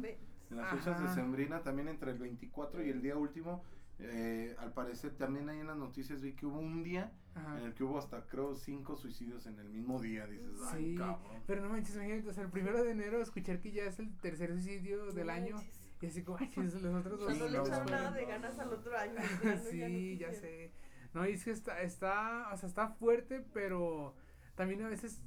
en 0.51 0.57
las 0.57 0.71
fechas 0.71 1.01
de 1.03 1.09
Sembrina, 1.15 1.63
también 1.63 1.89
entre 1.89 2.11
el 2.13 2.19
24 2.19 2.83
y 2.85 2.91
el 2.91 3.03
día 3.03 3.17
último, 3.17 3.63
eh, 3.99 4.55
al 4.59 4.73
parecer 4.73 5.13
también 5.17 5.49
ahí 5.49 5.59
en 5.61 5.67
las 5.67 5.77
noticias 5.77 6.23
vi 6.23 6.33
que 6.33 6.47
hubo 6.47 6.59
un 6.59 6.83
día 6.83 7.13
Ajá. 7.35 7.59
en 7.59 7.67
el 7.67 7.75
que 7.75 7.85
hubo 7.85 7.99
hasta 7.99 8.27
creo 8.27 8.55
cinco 8.55 8.97
suicidios 8.97 9.45
en 9.47 9.59
el 9.59 9.69
mismo 9.69 10.01
día, 10.01 10.27
dices, 10.27 10.59
ay 10.73 10.93
Sí, 10.93 10.95
cabrón. 10.97 11.43
pero 11.47 11.63
no 11.63 11.69
manches, 11.69 11.95
imagínate, 11.97 12.29
o 12.29 12.33
sea, 12.33 12.45
el 12.45 12.51
primero 12.51 12.83
de 12.83 12.93
enero 12.93 13.21
escuchar 13.21 13.61
que 13.61 13.73
ya 13.73 13.85
es 13.85 13.99
el 13.99 14.11
tercer 14.19 14.53
suicidio 14.53 15.13
del 15.13 15.27
No 15.27 15.33
año 15.33 15.57
manches. 15.57 15.81
y 16.01 16.07
así 16.07 16.23
como, 16.23 16.39
ay, 16.39 16.51
los 16.57 16.75
otros 16.77 17.21
dos. 17.21 17.33
Sí, 17.33 17.39
Cuando 17.39 17.49
le 17.49 17.59
no, 17.59 17.65
echaron 17.67 17.87
no, 17.87 17.91
nada 17.93 18.11
no, 18.11 18.17
de 18.17 18.23
no. 18.23 18.29
ganas 18.29 18.59
al 18.59 18.73
otro 18.73 18.97
año. 18.97 19.15
ya 19.17 19.23
no- 19.23 19.43
ya 19.45 19.55
no 19.57 19.61
sí, 19.71 19.79
ya 20.19 20.31
quisieron. 20.31 20.35
sé. 20.35 20.71
No, 21.15 21.27
y 21.27 21.33
es 21.33 21.45
que 21.45 21.51
está, 21.51 21.83
está, 21.83 22.51
o 22.53 22.57
sea, 22.57 22.69
está 22.69 22.89
fuerte, 22.89 23.45
pero 23.53 24.15
también 24.55 24.83
a 24.83 24.89
veces, 24.89 25.21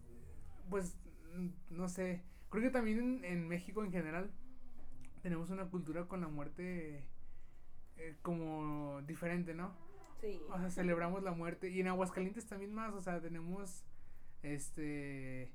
pues, 0.70 0.98
no 1.70 1.90
sé, 1.90 2.24
creo 2.50 2.64
que 2.64 2.70
también 2.70 3.00
en, 3.00 3.26
en 3.26 3.48
México 3.48 3.84
en 3.84 3.92
general, 3.92 4.32
tenemos 5.22 5.50
una 5.50 5.66
cultura 5.70 6.08
con 6.08 6.22
la 6.22 6.28
muerte 6.28 7.08
eh, 7.98 8.18
como 8.22 9.02
diferente, 9.04 9.54
¿no? 9.54 9.74
Sí. 10.20 10.42
O 10.50 10.58
sea, 10.58 10.70
celebramos 10.70 11.24
la 11.24 11.32
muerte. 11.32 11.70
Y 11.70 11.80
en 11.80 11.88
Aguascalientes 11.88 12.46
también 12.46 12.74
más, 12.74 12.94
o 12.94 13.02
sea, 13.02 13.22
tenemos 13.22 13.84
este 14.42 15.52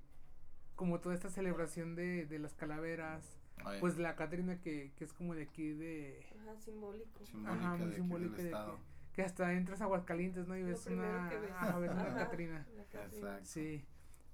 como 0.74 1.00
toda 1.00 1.14
esta 1.14 1.28
celebración 1.28 1.96
de, 1.96 2.26
de 2.26 2.38
las 2.38 2.54
calaveras. 2.54 3.38
Ay, 3.64 3.80
Pues 3.80 3.98
la 3.98 4.14
Catrina 4.14 4.60
que, 4.60 4.92
que 4.94 5.04
es 5.04 5.12
como 5.12 5.34
de 5.34 5.42
aquí 5.42 5.72
de... 5.72 6.24
Ajá, 6.40 6.56
simbólico. 6.60 7.26
simbólica 7.26 7.72
Ajá, 7.72 7.76
muy 7.76 7.90
de 7.90 7.96
aquí 7.96 8.08
del 8.08 8.36
de 8.36 8.44
estado. 8.44 8.76
que, 8.76 8.82
que 9.18 9.24
hasta 9.24 9.52
entras 9.52 9.80
a 9.80 9.84
Aguascalientes, 9.86 10.46
¿no? 10.46 10.56
Y 10.56 10.62
ves 10.62 10.86
una, 10.86 11.28
ves. 11.28 11.40
ves 11.40 11.90
una 11.90 12.14
Catrina. 12.14 12.64
Exacto. 12.78 13.44
Sí, 13.44 13.84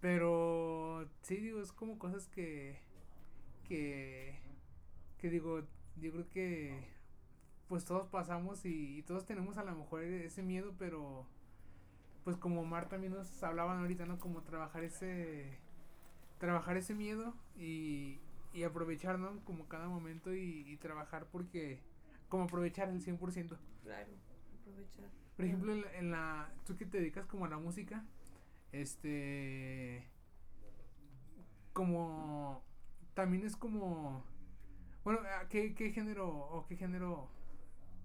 pero 0.03 1.09
sí 1.23 1.37
digo, 1.39 1.63
es 1.63 1.73
como 1.73 1.99
cosas 1.99 2.29
que, 2.29 2.83
que, 3.67 4.39
que 5.17 5.31
digo, 5.31 5.63
yo 5.97 6.13
creo 6.13 6.29
que 6.29 6.87
pues 7.67 7.87
todos 7.87 8.09
pasamos 8.09 8.67
y, 8.67 8.99
y 8.99 9.03
todos 9.05 9.25
tenemos 9.25 9.57
a 9.57 9.65
lo 9.65 9.75
mejor 9.75 10.03
ese 10.03 10.43
miedo, 10.43 10.75
pero 10.79 11.27
pues 12.23 12.37
como 12.37 12.61
Omar 12.61 12.87
también 12.91 13.15
nos 13.15 13.43
hablaban 13.43 13.79
ahorita, 13.79 14.05
¿no? 14.05 14.19
Como 14.19 14.43
trabajar 14.43 14.85
ese, 14.85 15.61
trabajar 16.37 16.77
ese 16.77 16.95
miedo 16.95 17.35
y, 17.57 18.21
y 18.53 18.65
aprovechar, 18.65 19.19
¿no? 19.19 19.43
Como 19.47 19.67
cada 19.67 19.89
momento 19.89 20.35
y, 20.35 20.71
y 20.71 20.77
trabajar 20.77 21.27
porque, 21.33 21.81
como 22.29 22.45
aprovechar 22.45 22.91
el 22.91 23.03
100%. 23.03 23.57
Claro, 23.83 24.13
aprovechar. 24.65 25.11
Por 25.37 25.45
ejemplo, 25.45 25.73
en 25.73 25.81
la, 25.83 25.95
en 25.99 26.11
la- 26.11 26.53
tú 26.65 26.77
que 26.77 26.87
te 26.87 26.99
dedicas 26.99 27.27
como 27.27 27.45
a 27.45 27.49
la 27.49 27.59
música, 27.59 28.05
este, 28.73 30.09
como, 31.73 32.63
también 33.15 33.45
es 33.45 33.57
como, 33.57 34.25
bueno, 35.05 35.21
¿a 35.41 35.49
¿qué, 35.49 35.75
qué 35.75 35.91
género 35.91 36.29
o 36.29 36.67
qué 36.67 36.77
género? 36.77 37.29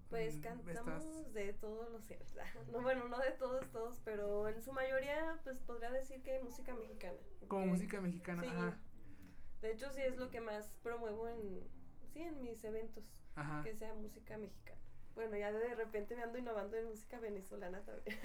Pues 0.09 0.37
mm, 0.37 0.41
cantamos 0.41 1.03
estás? 1.05 1.33
de 1.33 1.53
todos 1.53 1.91
los 1.91 2.05
géneros. 2.07 2.33
No, 2.71 2.81
bueno, 2.81 3.07
no 3.07 3.19
de 3.19 3.31
todos, 3.31 3.69
todos, 3.71 4.01
pero 4.03 4.47
en 4.49 4.61
su 4.61 4.73
mayoría, 4.73 5.39
pues 5.43 5.59
podría 5.59 5.91
decir 5.91 6.23
que 6.23 6.39
música 6.41 6.73
mexicana. 6.75 7.17
Como 7.47 7.67
música 7.67 8.01
mexicana, 8.01 8.41
sí. 8.41 8.49
ajá, 8.49 8.77
De 9.61 9.71
hecho, 9.71 9.89
sí 9.91 10.01
es 10.01 10.17
lo 10.17 10.29
que 10.31 10.41
más 10.41 10.73
promuevo 10.81 11.27
en, 11.27 11.61
sí, 12.11 12.21
en 12.21 12.41
mis 12.41 12.63
eventos, 12.63 13.03
ajá. 13.35 13.61
que 13.63 13.75
sea 13.75 13.93
música 13.93 14.37
mexicana. 14.37 14.79
Bueno, 15.15 15.35
ya 15.37 15.51
de 15.51 15.75
repente 15.75 16.15
me 16.15 16.23
ando 16.23 16.37
innovando 16.37 16.77
en 16.77 16.87
música 16.87 17.19
venezolana 17.19 17.81
también. 17.81 18.17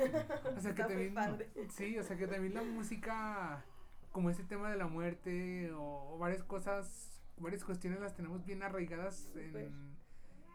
O 0.56 0.60
sea 0.60 0.74
que 0.74 0.82
Está 0.82 0.86
también, 0.88 1.14
padre. 1.14 1.50
sí, 1.70 1.98
o 1.98 2.02
sea 2.04 2.16
que 2.16 2.26
también 2.28 2.54
la 2.54 2.62
música, 2.62 3.64
como 4.12 4.30
ese 4.30 4.44
tema 4.44 4.70
de 4.70 4.76
la 4.76 4.86
muerte 4.86 5.72
o, 5.72 6.14
o 6.14 6.18
varias 6.18 6.44
cosas, 6.44 7.20
varias 7.36 7.64
cuestiones 7.64 8.00
las 8.00 8.14
tenemos 8.14 8.44
bien 8.44 8.62
arraigadas 8.62 9.28
en, 9.34 9.96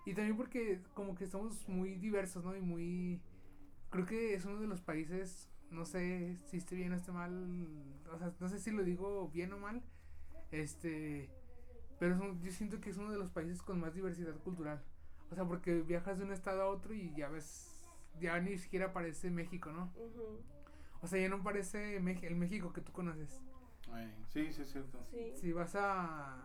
y 0.05 0.13
también 0.13 0.37
porque 0.37 0.81
como 0.93 1.13
que 1.15 1.27
somos 1.27 1.67
muy 1.67 1.95
diversos, 1.95 2.45
¿no? 2.45 2.55
Y 2.55 2.61
muy, 2.61 3.21
creo 3.89 4.05
que 4.05 4.33
es 4.33 4.45
uno 4.45 4.59
de 4.61 4.67
los 4.67 4.79
países, 4.81 5.49
no 5.71 5.83
sé 5.85 6.37
si 6.47 6.55
esté 6.57 6.75
bien 6.75 6.93
o 6.93 6.95
esté 6.95 7.11
mal, 7.11 7.33
o 8.13 8.17
sea, 8.17 8.33
no 8.39 8.47
sé 8.47 8.59
si 8.59 8.71
lo 8.71 8.83
digo 8.83 9.27
bien 9.27 9.51
o 9.51 9.57
mal, 9.59 9.83
este, 10.51 11.29
pero 11.99 12.15
un- 12.15 12.41
yo 12.41 12.51
siento 12.51 12.79
que 12.79 12.91
es 12.91 12.97
uno 12.97 13.11
de 13.11 13.17
los 13.19 13.29
países 13.29 13.61
con 13.61 13.79
más 13.79 13.93
diversidad 13.93 14.35
cultural. 14.37 14.81
O 15.31 15.35
sea, 15.35 15.45
porque 15.45 15.81
viajas 15.81 16.17
de 16.17 16.25
un 16.25 16.31
estado 16.31 16.61
a 16.63 16.67
otro 16.67 16.93
y 16.93 17.13
ya 17.15 17.29
ves, 17.29 17.85
ya 18.19 18.39
ni 18.39 18.57
siquiera 18.57 18.93
parece 18.93 19.29
México, 19.29 19.71
¿no? 19.71 19.91
O 21.01 21.07
sea, 21.07 21.19
ya 21.19 21.29
no 21.29 21.43
parece 21.43 21.97
el 21.97 22.35
México 22.35 22.73
que 22.73 22.81
tú 22.81 22.91
conoces. 22.91 23.41
Ay, 23.91 24.13
sí, 24.27 24.51
sí, 24.51 24.61
es 24.63 24.71
cierto. 24.71 25.05
Sí. 25.11 25.33
Si 25.35 25.53
vas 25.53 25.75
a, 25.75 26.43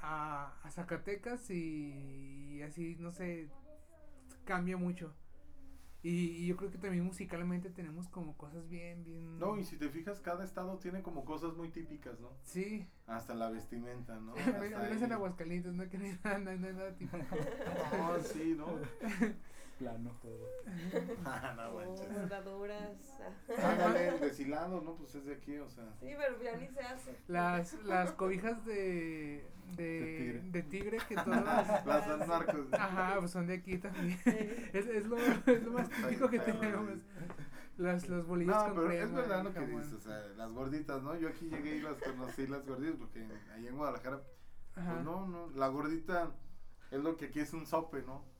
a, 0.00 0.54
a 0.62 0.70
Zacatecas 0.70 1.50
y, 1.50 2.56
y 2.56 2.62
así, 2.62 2.96
no 2.98 3.12
sé, 3.12 3.48
cambia 4.44 4.76
mucho. 4.76 5.14
Y, 6.04 6.10
y 6.10 6.46
yo 6.46 6.56
creo 6.56 6.70
que 6.70 6.78
también 6.78 7.04
musicalmente 7.04 7.70
tenemos 7.70 8.08
como 8.08 8.36
cosas 8.36 8.68
bien, 8.68 9.04
bien... 9.04 9.38
No, 9.38 9.56
y 9.56 9.64
si 9.64 9.76
te 9.76 9.88
fijas, 9.88 10.18
cada 10.18 10.42
estado 10.42 10.78
tiene 10.78 11.00
como 11.00 11.24
cosas 11.24 11.54
muy 11.56 11.68
típicas, 11.68 12.18
¿no? 12.18 12.30
Sí, 12.42 12.88
Hasta 13.06 13.34
la 13.34 13.50
vestimenta, 13.50 14.18
¿no? 14.18 14.34
Hasta 14.36 15.04
en. 15.04 15.12
Aguascalientes, 15.12 15.72
no 15.74 15.88
que 15.88 15.98
no 15.98 16.04
hay 16.04 16.18
nada, 16.24 16.38
no 16.38 16.50
hay 16.50 16.58
nada 16.58 16.96
tipo. 16.96 17.16
No, 17.96 18.20
sí, 18.20 18.54
¿no? 18.56 18.66
Plano 19.82 20.10
todo. 20.22 20.48
Ah, 21.24 21.54
no 21.56 21.70
Oh, 21.70 21.74
manches. 21.74 22.12
bordadoras. 22.12 23.20
Ándale, 23.58 24.08
el 24.08 24.20
deshilado, 24.20 24.80
¿no? 24.80 24.94
Pues 24.94 25.14
es 25.16 25.24
de 25.24 25.34
aquí, 25.34 25.56
o 25.58 25.68
sea. 25.68 25.84
Sí, 25.98 26.06
pero 26.16 26.40
ya 26.40 26.56
ni 26.56 26.68
se 26.68 26.80
hace. 26.80 27.16
Las, 27.26 27.74
las 27.84 28.12
cobijas 28.12 28.64
de, 28.64 29.44
de, 29.76 29.82
De 29.82 30.40
de 30.52 30.62
tigre 30.62 30.98
que 31.08 31.16
todas... 31.16 31.84
Las 31.86 32.04
San 32.06 32.28
Marcos. 32.28 32.66
Ajá, 32.72 33.16
pues 33.18 33.30
son 33.32 33.46
de 33.48 33.54
aquí 33.54 33.78
también. 33.78 34.16
Sí. 34.22 34.30
Es, 34.72 34.86
es, 34.86 35.06
lo, 35.06 35.16
es 35.18 35.62
lo 35.64 35.72
más 35.72 35.88
típico 35.90 36.28
que 36.30 36.38
tenemos. 36.38 36.98
Las, 37.78 38.08
los 38.08 38.24
bolillos 38.24 38.54
No, 38.54 38.64
con 38.66 38.74
pero 38.74 38.86
crema 38.86 39.02
es 39.04 39.12
verdad 39.12 39.42
lo 39.44 39.52
que 39.52 39.60
jamón. 39.60 39.82
dices, 39.82 39.94
o 39.94 40.00
sea, 40.00 40.18
las 40.36 40.50
gorditas, 40.52 41.02
¿no? 41.02 41.16
Yo 41.16 41.28
aquí 41.28 41.48
llegué 41.48 41.76
y 41.76 41.80
las 41.80 41.96
conocí, 41.98 42.46
las 42.46 42.64
gorditas, 42.64 42.96
porque 42.98 43.26
ahí 43.52 43.66
en 43.66 43.76
Guadalajara, 43.76 44.22
Ajá. 44.76 44.92
pues 44.92 45.04
no, 45.04 45.26
no, 45.26 45.50
la 45.56 45.66
gordita 45.68 46.30
es 46.92 47.00
lo 47.00 47.16
que 47.16 47.24
aquí 47.26 47.40
es 47.40 47.52
un 47.54 47.66
sope, 47.66 48.02
¿no? 48.02 48.30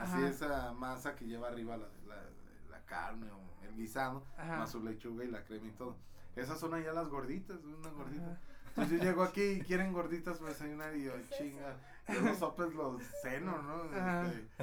Así 0.00 0.12
Ajá. 0.14 0.28
esa 0.28 0.72
masa 0.72 1.14
que 1.14 1.26
lleva 1.26 1.48
arriba 1.48 1.76
la, 1.76 1.86
la, 2.08 2.22
la 2.70 2.84
carne 2.86 3.26
o 3.30 3.64
el 3.66 3.76
guisado, 3.76 4.24
Ajá. 4.38 4.58
más 4.58 4.70
su 4.70 4.82
lechuga 4.82 5.24
y 5.24 5.28
la 5.30 5.44
crema 5.44 5.66
y 5.66 5.72
todo. 5.72 5.96
Esas 6.36 6.58
son 6.58 6.72
allá 6.74 6.92
las 6.92 7.08
gorditas, 7.08 7.58
una 7.64 7.90
gordita. 7.90 8.24
Ajá. 8.32 8.38
Entonces 8.68 8.98
yo 8.98 9.04
llego 9.04 9.22
aquí 9.24 9.42
y 9.42 9.60
quieren 9.62 9.92
gorditas 9.92 10.38
para 10.38 10.50
desayunar 10.52 10.94
y 10.96 11.02
yo, 11.04 11.12
¿Qué 11.12 11.20
es 11.22 11.30
chinga, 11.30 11.76
yo 12.08 12.20
los 12.20 12.38
sopes 12.38 12.72
los 12.72 13.02
ceno, 13.20 13.60
¿no? 13.62 13.84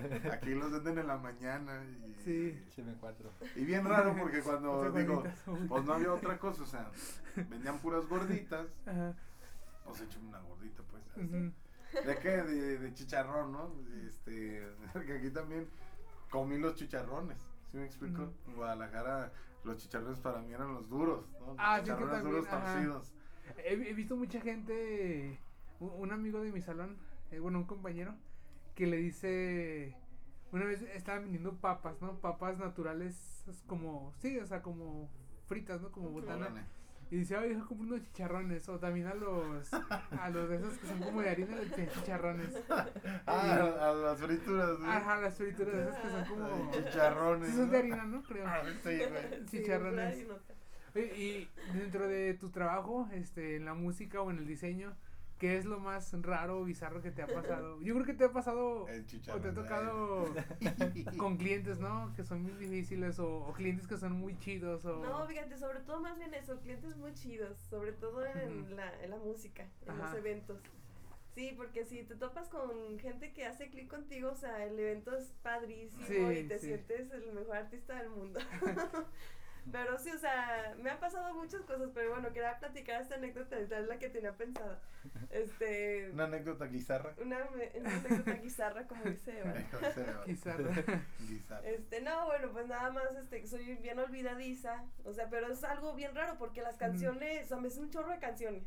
Este, 0.02 0.32
aquí 0.32 0.56
los 0.56 0.72
venden 0.72 1.00
en 1.00 1.08
la 1.08 1.18
mañana 1.18 1.84
y, 1.84 2.16
Sí. 2.24 2.64
4. 3.02 3.30
y 3.58 3.66
bien 3.66 3.86
raro 3.86 4.16
porque 4.18 4.42
cuando 4.42 4.90
digo, 4.92 5.16
gorditas. 5.18 5.40
pues 5.68 5.84
no 5.84 5.94
había 5.94 6.14
otra 6.14 6.40
cosa, 6.40 6.64
o 6.64 6.66
sea, 6.66 6.90
vendían 7.36 7.80
puras 7.80 8.08
gorditas, 8.08 8.66
Ajá. 8.86 9.14
pues 9.86 10.02
échame 10.02 10.30
una 10.30 10.40
gordita, 10.40 10.84
pues. 10.90 11.04
así. 11.12 11.22
ujú. 11.22 11.52
¿De 11.94 12.18
qué? 12.20 12.30
De, 12.30 12.78
de 12.80 12.94
chicharrón, 12.94 13.52
¿no? 13.52 13.72
Este, 14.08 14.68
que 15.06 15.14
aquí 15.14 15.30
también 15.32 15.68
comí 16.30 16.58
los 16.58 16.76
chicharrones, 16.76 17.38
¿sí 17.72 17.78
me 17.78 17.86
explico? 17.86 18.34
En 18.48 18.56
Guadalajara 18.56 19.32
los 19.64 19.78
chicharrones 19.78 20.20
para 20.20 20.40
mí 20.42 20.54
eran 20.54 20.74
los 20.74 20.88
duros, 20.90 21.26
¿no? 21.40 21.48
Los 21.48 21.56
Ah, 21.60 21.78
sí, 21.78 21.84
que 21.86 21.92
chicharrones 21.92 22.12
también, 22.16 22.32
duros 22.36 22.48
ajá. 22.48 22.74
torcidos. 22.74 23.14
He, 23.58 23.74
he 23.90 23.94
visto 23.94 24.16
mucha 24.16 24.40
gente, 24.42 25.40
un, 25.80 25.92
un 25.98 26.12
amigo 26.12 26.42
de 26.42 26.52
mi 26.52 26.62
salón, 26.62 26.98
eh, 27.32 27.40
bueno, 27.40 27.60
un 27.60 27.66
compañero, 27.66 28.14
que 28.76 28.86
le 28.88 28.98
dice, 28.98 29.96
una 30.52 30.66
vez 30.66 30.82
estaban 30.82 31.24
vendiendo 31.24 31.54
papas, 31.56 32.02
¿no? 32.02 32.20
Papas 32.20 32.58
naturales, 32.60 33.44
es 33.48 33.64
como, 33.64 34.14
sí, 34.20 34.38
o 34.40 34.46
sea, 34.46 34.62
como 34.62 35.10
fritas, 35.48 35.82
¿no? 35.82 35.92
Como 35.92 36.10
botana. 36.10 36.68
Y 37.10 37.18
dice, 37.18 37.38
ay, 37.38 37.50
deja 37.50 37.66
comprar 37.66 37.88
unos 37.94 38.04
chicharrones. 38.04 38.68
O 38.70 38.80
también 38.80 39.08
a 39.08 39.14
los, 39.14 39.74
a 39.74 40.30
los 40.30 40.50
de 40.50 40.56
esos 40.58 40.78
que 40.78 40.88
son 40.88 41.00
como 41.00 41.22
de 41.22 41.30
harina 41.30 41.56
de 41.56 41.90
chicharrones. 41.90 42.54
Ah, 43.26 43.90
a 43.90 43.94
las 43.94 44.20
frituras, 44.20 44.80
¿no? 44.80 44.92
Ajá, 44.92 45.22
las 45.22 45.36
frituras 45.36 45.74
de 45.74 45.84
esas 45.84 46.02
que 46.02 46.10
son 46.10 46.26
como... 46.26 46.46
Ay, 46.46 46.84
chicharrones. 46.84 47.50
Sí, 47.50 47.56
son 47.56 47.66
¿no? 47.68 47.72
de 47.72 47.78
harina, 47.78 48.04
¿no? 48.04 48.24
Creo. 48.24 48.48
Ah, 48.48 48.62
sí, 48.84 48.98
güey. 48.98 49.48
Sí, 49.48 49.58
Chicharrones. 49.58 50.28
Oye, 50.96 51.14
Y 51.18 51.50
dentro 51.78 52.08
de 52.08 52.34
tu 52.34 52.50
trabajo, 52.50 53.08
este, 53.14 53.56
en 53.56 53.66
la 53.66 53.74
música 53.74 54.22
o 54.22 54.32
en 54.32 54.40
el 54.40 54.48
diseño, 54.48 54.94
¿qué 55.38 55.58
es 55.58 55.66
lo 55.66 55.80
más 55.80 56.14
raro 56.22 56.60
o 56.60 56.64
bizarro 56.64 57.02
que 57.02 57.12
te 57.12 57.22
ha 57.22 57.28
pasado? 57.28 57.80
Yo 57.82 57.94
creo 57.94 58.06
que 58.06 58.14
te 58.14 58.26
ha 58.26 58.32
pasado 58.32 58.88
El 58.88 59.06
o 59.34 59.40
te 59.40 59.48
ha 59.50 59.54
tocado 59.54 60.34
con 61.18 61.38
clientes, 61.38 61.80
¿no? 61.80 62.14
Que 62.16 62.24
son 62.24 62.44
muy 62.44 62.54
difíciles 62.54 63.20
o, 63.20 63.46
o 63.46 63.54
clientes 63.54 63.88
que 63.88 63.98
son 63.98 64.14
muy 64.14 64.38
chidos 64.40 64.86
o... 64.86 65.04
No, 65.04 65.26
fíjate, 65.28 65.58
sobre 65.58 65.82
todo 65.82 66.00
más 66.00 66.18
bien 66.18 66.34
eso, 66.34 66.60
clientes 66.60 66.96
muy 66.98 67.14
chidos, 67.14 67.58
sobre 67.70 67.92
todo 67.94 68.26
en, 68.26 68.76
la, 68.76 68.92
en 69.04 69.12
la 69.12 69.18
música, 69.18 69.68
en 69.86 69.98
los 69.98 70.08
Ajá. 70.08 70.18
eventos. 70.18 70.60
Sí, 71.36 71.54
porque 71.56 71.86
si 71.86 72.04
te 72.04 72.16
topas 72.16 72.50
con 72.50 72.98
gente 72.98 73.32
que 73.32 73.46
hace 73.46 73.70
clic 73.70 73.88
contigo, 73.88 74.32
o 74.32 74.36
sea, 74.36 74.66
el 74.66 74.80
evento 74.80 75.16
es 75.16 75.34
padrísimo 75.44 76.08
Sí, 76.08 76.16
y 76.16 76.48
te 76.48 76.58
sí. 76.58 76.66
sientes 76.66 77.12
el 77.12 77.32
mejor 77.32 77.58
artista 77.58 77.96
del 77.96 78.10
mundo. 78.10 78.40
pero 79.72 79.98
sí, 79.98 80.12
o 80.12 80.18
sea, 80.18 80.76
me 80.82 80.90
han 80.90 81.00
pasado 81.00 81.34
muchas 81.34 81.62
cosas, 81.62 81.90
pero 81.94 82.12
bueno, 82.12 82.32
quería 82.32 82.58
platicar 82.60 83.02
esta 83.02 83.16
anécdota, 83.16 83.58
esta 83.60 83.80
es 83.80 83.88
la 83.88 84.00
que 84.00 84.10
tenía 84.10 84.34
pensada. 84.34 84.80
Este, 85.30 86.10
Una 86.12 86.26
anécdota 86.26 86.66
guizarra. 86.66 87.14
una, 87.22 87.38
anécdota 87.38 88.34
guizarra, 88.34 88.88
como 88.88 89.04
dice 89.06 89.40
Eva. 89.40 89.54
Guizarra. 90.26 90.74
Este, 91.64 92.02
no, 92.02 92.26
bueno, 92.26 92.52
pues 92.52 92.68
nada 92.68 92.92
más, 92.92 93.16
este, 93.16 93.46
soy 93.48 93.76
bien 93.76 94.00
olvidadiza, 94.00 94.84
o 95.06 95.14
sea, 95.14 95.30
pero 95.30 95.52
es 95.52 95.64
algo 95.64 95.94
bien 95.96 96.14
raro 96.14 96.38
porque 96.38 96.62
las 96.62 96.76
canciones, 96.78 97.46
o 97.46 97.48
sea, 97.48 97.58
me 97.58 97.70
sé 97.70 97.80
un 97.80 97.90
chorro 97.90 98.12
de 98.12 98.20
canciones 98.20 98.64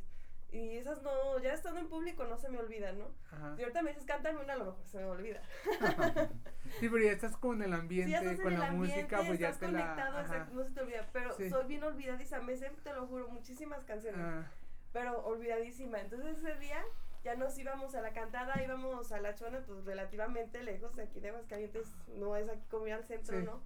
y 0.53 0.77
esas 0.79 1.03
no, 1.03 1.39
ya 1.39 1.53
estando 1.53 1.81
en 1.81 1.89
público 1.89 2.25
no 2.25 2.37
se 2.39 2.49
me 2.49 2.59
olvidan, 2.59 2.99
¿no? 2.99 3.07
Ajá. 3.31 3.55
Si 3.57 3.63
ahorita 3.63 3.83
me 3.83 3.91
dices, 3.91 4.05
cántame 4.07 4.41
una, 4.41 4.53
a 4.55 4.57
lo 4.57 4.65
mejor 4.67 4.87
se 4.87 4.99
me 4.99 5.05
olvida. 5.05 5.43
Sí, 6.79 6.89
pero 6.89 7.03
ya 7.05 7.13
estás 7.13 7.37
como 7.37 7.55
en 7.55 7.63
el 7.63 7.73
ambiente, 7.73 8.17
en 8.17 8.37
con 8.37 8.53
el 8.53 8.59
la 8.61 8.69
ambiente, 8.69 8.97
música, 9.03 9.17
pues 9.27 9.39
ya 9.41 9.49
estás 9.49 9.59
te 9.61 9.67
conectado, 9.67 10.21
exacto, 10.21 10.55
no 10.55 10.65
se 10.65 10.71
te 10.71 10.81
olvida, 10.81 11.09
pero 11.13 11.35
Sí. 11.35 11.51
soy 11.51 11.67
bien 11.67 11.83
olvidadiza, 11.83 12.41
me 12.41 12.57
sé, 12.57 12.71
te 12.85 12.93
lo 12.93 13.07
juro, 13.09 13.29
muchísimas 13.29 13.83
canciones, 13.85 14.21
Ah, 14.23 14.45
pero 14.93 15.25
olvidadísima. 15.27 16.01
Entonces 16.01 16.39
ese 16.39 16.55
día 16.61 16.81
ya 17.25 17.35
nos 17.35 17.59
íbamos 17.59 17.95
a 17.97 18.01
la 18.03 18.13
cantada, 18.13 18.63
íbamos 18.63 19.11
a 19.11 19.21
la 19.21 19.35
chona, 19.35 19.61
pues 19.67 19.85
relativamente 19.85 20.63
lejos 20.63 20.95
de 20.95 21.03
aquí 21.05 21.19
de 21.21 21.31
Aguascalientes, 21.31 21.89
no 22.17 22.37
es 22.37 22.49
aquí 22.49 22.65
como 22.71 22.87
ir 22.87 22.93
al 22.95 23.05
centro, 23.05 23.39
Sí. 23.39 23.45
¿no? 23.45 23.61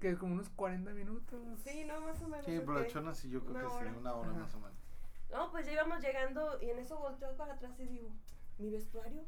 Que 0.00 0.16
como 0.16 0.34
unos 0.34 0.48
40 0.50 0.90
minutos. 0.92 1.40
Sí, 1.64 1.84
no, 1.84 2.00
más 2.00 2.20
o 2.22 2.28
menos. 2.28 2.44
Sí, 2.44 2.58
pero 2.60 2.80
la 2.80 2.86
chona 2.88 3.14
sí, 3.14 3.30
yo 3.30 3.40
creo 3.40 3.52
Una 3.52 3.60
que 3.60 3.66
hora. 3.66 3.90
sí, 3.90 3.96
una 3.98 4.14
hora 4.14 4.30
Ajá. 4.30 4.38
más 4.40 4.54
o 4.54 4.60
menos. 4.60 4.77
No, 5.30 5.50
pues 5.50 5.66
ya 5.66 5.72
íbamos 5.72 6.00
llegando 6.00 6.58
y 6.60 6.70
en 6.70 6.78
eso 6.78 6.98
volteo 6.98 7.36
para 7.36 7.54
atrás 7.54 7.78
y 7.78 7.86
digo, 7.86 8.10
¿mi 8.58 8.70
vestuario? 8.70 9.24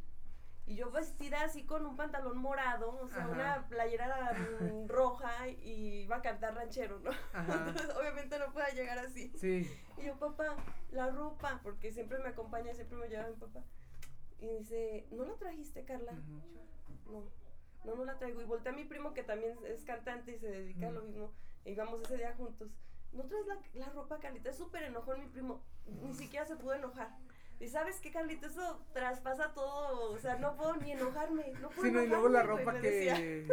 Y 0.66 0.76
yo 0.76 0.90
vestida 0.90 1.42
así 1.42 1.64
con 1.64 1.84
un 1.84 1.96
pantalón 1.96 2.38
morado, 2.38 2.96
o 3.02 3.08
sea, 3.08 3.24
Ajá. 3.24 3.28
una 3.28 3.68
playera 3.68 4.32
roja 4.86 5.48
y 5.48 6.02
iba 6.02 6.16
a 6.16 6.22
cantar 6.22 6.54
ranchero, 6.54 7.00
¿no? 7.00 7.10
Ajá. 7.32 7.64
Entonces, 7.68 7.94
obviamente 7.96 8.38
no 8.38 8.52
pueda 8.52 8.68
llegar 8.70 8.98
así. 8.98 9.32
Sí. 9.36 9.68
Y 9.98 10.04
yo, 10.04 10.16
papá, 10.18 10.56
la 10.92 11.10
ropa, 11.10 11.60
porque 11.62 11.92
siempre 11.92 12.18
me 12.18 12.28
acompaña, 12.28 12.72
siempre 12.74 12.96
me 12.98 13.08
lleva 13.08 13.28
mi 13.28 13.36
papá. 13.36 13.64
Y 14.38 14.48
dice, 14.58 15.06
¿no 15.10 15.24
la 15.24 15.34
trajiste, 15.34 15.84
Carla? 15.84 16.12
Ujú. 16.12 17.12
No, 17.12 17.24
no, 17.84 17.94
no 17.96 18.04
la 18.04 18.18
traigo. 18.18 18.40
Y 18.40 18.44
volteé 18.44 18.72
a 18.72 18.76
mi 18.76 18.84
primo 18.84 19.12
que 19.12 19.22
también 19.22 19.58
es 19.66 19.84
cantante 19.84 20.36
y 20.36 20.38
se 20.38 20.48
dedica 20.48 20.88
a 20.88 20.92
lo 20.92 21.02
mismo. 21.02 21.32
E 21.64 21.72
íbamos 21.72 22.00
ese 22.02 22.16
día 22.16 22.34
juntos. 22.36 22.70
¿No 23.12 23.24
traes 23.24 23.46
la, 23.46 23.58
la 23.74 23.86
ropa, 23.90 24.18
Carlita? 24.20 24.50
Es 24.50 24.56
súper 24.56 24.84
enojón 24.84 25.20
mi 25.20 25.26
primo. 25.26 25.62
Ni 26.02 26.14
siquiera 26.14 26.46
se 26.46 26.56
pudo 26.56 26.74
enojar. 26.74 27.10
Y 27.58 27.68
sabes 27.68 28.00
qué, 28.00 28.10
Carlita, 28.10 28.46
eso 28.46 28.86
traspasa 28.94 29.52
todo. 29.52 30.12
O 30.12 30.18
sea, 30.18 30.36
no 30.36 30.56
puedo 30.56 30.76
ni 30.76 30.92
enojarme. 30.92 31.52
No 31.60 31.68
puedo 31.68 31.82
Sí, 31.82 31.90
no, 31.92 32.02
y 32.02 32.06
luego 32.06 32.28
la 32.30 32.42
ropa 32.42 32.72
decía. 32.72 33.16
que. 33.16 33.46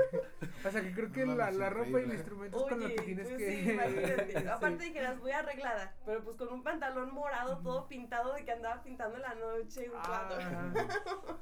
O 0.65 0.71
sea, 0.71 0.81
que 0.81 0.93
creo 0.93 1.11
que 1.11 1.25
No 1.25 1.35
la, 1.35 1.51
la 1.51 1.69
ropa 1.69 1.99
y 1.99 2.03
el 2.03 2.13
instrumento 2.13 2.57
es 2.57 2.63
con 2.69 2.79
lo 2.79 2.85
Oye, 2.85 2.95
que 2.95 3.01
tienes 3.01 3.27
pues 3.27 3.37
que. 3.37 3.63
sí, 3.63 3.69
imagínate. 3.71 4.33
Sí. 4.41 4.47
Aparte 4.47 4.83
dijeras, 4.85 5.19
voy 5.19 5.31
arreglada, 5.31 5.93
pero 6.05 6.23
pues 6.23 6.37
con 6.37 6.53
un 6.53 6.63
pantalón 6.63 7.13
morado, 7.13 7.57
todo 7.59 7.87
pintado 7.89 8.33
de 8.33 8.45
que 8.45 8.51
andaba 8.53 8.81
pintando 8.81 9.17
en 9.17 9.23
la 9.23 9.35
noche, 9.35 9.89
un. 9.89 9.97
Ah, 9.97 10.71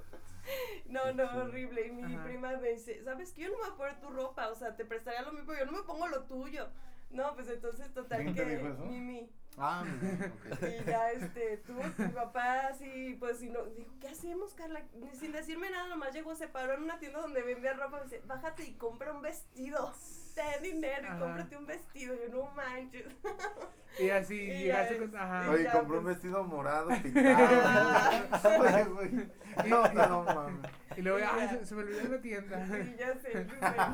No, 0.86 1.11
no, 1.13 1.24
horrible. 1.43 1.88
Y 1.88 1.91
mi 1.91 2.16
Ajá. 2.16 2.24
prima 2.24 2.57
me 2.57 2.70
dice, 2.72 3.03
¿sabes 3.03 3.32
qué? 3.34 3.41
Yo 3.43 3.49
no 3.49 3.57
me 3.57 3.63
voy 3.63 3.74
a 3.74 3.78
poner 3.78 3.99
tu 3.99 4.09
ropa, 4.09 4.47
o 4.49 4.55
sea, 4.55 4.76
te 4.76 4.86
prestaría 4.86 5.22
lo 5.24 5.32
mismo, 5.34 5.53
yo 5.53 5.66
no 5.66 5.72
me 5.72 5.84
pongo 5.84 6.07
lo 6.07 6.24
tuyo. 6.24 6.68
No, 7.16 7.34
pues 7.34 7.47
entonces 7.49 7.93
total 7.93 8.22
¿Quién 8.22 8.36
que 8.36 8.43
te 8.43 8.57
dijo 8.57 8.68
eso? 8.70 8.86
Mimi. 8.86 9.30
Ah, 9.57 9.86
ok. 10.51 10.63
Y 10.63 10.84
ya 10.86 11.11
este, 11.11 11.57
tuvo 11.66 11.82
mi 11.97 12.09
papá 12.09 12.68
así, 12.68 13.16
pues 13.20 13.41
y 13.41 13.49
no, 13.49 13.63
dijo, 13.66 13.89
¿qué 14.01 14.09
hacemos, 14.09 14.53
Carla? 14.53 14.82
Sin 15.13 15.32
decirme 15.32 15.70
nada, 15.70 15.88
nomás 15.88 16.13
llegó, 16.13 16.36
se 16.36 16.49
paró 16.49 16.74
en 16.74 16.84
una 16.84 16.99
tienda 16.99 17.22
donde 17.22 17.41
vendía 17.41 17.74
ropa, 17.74 17.99
me 17.99 18.03
dice, 18.03 18.22
bájate 18.26 18.66
y 18.66 18.74
compra 18.74 19.13
un 19.13 19.22
vestido. 19.22 19.93
Ten 20.36 20.61
dinero 20.61 21.03
y 21.03 21.05
Ajá. 21.05 21.20
cómprate 21.20 21.55
un 21.55 21.66
vestido. 21.66 22.13
Yo 22.16 22.28
no 22.30 22.51
manches. 22.51 23.05
Y 23.97 24.09
así 24.09 24.36
Y 24.36 24.47
llegaste 24.57 24.97
con. 24.97 25.16
Ajá. 25.16 25.49
Oye, 25.49 25.70
compró 25.72 25.99
un 25.99 26.03
pues. 26.03 26.16
vestido 26.16 26.43
morado 26.43 26.89
pintado. 27.01 28.59
Oye, 28.59 28.84
güey. 28.84 29.30
No, 29.70 29.88
no 29.93 30.24
mames. 30.24 30.70
Y 30.97 31.01
luego, 31.01 31.20
y 31.20 31.22
ay, 31.22 31.47
se, 31.47 31.66
se 31.66 31.76
me 31.76 31.84
olvidó 31.84 32.01
en 32.01 32.11
la 32.11 32.22
tienda. 32.22 32.68
Sí, 32.68 32.95
ya 32.99 33.16
sé. 33.16 33.47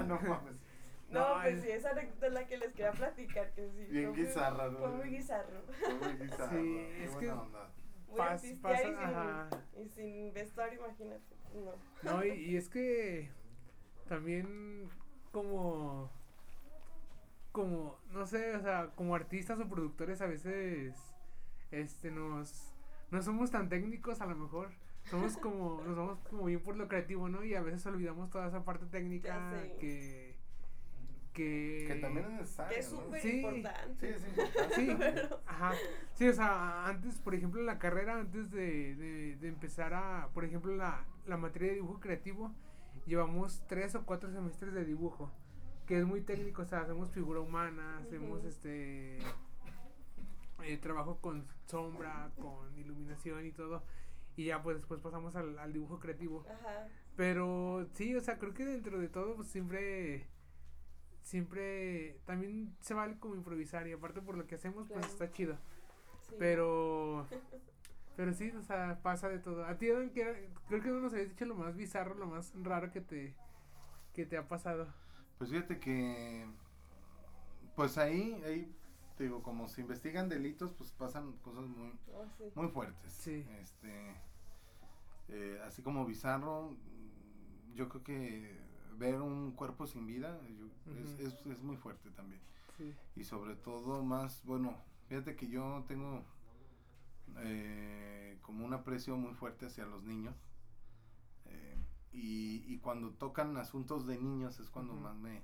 No 0.08 0.20
mames. 0.22 0.56
No, 1.12 1.36
No, 1.36 1.42
pues 1.42 1.56
es- 1.56 1.62
sí, 1.64 1.72
esa 1.72 1.90
anécdota 1.92 2.28
es 2.28 2.34
la 2.34 2.48
que 2.48 2.58
les 2.58 2.72
quería 2.74 2.92
platicar. 2.92 3.52
Que 3.54 3.70
sí, 3.70 3.86
Bien 3.92 4.06
fue 4.10 4.18
muy- 4.18 4.28
guizarra, 4.28 4.70
¿no? 4.70 4.78
Fue 4.80 4.90
muy 4.92 5.10
guizarro. 5.10 5.62
Fue 5.80 5.94
muy 5.94 6.18
guisado, 6.26 6.50
Sí, 6.50 6.56
qué 6.58 7.04
es 7.06 7.14
buena 7.14 7.20
que- 7.34 7.40
onda. 7.40 7.70
Pas- 8.16 8.30
artista 8.32 8.70
pasa- 8.70 8.84
y, 8.84 8.86
sin, 8.88 8.96
ajá. 8.98 9.50
y 9.78 9.88
sin 9.90 10.34
vestuario, 10.34 10.80
imagínate. 10.86 11.36
No. 11.54 12.12
No, 12.12 12.26
y, 12.26 12.30
y 12.32 12.58
es 12.58 12.68
que 12.70 13.30
también 14.08 14.90
como 15.32 16.10
como 17.52 18.00
no 18.12 18.26
sé, 18.26 18.56
o 18.56 18.62
sea, 18.62 18.92
como 18.96 19.14
artistas 19.16 19.60
o 19.60 19.68
productores 19.68 20.22
a 20.22 20.26
veces 20.26 20.96
este 21.72 22.12
nos 22.12 22.74
no 23.12 23.22
somos 23.22 23.52
tan 23.52 23.68
técnicos 23.70 24.22
a 24.22 24.26
lo 24.26 24.36
mejor. 24.36 24.72
Somos 25.10 25.36
como 25.38 25.82
nos 25.82 25.98
vamos 25.98 26.20
como 26.30 26.46
bien 26.46 26.62
por 26.62 26.78
lo 26.78 26.88
creativo, 26.88 27.28
¿no? 27.28 27.44
Y 27.44 27.56
a 27.56 27.62
veces 27.62 27.86
olvidamos 27.88 28.30
toda 28.30 28.48
esa 28.48 28.64
parte 28.64 28.86
técnica 28.86 29.64
que 29.80 30.21
que 31.34 31.86
Que 31.88 31.96
también 31.96 32.26
es 32.28 32.32
necesario. 32.34 32.74
Que 32.74 32.80
es 32.80 32.92
¿no? 32.92 33.02
súper 33.02 33.22
Sí. 33.22 33.42
importante. 33.42 34.08
Sí, 34.08 34.14
es 34.16 34.28
importante. 34.28 34.76
Sí, 34.76 35.28
ajá. 35.46 35.74
Sí, 36.14 36.28
o 36.28 36.34
sea, 36.34 36.88
antes, 36.88 37.20
por 37.20 37.36
ejemplo, 37.36 37.60
en 37.60 37.66
la 37.68 37.80
carrera, 37.80 38.20
antes 38.20 38.52
de, 38.52 38.96
de, 38.96 39.36
de 39.38 39.48
empezar 39.48 39.94
a, 39.94 40.30
por 40.34 40.44
ejemplo, 40.46 40.76
la, 40.76 41.06
la 41.26 41.38
materia 41.38 41.70
de 41.70 41.76
dibujo 41.76 42.00
creativo, 42.00 42.52
llevamos 43.06 43.64
tres 43.68 43.96
o 43.96 44.06
cuatro 44.06 44.32
semestres 44.32 44.74
de 44.74 44.86
dibujo, 44.86 45.32
que 45.88 45.98
es 45.98 46.06
muy 46.06 46.22
técnico, 46.22 46.62
o 46.62 46.66
sea, 46.66 46.82
hacemos 46.82 47.12
figura 47.12 47.40
humana, 47.40 47.98
hacemos 48.00 48.44
este 48.46 49.18
eh, 50.64 50.78
trabajo 50.78 51.18
con 51.20 51.46
sombra, 51.66 52.32
con 52.40 52.78
iluminación 52.78 53.46
y 53.46 53.52
todo, 53.52 53.84
y 54.36 54.46
ya 54.46 54.62
pues 54.62 54.78
después 54.78 55.00
pasamos 55.02 55.36
al, 55.36 55.58
al 55.58 55.74
dibujo 55.74 56.00
creativo. 56.00 56.46
Ajá. 56.48 56.88
Pero 57.16 57.88
sí, 57.94 58.16
o 58.16 58.22
sea, 58.22 58.38
creo 58.38 58.54
que 58.54 58.66
dentro 58.66 59.00
de 59.00 59.10
todo, 59.10 59.36
pues 59.36 59.48
siempre, 59.50 60.28
siempre, 61.22 62.20
también 62.26 62.76
se 62.82 62.94
vale 62.94 63.18
como 63.20 63.36
improvisar 63.36 63.88
y 63.88 63.94
aparte 63.94 64.22
por 64.22 64.38
lo 64.38 64.48
que 64.48 64.56
hacemos, 64.56 64.88
pues 64.88 65.06
está 65.06 65.32
chido. 65.32 65.58
Sí. 66.30 66.36
Pero, 66.40 67.26
pero 68.16 68.34
sí, 68.34 68.52
o 68.52 68.62
sea, 68.62 69.00
pasa 69.02 69.30
de 69.30 69.40
todo. 69.40 69.66
A 69.66 69.78
ti, 69.78 69.90
Adán, 69.90 70.10
¿qué 70.12 70.22
era- 70.22 70.40
creo 70.68 70.82
que 70.82 70.90
no 70.90 71.00
nos 71.00 71.14
habías 71.14 71.30
dicho 71.30 71.46
lo 71.46 71.56
más 71.56 71.76
bizarro, 71.76 72.16
lo 72.16 72.28
más 72.28 72.54
raro 72.64 72.92
que 72.92 73.02
te, 73.02 73.34
que 74.14 74.26
te 74.26 74.38
ha 74.38 74.48
pasado. 74.48 74.88
Pues 75.38 75.50
fíjate 75.50 75.80
que, 75.80 76.46
pues 77.76 77.98
ahí, 77.98 78.42
ahí, 78.46 78.72
te 79.18 79.24
digo, 79.26 79.42
como 79.42 79.68
se 79.68 79.82
investigan 79.82 80.30
delitos, 80.30 80.72
pues 80.74 80.92
pasan 80.92 81.34
cosas 81.44 81.66
muy, 81.68 81.94
Oh, 82.14 82.26
sí. 82.38 82.44
muy 82.56 82.68
fuertes. 82.70 83.12
Sí. 83.14 83.46
Este, 83.60 84.16
eh, 85.30 85.62
así 85.66 85.82
como 85.82 86.06
bizarro, 86.06 86.76
yo 87.74 87.88
creo 87.90 88.04
que 88.04 88.61
ver 89.02 89.20
un 89.22 89.52
cuerpo 89.52 89.86
sin 89.88 90.06
vida 90.06 90.40
yo- 90.60 90.94
es, 90.96 91.20
es, 91.20 91.34
es 91.46 91.60
muy 91.62 91.76
fuerte 91.78 92.10
también. 92.12 92.42
Sí. 92.78 92.94
Y 93.16 93.24
sobre 93.24 93.56
todo 93.56 94.04
más, 94.04 94.42
bueno, 94.46 94.76
fíjate 95.08 95.36
que 95.36 95.48
yo 95.50 95.84
tengo 95.88 96.24
eh, 97.38 98.38
como 98.42 98.66
un 98.66 98.74
aprecio 98.74 99.16
muy 99.18 99.34
fuerte 99.34 99.66
hacia 99.66 99.86
los 99.86 100.04
niños. 100.04 100.36
eh, 101.46 101.78
y, 102.14 102.64
y 102.74 102.78
cuando 102.80 103.12
tocan 103.12 103.56
asuntos 103.58 104.06
de 104.06 104.18
niños 104.18 104.60
es 104.60 104.70
cuando 104.70 104.94
más 104.94 105.16
me, 105.18 105.42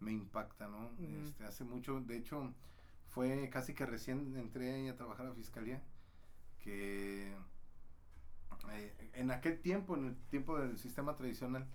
me 0.00 0.12
impacta, 0.12 0.68
¿no? 0.68 0.90
Este, 1.24 1.44
hace 1.44 1.64
mucho, 1.64 2.00
de 2.00 2.16
hecho, 2.16 2.52
fue 3.08 3.48
casi 3.50 3.74
que 3.74 3.86
recién 3.86 4.36
entré 4.36 4.88
a 4.90 4.96
trabajar 4.96 5.26
a 5.26 5.28
la 5.30 5.34
fiscalía, 5.36 5.80
que 6.60 7.32
eh, 8.72 9.10
en 9.14 9.30
aquel 9.30 9.60
tiempo, 9.60 9.96
en 9.96 10.06
el 10.06 10.16
tiempo 10.30 10.58
del 10.58 10.78
sistema 10.78 11.14
tradicional, 11.16 11.66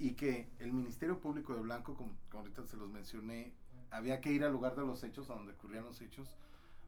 y 0.00 0.14
que 0.14 0.48
el 0.58 0.72
Ministerio 0.72 1.20
Público 1.20 1.54
de 1.54 1.60
Blanco, 1.60 1.94
como, 1.94 2.16
como 2.30 2.40
ahorita 2.40 2.64
se 2.64 2.78
los 2.78 2.88
mencioné, 2.88 3.52
había 3.90 4.22
que 4.22 4.32
ir 4.32 4.42
al 4.44 4.52
lugar 4.52 4.74
de 4.74 4.80
los 4.80 5.04
hechos, 5.04 5.28
a 5.28 5.34
donde 5.34 5.52
ocurrían 5.52 5.84
los 5.84 6.00
hechos. 6.00 6.38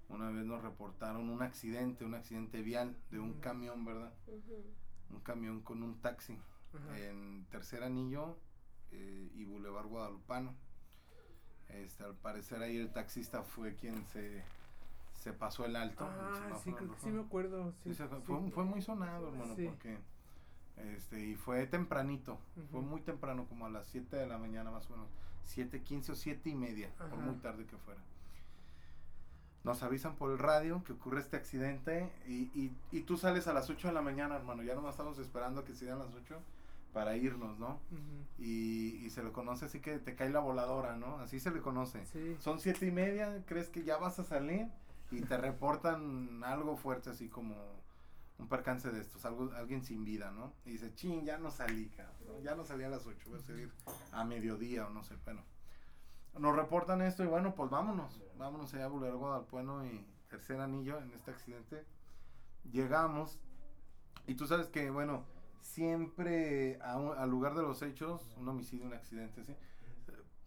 Una 0.08 0.30
vez 0.30 0.46
nos 0.46 0.62
reportaron 0.62 1.28
un 1.28 1.42
accidente, 1.42 2.06
un 2.06 2.14
accidente 2.14 2.62
vial 2.62 2.96
de 3.10 3.20
un 3.20 3.34
camión, 3.34 3.84
¿verdad? 3.84 4.14
Un 5.10 5.20
camión 5.20 5.60
con 5.60 5.82
un 5.82 6.00
taxi 6.00 6.38
en 6.96 7.44
Tercer 7.50 7.84
Anillo 7.84 8.38
eh, 8.92 9.30
y 9.34 9.44
Boulevard 9.44 9.86
Guadalupano. 9.86 10.54
Este, 11.68 12.04
al 12.04 12.14
parecer 12.14 12.62
ahí 12.62 12.78
el 12.78 12.92
taxista 12.92 13.42
fue 13.42 13.74
quien 13.74 14.06
se, 14.06 14.42
se 15.12 15.34
pasó 15.34 15.66
el 15.66 15.76
alto. 15.76 16.06
el 16.06 16.12
ah, 16.18 16.58
sí, 16.64 16.72
creo 16.72 16.90
que 16.90 16.98
sí 16.98 17.10
me 17.10 17.20
acuerdo. 17.20 17.74
Sí, 17.82 17.92
fue, 17.92 18.08
sí. 18.08 18.50
fue, 18.52 18.64
muy 18.64 18.80
sonado, 18.80 19.28
hermano, 19.28 19.54
porque 19.54 19.98
este 20.76 21.20
y 21.20 21.34
fue 21.34 21.66
tempranito, 21.66 22.38
fue 22.70 22.80
muy 22.80 23.00
temprano, 23.00 23.46
como 23.46 23.66
a 23.66 23.70
las 23.70 23.86
7 23.88 24.16
de 24.16 24.26
la 24.26 24.38
mañana 24.38 24.70
más 24.70 24.88
o 24.90 24.92
menos, 24.92 25.08
7, 25.44 25.82
15 25.82 26.12
o 26.12 26.14
7 26.14 26.48
y 26.48 26.54
media, 26.54 26.90
por 26.98 27.18
muy 27.18 27.36
tarde 27.36 27.66
que 27.66 27.76
fuera. 27.76 28.00
Nos 29.64 29.82
avisan 29.84 30.16
por 30.16 30.32
el 30.32 30.38
radio 30.38 30.82
que 30.82 30.92
ocurre 30.92 31.20
este 31.20 31.36
accidente 31.36 32.10
y, 32.26 32.50
y, 32.58 32.76
y 32.90 33.02
tú 33.02 33.16
sales 33.16 33.46
a 33.46 33.52
las 33.52 33.70
8 33.70 33.88
de 33.88 33.94
la 33.94 34.02
mañana, 34.02 34.34
hermano, 34.34 34.62
ya 34.62 34.74
nomás 34.74 34.94
estamos 34.94 35.18
esperando 35.18 35.60
a 35.60 35.64
que 35.64 35.74
se 35.74 35.84
den 35.84 35.98
las 35.98 36.12
8 36.14 36.40
para 36.92 37.16
irnos, 37.16 37.58
¿no? 37.58 37.78
Y, 38.38 38.96
y 39.04 39.10
se 39.10 39.22
le 39.22 39.32
conoce 39.32 39.64
así 39.64 39.80
que 39.80 39.98
te 39.98 40.14
cae 40.14 40.30
la 40.30 40.40
voladora, 40.40 40.96
¿no? 40.96 41.18
Así 41.18 41.40
se 41.40 41.50
le 41.50 41.60
conoce. 41.60 42.04
Sí. 42.06 42.36
Son 42.40 42.60
siete 42.60 42.86
y 42.86 42.90
media, 42.90 43.42
crees 43.46 43.68
que 43.68 43.82
ya 43.82 43.96
vas 43.96 44.18
a 44.18 44.24
salir 44.24 44.66
y 45.10 45.22
te 45.22 45.36
reportan 45.36 46.42
algo 46.44 46.76
fuerte 46.76 47.10
así 47.10 47.28
como 47.28 47.54
un 48.42 48.48
percance 48.48 48.90
de 48.90 49.00
estos, 49.00 49.24
algo, 49.24 49.50
alguien 49.54 49.82
sin 49.82 50.04
vida, 50.04 50.30
¿no? 50.30 50.52
Y 50.64 50.72
dice, 50.72 50.92
chin, 50.94 51.24
ya 51.24 51.38
no 51.38 51.50
salí, 51.50 51.90
ya 52.42 52.54
no 52.54 52.64
salí 52.64 52.84
a 52.84 52.88
las 52.88 53.06
8, 53.06 53.30
voy 53.30 53.38
a 53.38 53.42
salir 53.42 53.72
a 54.12 54.24
mediodía 54.24 54.86
o 54.86 54.90
no 54.90 55.02
sé, 55.02 55.16
bueno. 55.24 55.42
Nos 56.38 56.56
reportan 56.56 57.02
esto 57.02 57.22
y 57.22 57.26
bueno, 57.26 57.54
pues 57.54 57.70
vámonos, 57.70 58.20
vámonos 58.36 58.72
allá 58.74 58.86
a 58.86 58.88
Guadalpueno 58.88 59.86
y 59.86 60.06
Tercer 60.28 60.60
Anillo 60.60 60.98
en 60.98 61.12
este 61.12 61.30
accidente. 61.30 61.84
Llegamos 62.70 63.38
y 64.26 64.34
tú 64.34 64.46
sabes 64.46 64.68
que, 64.68 64.90
bueno, 64.90 65.24
siempre 65.60 66.80
al 66.80 67.30
lugar 67.30 67.54
de 67.54 67.62
los 67.62 67.82
hechos, 67.82 68.34
un 68.38 68.48
homicidio, 68.48 68.86
un 68.86 68.94
accidente, 68.94 69.44
¿sí? 69.44 69.54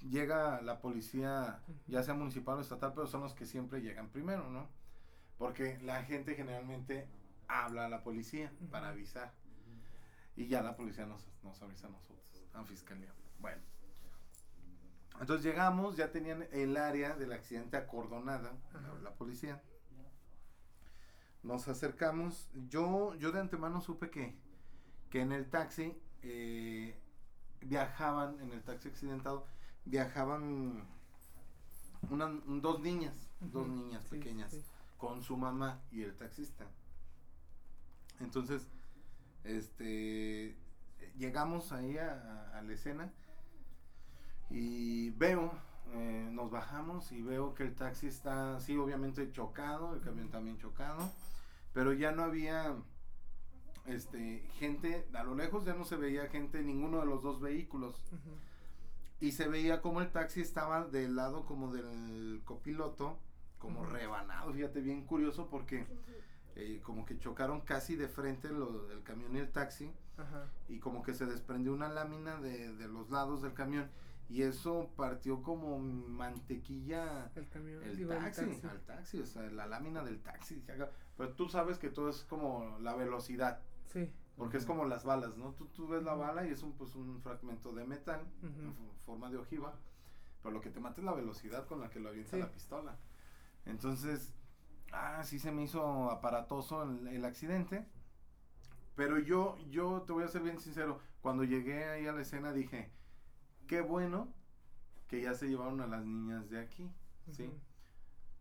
llega 0.09 0.61
la 0.61 0.79
policía, 0.79 1.59
ya 1.87 2.03
sea 2.03 2.13
municipal 2.13 2.57
o 2.57 2.61
estatal, 2.61 2.93
pero 2.93 3.07
son 3.07 3.21
los 3.21 3.33
que 3.33 3.45
siempre 3.45 3.81
llegan 3.81 4.09
primero, 4.09 4.49
¿no? 4.49 4.67
Porque 5.37 5.79
la 5.83 6.03
gente 6.03 6.35
generalmente 6.35 7.07
habla 7.47 7.85
a 7.85 7.89
la 7.89 8.03
policía 8.03 8.51
para 8.71 8.89
avisar. 8.89 9.33
Y 10.35 10.47
ya 10.47 10.61
la 10.61 10.75
policía 10.75 11.05
nos, 11.05 11.27
nos 11.43 11.61
avisa 11.61 11.87
a 11.87 11.91
nosotros, 11.91 12.43
a 12.53 12.63
fiscalía. 12.63 13.13
Bueno. 13.39 13.61
Entonces 15.19 15.45
llegamos, 15.45 15.95
ya 15.95 16.11
tenían 16.11 16.45
el 16.51 16.75
área 16.75 17.15
del 17.15 17.31
accidente 17.31 17.77
acordonada, 17.77 18.51
la, 18.73 18.93
la 19.01 19.13
policía. 19.13 19.61
Nos 21.41 21.67
acercamos. 21.67 22.49
Yo, 22.67 23.15
yo 23.15 23.31
de 23.31 23.39
antemano 23.39 23.79
supe 23.79 24.09
que, 24.09 24.37
que 25.09 25.21
en 25.21 25.31
el 25.31 25.49
taxi 25.49 25.97
eh, 26.23 26.99
viajaban, 27.61 28.39
en 28.41 28.51
el 28.51 28.63
taxi 28.63 28.89
accidentado, 28.89 29.45
viajaban 29.85 30.85
una, 32.09 32.27
dos 32.61 32.79
niñas, 32.81 33.29
dos 33.39 33.67
niñas 33.67 34.03
sí, 34.03 34.09
pequeñas, 34.09 34.51
sí. 34.51 34.63
con 34.97 35.21
su 35.23 35.37
mamá 35.37 35.81
y 35.91 36.01
el 36.01 36.15
taxista. 36.15 36.65
Entonces, 38.19 38.67
este, 39.43 40.55
llegamos 41.17 41.71
ahí 41.71 41.97
a, 41.97 42.57
a 42.57 42.61
la 42.61 42.73
escena 42.73 43.11
y 44.49 45.09
veo, 45.11 45.51
eh, 45.93 46.29
nos 46.31 46.51
bajamos 46.51 47.11
y 47.11 47.21
veo 47.21 47.53
que 47.53 47.63
el 47.63 47.75
taxi 47.75 48.07
está, 48.07 48.59
sí, 48.59 48.77
obviamente 48.77 49.31
chocado, 49.31 49.93
el 49.95 50.01
camión 50.01 50.29
también 50.29 50.57
chocado, 50.57 51.11
pero 51.73 51.93
ya 51.93 52.11
no 52.11 52.23
había, 52.23 52.75
este, 53.85 54.47
gente, 54.59 55.07
a 55.13 55.23
lo 55.23 55.35
lejos 55.35 55.65
ya 55.65 55.73
no 55.73 55.85
se 55.85 55.95
veía 55.95 56.27
gente 56.27 56.59
en 56.59 56.67
ninguno 56.67 56.99
de 56.99 57.05
los 57.05 57.21
dos 57.21 57.39
vehículos. 57.39 58.01
Y 59.21 59.31
se 59.31 59.47
veía 59.47 59.81
como 59.81 60.01
el 60.01 60.11
taxi 60.11 60.41
estaba 60.41 60.85
del 60.85 61.15
lado 61.15 61.45
como 61.45 61.71
del 61.71 62.41
copiloto, 62.43 63.17
como 63.57 63.85
rebanado, 63.85 64.53
fíjate, 64.53 64.81
bien 64.81 65.05
curioso 65.05 65.47
porque 65.49 65.87
eh, 66.55 66.79
como 66.83 67.05
que 67.05 67.17
chocaron 67.19 67.61
casi 67.61 67.95
de 67.95 68.07
frente 68.07 68.49
lo, 68.49 68.89
el 68.91 69.03
camión 69.03 69.35
y 69.35 69.39
el 69.39 69.51
taxi 69.51 69.91
Ajá. 70.17 70.49
y 70.69 70.79
como 70.79 71.03
que 71.03 71.13
se 71.13 71.25
desprendió 71.25 71.73
una 71.73 71.89
lámina 71.89 72.39
de, 72.39 72.73
de 72.73 72.87
los 72.87 73.09
lados 73.09 73.41
del 73.41 73.53
camión 73.53 73.89
y 74.29 74.41
eso 74.43 74.89
partió 74.95 75.43
como 75.43 75.77
mantequilla 75.79 77.29
El 77.35 77.47
camión. 77.49 77.83
el 77.83 77.95
digo, 77.97 78.13
el 78.13 78.19
taxi, 78.19 78.61
al 78.67 78.81
taxi, 78.81 79.19
o 79.19 79.25
sea, 79.25 79.43
la 79.43 79.67
lámina 79.67 80.03
del 80.03 80.19
taxi. 80.21 80.63
Pero 81.17 81.33
tú 81.33 81.47
sabes 81.49 81.77
que 81.77 81.89
todo 81.89 82.09
es 82.09 82.23
como 82.23 82.77
la 82.79 82.95
velocidad, 82.95 83.59
Sí. 83.87 84.11
porque 84.35 84.57
es 84.57 84.65
como 84.65 84.85
las 84.85 85.03
balas, 85.03 85.37
¿no? 85.37 85.51
Tú, 85.53 85.67
tú 85.67 85.87
ves 85.87 86.03
la 86.03 86.15
bala 86.15 86.45
y 86.47 86.51
es 86.51 86.63
un, 86.63 86.73
pues, 86.73 86.95
un 86.95 87.21
fragmento 87.21 87.71
de 87.73 87.85
metal 87.85 88.21
en 88.41 88.73
fo- 88.73 88.93
forma 89.05 89.29
de 89.29 89.37
ojiva, 89.37 89.75
pero 90.41 90.53
lo 90.55 90.61
que 90.61 90.69
te 90.71 90.79
mata 90.79 91.01
es 91.01 91.05
la 91.05 91.13
velocidad 91.13 91.65
con 91.67 91.79
la 91.81 91.89
que 91.89 91.99
lo 91.99 92.09
avienta 92.09 92.31
Sí. 92.31 92.39
la 92.39 92.51
pistola. 92.51 92.97
Entonces, 93.65 94.33
ah, 94.95 95.23
sí 95.23 95.39
se 95.39 95.51
me 95.51 95.63
hizo 95.63 96.09
aparatoso 96.09 96.83
el, 96.83 97.07
el 97.07 97.25
accidente. 97.25 97.85
Pero 98.95 99.19
yo, 99.19 99.57
yo 99.69 100.03
te 100.03 100.13
voy 100.13 100.23
a 100.23 100.29
ser 100.29 100.41
bien 100.41 100.59
sincero, 100.59 100.99
cuando 101.21 101.43
llegué 101.43 101.83
ahí 101.85 102.07
a 102.07 102.13
la 102.13 102.21
escena 102.21 102.53
dije, 102.53 102.91
qué 103.67 103.81
bueno 103.81 104.29
que 105.07 105.21
ya 105.21 105.33
se 105.33 105.47
llevaron 105.47 105.81
a 105.81 105.87
las 105.87 106.05
niñas 106.05 106.49
de 106.49 106.59
aquí, 106.59 106.89
¿sí? 107.31 107.51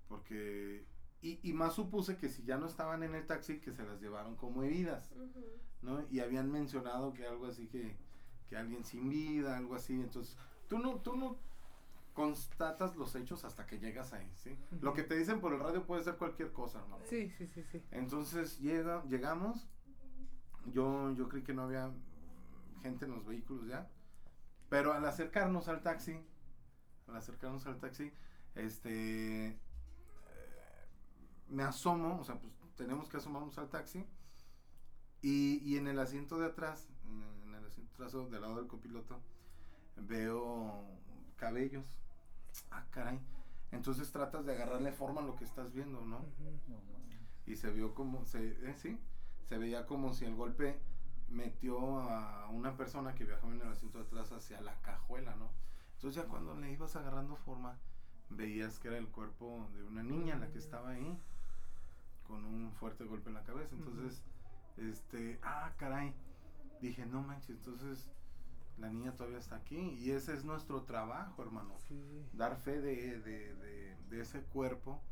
Porque, 0.09 0.87
y, 1.23 1.41
y 1.43 1.53
más 1.53 1.75
supuse 1.75 2.17
que 2.17 2.29
si 2.29 2.45
ya 2.45 2.57
no 2.57 2.67
estaban 2.67 3.03
en 3.03 3.15
el 3.15 3.27
taxi, 3.27 3.59
que 3.59 3.73
se 3.73 3.85
las 3.85 4.01
llevaron 4.01 4.37
como 4.37 4.63
heridas. 4.63 5.11
¿no? 5.83 6.05
Y 6.11 6.21
habían 6.21 6.51
mencionado 6.51 7.13
que 7.13 7.27
algo 7.27 7.47
así 7.47 7.67
que, 7.67 7.97
que 8.47 8.57
alguien 8.57 8.85
sin 8.85 9.09
vida, 9.09 9.57
algo 9.57 9.75
así, 9.75 9.95
entonces, 9.95 10.37
tú 10.69 10.79
no, 10.79 10.97
tú 10.97 11.17
no 11.17 11.37
constatas 12.15 12.97
los 12.97 13.15
hechos 13.17 13.45
hasta 13.45 13.67
que 13.67 13.79
llegas 13.79 14.13
ahí, 14.13 14.31
¿sí? 14.37 14.57
Lo 14.81 14.95
que 14.95 15.03
te 15.03 15.17
dicen 15.17 15.41
por 15.41 15.53
el 15.53 15.61
radio 15.61 15.85
puede 15.85 16.05
ser 16.05 16.17
cualquier 16.17 16.53
cosa, 16.53 16.79
hermano. 16.79 17.05
Sí, 17.05 17.29
sí, 17.31 17.47
sí, 17.49 17.63
sí. 17.65 17.83
Entonces 17.91 18.61
llega, 18.61 19.05
llegamos, 19.05 19.69
yo, 20.67 21.13
yo 21.15 21.29
creí 21.29 21.43
que 21.43 21.53
no 21.53 21.65
había 21.65 21.93
gente 22.83 23.05
en 23.05 23.11
los 23.11 23.27
vehículos 23.27 23.67
ya, 23.67 23.91
pero 24.69 24.93
al 24.93 25.05
acercarnos 25.05 25.69
al 25.69 25.83
taxi, 25.83 26.25
al 27.09 27.17
acercarnos 27.17 27.67
al 27.67 27.79
taxi, 27.81 28.13
este, 28.55 29.49
eh, 29.49 29.59
me 31.49 31.65
asomo, 31.65 32.21
o 32.21 32.25
sea, 32.25 32.39
pues 32.39 32.53
tenemos 32.77 33.09
que 33.09 33.17
asomarnos 33.17 33.59
al 33.59 33.71
taxi, 33.71 34.07
y, 35.21 35.59
y 35.65 35.79
en 35.79 35.89
el 35.89 35.99
asiento 35.99 36.39
de 36.39 36.47
atrás, 36.47 36.89
en 37.07 37.23
el, 37.23 37.43
en 37.49 37.55
el 37.55 37.67
asiento 37.67 37.93
trasero 37.97 38.29
del 38.29 38.41
lado 38.41 38.57
del 38.57 38.69
copiloto, 38.69 39.21
veo 39.97 40.87
cabellos, 41.37 41.87
ah, 42.71 42.85
caray, 42.91 43.21
entonces 43.71 44.11
tratas 44.13 44.45
de 44.47 44.53
agarrarle 44.53 44.93
forma 44.93 45.21
a 45.21 45.25
lo 45.25 45.37
que 45.37 45.45
estás 45.45 45.73
viendo, 45.73 46.05
¿no? 46.05 46.25
Y 47.47 47.57
se 47.57 47.71
vio 47.71 47.95
como 47.95 48.25
se 48.25 48.49
eh, 48.69 48.75
sí 48.77 48.99
se 49.45 49.59
veía 49.59 49.87
como 49.87 50.15
si 50.15 50.25
el 50.25 50.35
golpe 50.35 50.79
metió 51.29 52.01
a 52.01 52.49
una 52.49 52.77
persona 52.77 53.15
que 53.15 53.25
viajaba 53.25 53.53
en 53.53 53.61
el 53.61 53.69
asiento 53.69 53.99
de 53.99 54.05
atrás 54.05 54.33
hacia 54.33 54.61
la 54.63 54.81
cajuela 54.81 55.35
no 55.37 55.51
entonces 55.95 56.23
ya 56.23 56.29
cuando 56.29 56.55
le 56.55 56.71
ibas 56.71 56.97
agarrando 56.97 57.37
forma 57.37 57.79
veías 58.31 58.79
que 58.79 58.89
era 58.89 58.99
el 58.99 59.09
cuerpo 59.09 59.69
de 59.75 59.83
una 59.85 60.03
niña 60.03 60.37
la 60.37 60.51
que 60.51 60.59
estaba 60.59 60.91
ahí 60.91 61.19
con 62.27 62.45
un 62.45 62.73
fuerte 62.73 63.05
golpe 63.05 63.29
en 63.29 63.35
la 63.35 63.45
cabeza. 63.45 63.75
Entonces 63.75 64.23
este 64.77 65.39
ah 65.43 65.73
caray. 65.77 66.15
Dije 66.81 67.07
no 67.07 67.23
manches 67.23 67.51
entonces 67.51 68.11
la 68.79 68.91
niña 68.91 69.15
todavía 69.15 69.39
está 69.39 69.57
aquí 69.57 69.77
y 69.79 70.11
ese 70.11 70.35
es 70.35 70.45
nuestro 70.45 70.83
trabajo 70.83 71.43
hermano 71.43 71.77
Sí. 71.89 72.27
dar 72.33 72.57
fe 72.57 72.81
de, 72.81 73.21
de- 73.21 73.55
de- 73.55 73.97
de 74.09 74.21
ese 74.21 74.43
cuerpo, 74.43 75.03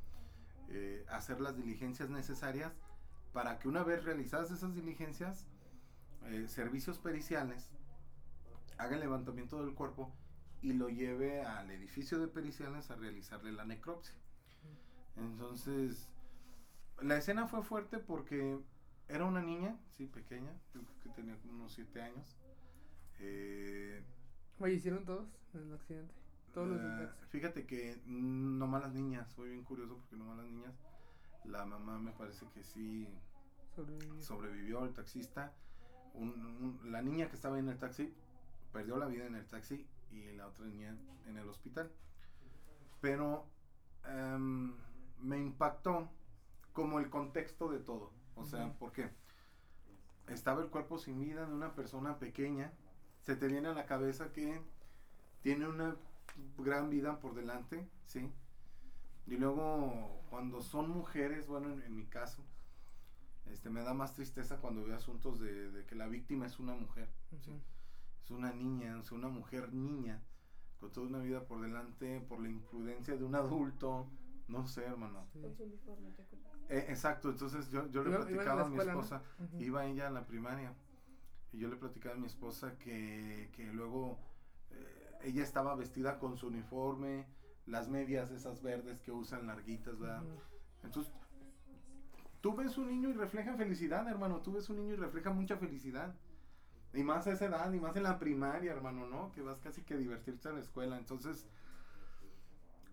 eh, 0.69 1.05
hacer 1.09 1.41
las 1.41 1.57
diligencias 1.57 2.09
necesarias 2.11 2.73
para 3.33 3.59
que 3.59 3.69
una 3.69 3.83
vez 3.83 4.05
realizadas 4.05 4.51
esas 4.51 4.75
diligencias, 4.75 5.47
eh, 6.27 6.47
servicios 6.49 6.99
periciales 6.99 7.71
haga 8.79 8.95
el 8.95 9.01
levantamiento 9.01 9.65
del 9.65 9.75
cuerpo 9.75 10.13
y 10.61 10.73
lo 10.75 10.89
lleve 10.89 11.43
al 11.45 11.71
edificio 11.71 12.19
de 12.21 12.29
periciales 12.29 12.91
a 12.91 12.97
realizarle 12.97 13.53
la 13.53 13.65
necropsia. 13.65 14.15
Entonces, 15.17 16.09
la 17.01 17.17
escena 17.17 17.47
fue 17.47 17.63
fuerte 17.63 17.99
porque 17.99 18.59
era 19.09 19.25
una 19.25 19.43
niña, 19.43 19.77
sí, 19.97 20.07
pequeña, 20.07 20.53
creo 20.73 20.85
que 21.03 21.09
tenía 21.11 21.37
como 21.39 21.55
unos 21.55 21.73
7 21.73 22.01
años. 22.03 22.37
Eh, 23.25 24.03
Fallecieron 24.59 25.05
todos 25.05 25.27
en 25.55 25.62
el 25.62 25.75
accidente. 25.75 26.12
Todos 26.53 26.68
los 26.68 26.81
taxi. 26.81 27.27
Fíjate 27.31 27.66
que 27.66 27.97
mm, 28.05 28.59
no 28.59 28.66
malas 28.66 28.93
niñas, 28.93 29.33
fue 29.35 29.49
bien 29.49 29.64
curioso 29.64 29.97
porque 29.97 30.16
no 30.16 30.25
malas 30.27 30.45
niñas. 30.47 30.75
La 31.45 31.64
mamá 31.64 31.99
me 31.99 32.12
parece 32.12 32.47
que 32.55 32.62
sí 32.62 33.09
Sobrevivió. 33.75 34.20
sobrevivió, 34.20 34.85
el 34.85 34.93
taxista. 34.93 35.53
Un- 36.14 36.79
un- 36.83 36.93
la 36.93 37.01
niña 37.01 37.29
que 37.29 37.37
estaba 37.37 37.59
en 37.59 37.68
el 37.68 37.79
taxi 37.79 38.14
perdió 38.73 38.97
la 38.99 39.07
vida 39.07 39.25
en 39.27 39.35
el 39.35 39.47
taxi 39.47 39.87
y 40.11 40.33
la 40.33 40.47
otra 40.47 40.66
niña 40.66 40.97
en 41.27 41.37
el 41.39 41.49
hospital. 41.49 41.91
Pero 43.01 43.47
em, 44.05 44.75
me 45.20 45.39
impactó 45.39 46.11
como 46.73 46.99
el 46.99 47.09
contexto 47.09 47.70
de 47.70 47.79
todo. 47.79 48.12
O 48.35 48.45
sea, 48.45 48.66
Ujú. 48.66 48.77
porque 48.79 49.11
estaba 50.29 50.62
el 50.62 50.68
cuerpo 50.68 50.99
sin 50.99 51.18
vida 51.20 51.47
de 51.47 51.55
una 51.55 51.75
persona 51.75 52.18
pequeña. 52.18 52.73
Se 53.23 53.37
te 53.37 53.47
viene 53.49 53.68
a 53.68 53.75
la 53.75 53.87
cabeza 53.87 54.33
que 54.33 54.61
tiene 55.43 55.68
una 55.68 55.97
gran 56.59 56.91
vida 56.91 57.18
por 57.20 57.35
delante, 57.35 57.89
¿sí? 58.07 58.31
Y 59.27 59.37
luego 59.37 60.23
cuando 60.31 60.61
son 60.61 60.91
mujeres, 60.91 61.47
bueno, 61.47 61.70
en, 61.73 61.83
en 61.83 61.95
mi 61.97 62.07
caso, 62.07 62.43
este 63.47 63.70
me 63.70 63.83
da 63.83 63.95
más 63.95 64.14
tristeza 64.14 64.59
cuando 64.59 64.85
veo 64.85 64.97
asuntos 64.97 65.39
de, 65.41 65.70
de 65.70 65.85
que 65.85 65.95
la 65.95 66.09
víctima 66.09 66.47
es 66.47 66.59
una 66.59 66.75
mujer, 66.75 67.09
¿sí? 67.41 67.53
Es 68.25 68.31
una 68.31 68.53
niña, 68.53 68.99
es 69.01 69.12
una 69.12 69.29
mujer 69.29 69.73
niña, 69.73 70.23
con 70.81 70.91
toda 70.93 71.07
una 71.07 71.18
vida 71.18 71.45
por 71.45 71.61
delante, 71.61 72.20
por 72.20 72.41
la 72.41 72.49
imprudencia 72.49 73.16
de 73.16 73.25
un 73.25 73.35
adulto, 73.35 74.07
no 74.49 74.66
sé, 74.66 74.85
hermano. 74.85 75.27
Sí. 75.33 75.41
Con 75.41 75.55
su 75.55 75.64
uniforme, 75.64 76.11
¿te 76.12 76.23
acuerdas? 76.23 76.53
Eh, 76.68 76.87
exacto, 76.89 77.31
entonces 77.31 77.68
yo, 77.70 77.89
yo 77.91 78.03
le 78.05 78.16
platicaba 78.16 78.55
la 78.55 78.62
a 78.62 78.68
mi 78.68 78.77
escuela, 78.77 78.93
¿no? 78.95 79.01
esposa, 79.01 79.23
iba 79.59 79.87
ella 79.87 80.07
a 80.07 80.11
la 80.11 80.27
primaria, 80.27 80.75
y 81.53 81.59
yo 81.59 81.68
le 81.68 81.76
platicaba 81.76 82.14
a 82.14 82.18
mi 82.18 82.26
esposa 82.26 82.78
que, 82.78 83.50
que 83.53 83.64
luego 83.72 84.18
eh, 84.70 85.18
ella 85.24 85.42
estaba 85.42 85.74
vestida 85.74 86.18
con 86.18 86.36
su 86.36 86.48
uniforme, 86.48 87.26
las 87.66 87.88
medias 87.88 88.30
esas 88.30 88.62
verdes 88.62 89.00
que 89.00 89.12
usan 89.12 89.46
larguitas, 89.46 89.98
¿verdad? 89.98 90.22
Entonces, 90.82 91.12
tú 92.40 92.55
ves 92.57 92.76
un 92.78 92.88
niño 92.88 93.11
y 93.11 93.12
refleja 93.12 93.55
felicidad, 93.55 94.09
hermano. 94.09 94.40
Tú 94.40 94.53
ves 94.53 94.68
un 94.70 94.76
niño 94.76 94.94
y 94.94 94.96
refleja 94.96 95.30
mucha 95.30 95.57
felicidad. 95.57 96.14
Y 96.94 97.03
más 97.03 97.26
a 97.26 97.32
esa 97.32 97.46
edad, 97.46 97.72
y 97.72 97.80
más 97.80 97.96
en 97.96 98.03
la 98.03 98.18
primaria, 98.18 98.72
hermano, 98.72 99.07
¿no? 99.07 99.30
Que 99.32 99.42
vas 99.42 99.61
casi 99.61 99.82
que 99.82 99.94
a 99.94 99.96
divertirte 99.96 100.48
en 100.48 100.57
la 100.57 100.61
escuela. 100.61 100.98
Entonces, 100.98 101.46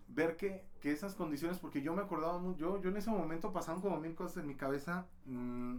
ver 0.08 0.36
que, 0.36 0.64
que 0.80 0.92
esas 0.92 1.14
condiciones, 1.14 1.58
porque 1.58 1.82
yo 1.82 1.94
me 1.94 2.02
acordaba 2.02 2.38
mucho, 2.38 2.58
yo, 2.58 2.82
yo 2.82 2.90
en 2.90 2.96
ese 2.96 3.10
momento 3.10 3.52
pasaban 3.52 3.80
como 3.80 3.98
mil 4.00 4.14
cosas 4.14 4.38
en 4.38 4.46
mi 4.46 4.54
cabeza. 4.54 5.06
mm, 5.26 5.78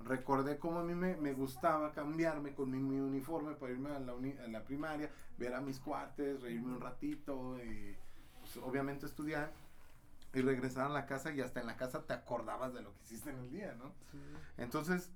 recordé 0.00 0.58
cómo 0.58 0.78
a 0.80 0.84
mí 0.84 0.94
me, 0.94 1.16
me 1.16 1.32
gustaba 1.32 1.92
cambiarme 1.92 2.54
con 2.54 2.70
mi, 2.70 2.78
mi 2.78 2.98
uniforme 3.00 3.54
para 3.54 3.72
irme 3.72 3.90
a 3.90 3.98
la, 4.00 4.14
uni- 4.14 4.36
a 4.38 4.46
la 4.48 4.62
primaria, 4.64 5.10
ver 5.38 5.54
a 5.54 5.60
mis 5.60 5.78
cuates, 5.80 6.40
reírme 6.40 6.72
un 6.74 6.80
ratito 6.80 7.58
y 7.64 7.96
pues, 8.40 8.56
obviamente 8.58 9.06
estudiar. 9.06 9.52
y 10.34 10.40
regresar 10.42 10.86
a 10.86 10.88
la 10.90 11.06
casa 11.06 11.32
y 11.32 11.40
hasta 11.40 11.60
en 11.60 11.66
la 11.66 11.76
casa 11.76 12.04
te 12.06 12.12
acordabas 12.12 12.74
de 12.74 12.82
lo 12.82 12.92
que 12.94 13.02
hiciste 13.04 13.30
en 13.30 13.38
el 13.38 13.50
día, 13.50 13.74
¿no? 13.78 13.92
Sí. 14.12 14.18
Entonces, 14.58 15.10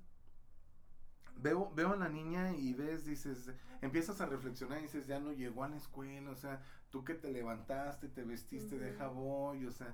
veo, 1.37 1.71
veo 1.75 1.93
a 1.93 1.95
la 1.95 2.09
niña 2.09 2.53
y 2.53 2.73
ves, 2.73 3.05
dices, 3.05 3.51
empiezas 3.81 4.21
a 4.21 4.25
reflexionar 4.25 4.79
y 4.79 4.83
dices, 4.83 5.07
ya 5.07 5.19
no 5.19 5.31
llegó 5.31 5.63
a 5.63 5.69
la 5.69 5.77
escuela, 5.77 6.31
o 6.31 6.35
sea, 6.35 6.61
tú 6.89 7.03
que 7.03 7.13
te 7.13 7.31
levantaste, 7.31 8.07
te 8.07 8.23
vestiste 8.23 8.77
de 8.77 8.93
jabón, 8.93 9.65
o 9.67 9.71
sea, 9.71 9.93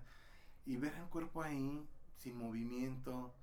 y 0.66 0.78
ver 0.78 0.94
el 0.96 1.06
cuerpo 1.10 1.42
ahí, 1.42 1.86
sin 2.18 2.38
movimiento, 2.38 3.34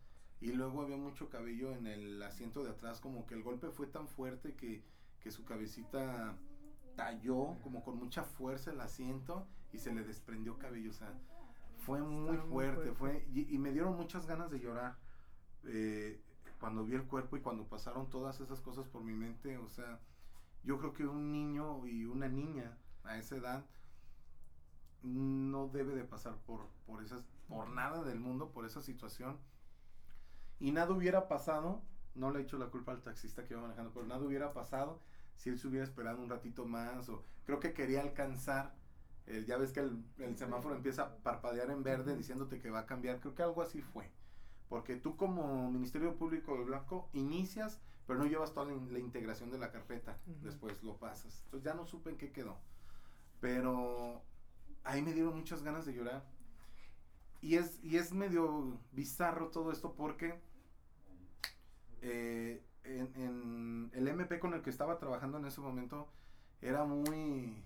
y 0.40 0.52
luego 0.52 0.82
había 0.82 0.96
mucho 0.96 1.28
cabello 1.28 1.72
en 1.72 1.86
el 1.86 2.22
asiento 2.22 2.62
de 2.62 2.70
atrás, 2.70 3.00
como 3.00 3.26
que 3.26 3.34
el 3.34 3.42
golpe 3.42 3.70
fue 3.70 3.86
tan 3.86 4.06
fuerte 4.08 4.54
que, 4.54 4.84
que 5.20 5.30
su 5.30 5.44
cabecita 5.44 6.36
talló 6.94 7.56
como 7.62 7.82
con 7.82 7.96
mucha 7.96 8.24
fuerza 8.24 8.72
el 8.72 8.80
asiento 8.80 9.46
y 9.72 9.78
se 9.78 9.92
le 9.92 10.04
desprendió 10.04 10.58
cabello, 10.58 10.90
o 10.90 10.94
sea, 10.94 11.12
fue 11.78 12.00
muy 12.02 12.36
fuerte, 12.36 12.92
fuerte. 12.92 12.92
fue, 12.92 13.28
y, 13.32 13.54
y 13.54 13.58
me 13.58 13.72
dieron 13.72 13.96
muchas 13.96 14.26
ganas 14.26 14.50
de 14.50 14.60
llorar 14.60 14.96
eh, 15.64 16.20
cuando 16.60 16.84
vi 16.84 16.94
el 16.94 17.04
cuerpo 17.04 17.36
y 17.36 17.40
cuando 17.40 17.64
pasaron 17.64 18.08
todas 18.10 18.40
esas 18.40 18.60
cosas 18.60 18.86
por 18.88 19.02
mi 19.02 19.12
mente, 19.12 19.58
o 19.58 19.68
sea, 19.68 20.00
yo 20.64 20.78
creo 20.78 20.92
que 20.92 21.06
un 21.06 21.32
niño 21.32 21.86
y 21.86 22.04
una 22.04 22.28
niña 22.28 22.76
a 23.04 23.18
esa 23.18 23.36
edad 23.36 23.64
no 25.02 25.68
debe 25.68 25.94
de 25.94 26.04
pasar 26.04 26.36
por, 26.46 26.68
por 26.86 27.02
esas, 27.02 27.24
por 27.48 27.68
nada 27.68 28.02
del 28.02 28.18
mundo, 28.18 28.50
por 28.50 28.64
esa 28.64 28.82
situación. 28.82 29.38
Y 30.58 30.72
nada 30.72 30.92
hubiera 30.92 31.28
pasado, 31.28 31.82
no 32.14 32.30
le 32.30 32.40
he 32.40 32.42
hecho 32.42 32.58
la 32.58 32.66
culpa 32.66 32.92
al 32.92 33.02
taxista 33.02 33.44
que 33.44 33.54
iba 33.54 33.62
manejando, 33.62 33.92
pero 33.92 34.06
nada 34.06 34.24
hubiera 34.24 34.52
pasado 34.52 35.00
si 35.36 35.50
él 35.50 35.58
se 35.58 35.68
hubiera 35.68 35.84
esperado 35.84 36.22
un 36.22 36.30
ratito 36.30 36.64
más, 36.64 37.08
o 37.10 37.22
creo 37.44 37.60
que 37.60 37.74
quería 37.74 38.00
alcanzar, 38.00 38.74
eh, 39.26 39.44
ya 39.46 39.58
ves 39.58 39.72
que 39.72 39.80
el, 39.80 40.02
el 40.18 40.36
semáforo 40.38 40.74
empieza 40.74 41.02
a 41.02 41.16
parpadear 41.18 41.70
en 41.70 41.82
verde 41.82 42.16
diciéndote 42.16 42.58
que 42.58 42.70
va 42.70 42.80
a 42.80 42.86
cambiar, 42.86 43.20
creo 43.20 43.34
que 43.34 43.42
algo 43.42 43.60
así 43.62 43.82
fue. 43.82 44.10
Porque 44.68 44.96
tú 44.96 45.16
como 45.16 45.70
Ministerio 45.70 46.16
Público 46.16 46.56
de 46.56 46.64
Blanco 46.64 47.08
inicias, 47.12 47.80
pero 48.06 48.18
no 48.18 48.24
llevas 48.26 48.52
toda 48.52 48.66
la, 48.66 48.72
in- 48.72 48.92
la 48.92 48.98
integración 48.98 49.50
de 49.50 49.58
la 49.58 49.70
carpeta. 49.70 50.16
Después 50.42 50.82
lo 50.82 50.96
pasas. 50.98 51.42
Entonces 51.44 51.64
ya 51.64 51.74
no 51.74 51.84
supe 51.86 52.10
en 52.10 52.16
qué 52.16 52.32
quedó. 52.32 52.56
Pero 53.40 54.22
ahí 54.84 55.02
me 55.02 55.12
dieron 55.12 55.36
muchas 55.36 55.62
ganas 55.62 55.86
de 55.86 55.92
llorar. 55.94 56.24
Y 57.46 57.54
es, 57.54 57.78
y 57.84 57.96
es 57.96 58.12
medio 58.12 58.76
bizarro 58.90 59.50
todo 59.50 59.70
esto 59.70 59.94
porque 59.94 60.34
eh, 62.02 62.60
en, 62.82 63.12
en 63.14 63.90
el 63.94 64.08
MP 64.08 64.40
con 64.40 64.52
el 64.52 64.62
que 64.62 64.70
estaba 64.70 64.98
trabajando 64.98 65.38
en 65.38 65.44
ese 65.44 65.60
momento 65.60 66.08
era 66.60 66.84
muy, 66.84 67.62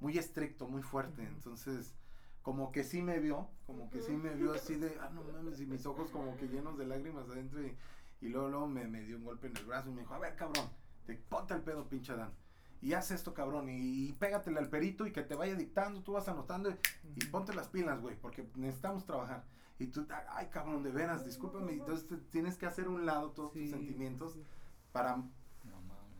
muy 0.00 0.18
estricto, 0.18 0.68
muy 0.68 0.82
fuerte. 0.82 1.22
Entonces, 1.22 1.94
como 2.42 2.70
que 2.70 2.84
sí 2.84 3.00
me 3.00 3.18
vio, 3.18 3.48
como 3.66 3.88
que 3.88 4.02
sí 4.02 4.12
me 4.12 4.34
vio 4.34 4.52
así 4.52 4.74
de, 4.74 4.94
ah, 5.00 5.08
no 5.14 5.22
mames, 5.24 5.58
y 5.58 5.64
mis 5.64 5.86
ojos 5.86 6.10
como 6.10 6.36
que 6.36 6.46
llenos 6.46 6.76
de 6.76 6.84
lágrimas 6.84 7.30
adentro. 7.30 7.66
Y, 7.66 7.74
y 8.20 8.28
luego, 8.28 8.50
luego 8.50 8.66
me, 8.66 8.86
me 8.88 9.00
dio 9.04 9.16
un 9.16 9.24
golpe 9.24 9.46
en 9.46 9.56
el 9.56 9.64
brazo 9.64 9.88
y 9.88 9.94
me 9.94 10.02
dijo, 10.02 10.12
a 10.12 10.18
ver, 10.18 10.36
cabrón, 10.36 10.68
te 11.06 11.14
ponte 11.14 11.54
el 11.54 11.62
pedo, 11.62 11.88
pinche 11.88 12.12
Adán. 12.12 12.34
Y 12.80 12.92
haz 12.92 13.10
esto, 13.10 13.34
cabrón, 13.34 13.68
y, 13.68 14.08
y 14.08 14.12
pégatele 14.12 14.58
al 14.60 14.68
perito 14.70 15.06
y 15.06 15.12
que 15.12 15.22
te 15.22 15.34
vaya 15.34 15.54
dictando, 15.56 16.02
tú 16.02 16.12
vas 16.12 16.28
anotando 16.28 16.70
y, 17.16 17.24
ponte 17.26 17.52
las 17.54 17.68
pilas, 17.68 18.00
güey, 18.00 18.16
porque 18.16 18.48
necesitamos 18.54 19.04
trabajar. 19.04 19.44
Y 19.80 19.88
tú, 19.88 20.06
ay, 20.30 20.46
cabrón, 20.48 20.82
de 20.82 20.90
veras, 20.90 21.24
discúlpame. 21.24 21.72
Entonces 21.72 22.06
te- 22.06 22.16
tienes 22.16 22.56
que 22.56 22.66
hacer 22.66 22.88
un 22.88 23.04
lado 23.06 23.30
todos 23.32 23.52
Sí, 23.52 23.62
tus 23.62 23.70
sentimientos 23.70 24.32
sí. 24.34 24.44
para 24.92 25.16
No 25.16 25.24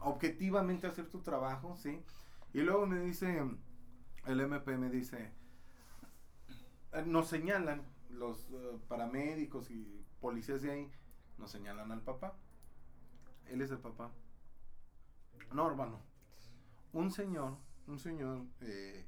objetivamente 0.00 0.86
hacer 0.86 1.09
tu 1.09 1.20
trabajo, 1.22 1.76
¿sí? 1.76 2.02
Y 2.52 2.61
luego 2.61 2.86
me 2.86 3.00
dice, 3.00 3.42
el 4.26 4.40
MP 4.40 4.76
me 4.76 4.90
dice, 4.90 5.32
eh, 6.92 7.02
nos 7.06 7.28
señalan 7.28 7.82
los 8.11 8.48
eh, 8.52 8.78
paramédicos 8.88 9.70
y 9.70 10.04
policías 10.20 10.62
de 10.62 10.70
ahí, 10.72 10.90
nos 11.38 11.50
señalan 11.50 11.92
al 11.92 12.00
papá. 12.02 12.34
Él 13.46 13.62
es 13.62 13.70
el 13.70 13.78
papá. 13.78 14.11
No, 15.52 15.66
hermano. 15.68 16.00
Un 16.93 17.11
señor, 17.11 17.57
un 17.86 17.99
señor 17.99 18.45
eh, 18.61 19.07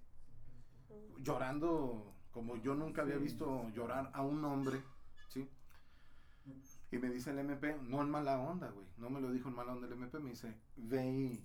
llorando 1.18 2.14
como 2.30 2.56
yo 2.56 2.74
nunca 2.74 3.02
había 3.02 3.16
visto 3.16 3.68
llorar 3.70 4.10
a 4.14 4.22
un 4.22 4.44
hombre, 4.44 4.80
¿sí? 5.28 5.48
Y 6.92 6.98
me 6.98 7.08
dice 7.10 7.30
el 7.30 7.38
MP, 7.38 7.76
no 7.82 8.02
en 8.02 8.10
mala 8.10 8.38
onda, 8.38 8.70
güey, 8.70 8.86
no 8.98 9.10
me 9.10 9.20
lo 9.20 9.30
dijo 9.30 9.48
en 9.48 9.54
mala 9.56 9.72
onda 9.72 9.86
el 9.86 9.92
MP, 9.94 10.18
me 10.20 10.30
dice, 10.30 10.54
ve 10.76 11.10
y, 11.10 11.44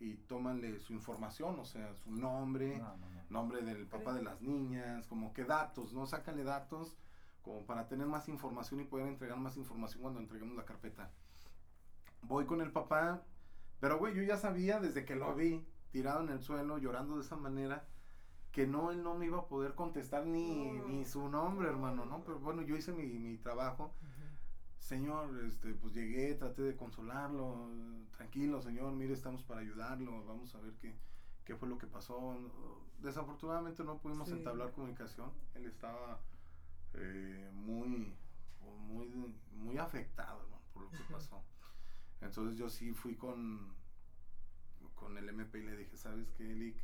y 0.00 0.14
tómale 0.28 0.78
su 0.80 0.92
información, 0.92 1.58
o 1.58 1.64
sea, 1.64 1.94
su 1.94 2.10
nombre, 2.12 2.78
No, 2.78 2.96
no, 2.96 3.08
no. 3.08 3.22
nombre 3.30 3.62
del 3.62 3.86
papá 3.86 4.12
de 4.14 4.22
las 4.22 4.40
niñas, 4.40 5.06
como 5.06 5.32
que 5.32 5.44
datos, 5.44 5.92
¿no? 5.92 6.06
Sácale 6.06 6.44
datos 6.44 6.96
como 7.42 7.64
para 7.66 7.88
tener 7.88 8.06
más 8.06 8.28
información 8.28 8.80
y 8.80 8.84
poder 8.84 9.08
entregar 9.08 9.36
más 9.38 9.56
información 9.56 10.02
cuando 10.02 10.20
entreguemos 10.20 10.56
la 10.56 10.64
carpeta. 10.64 11.10
Voy 12.22 12.46
con 12.46 12.60
el 12.60 12.70
papá, 12.70 13.22
pero 13.82 13.98
güey, 13.98 14.14
yo 14.14 14.22
ya 14.22 14.36
sabía 14.36 14.78
desde 14.78 15.04
que 15.04 15.16
lo 15.16 15.34
vi 15.34 15.66
tirado 15.90 16.22
en 16.22 16.28
el 16.28 16.40
suelo 16.40 16.78
llorando 16.78 17.16
de 17.16 17.22
esa 17.22 17.34
manera 17.36 17.84
que 18.52 18.64
no, 18.66 18.92
él 18.92 19.02
no 19.02 19.16
me 19.16 19.26
iba 19.26 19.38
a 19.40 19.48
poder 19.48 19.74
contestar 19.74 20.24
ni, 20.24 20.70
No. 20.70 20.86
ni 20.86 21.04
su 21.04 21.28
nombre, 21.28 21.68
hermano, 21.68 22.04
¿no? 22.06 22.22
Pero 22.22 22.38
bueno, 22.38 22.62
yo 22.62 22.76
hice 22.76 22.92
mi, 22.92 23.06
mi 23.18 23.38
trabajo. 23.38 23.92
Señor, 24.78 25.36
este, 25.46 25.74
pues 25.74 25.94
llegué, 25.94 26.34
traté 26.34 26.62
de 26.62 26.76
consolarlo. 26.76 27.66
Tranquilo, 28.16 28.60
señor, 28.62 28.92
mire, 28.92 29.14
estamos 29.14 29.42
para 29.42 29.60
ayudarlo. 29.62 30.24
Vamos 30.26 30.54
a 30.54 30.60
ver 30.60 30.74
qué, 30.74 30.94
qué 31.44 31.56
fue 31.56 31.68
lo 31.68 31.76
que 31.78 31.86
pasó. 31.88 32.38
Desafortunadamente 33.00 33.82
no 33.84 33.98
pudimos 33.98 34.28
Sí. 34.28 34.34
entablar 34.34 34.70
comunicación. 34.72 35.32
Él 35.54 35.64
estaba 35.66 36.20
eh, 36.94 37.50
muy, 37.54 38.14
muy, 38.86 39.34
muy 39.56 39.78
afectado 39.78 40.46
¿no? 40.50 40.58
por 40.72 40.82
lo 40.84 40.90
que 40.90 41.04
pasó. 41.10 41.42
Entonces 42.22 42.56
yo 42.56 42.68
sí 42.68 42.92
fui 42.92 43.16
con, 43.16 43.74
con 44.94 45.16
el 45.18 45.28
MP 45.28 45.58
y 45.58 45.64
le 45.64 45.76
dije, 45.76 45.96
¿sabes 45.96 46.30
qué, 46.32 46.44
Lick? 46.44 46.76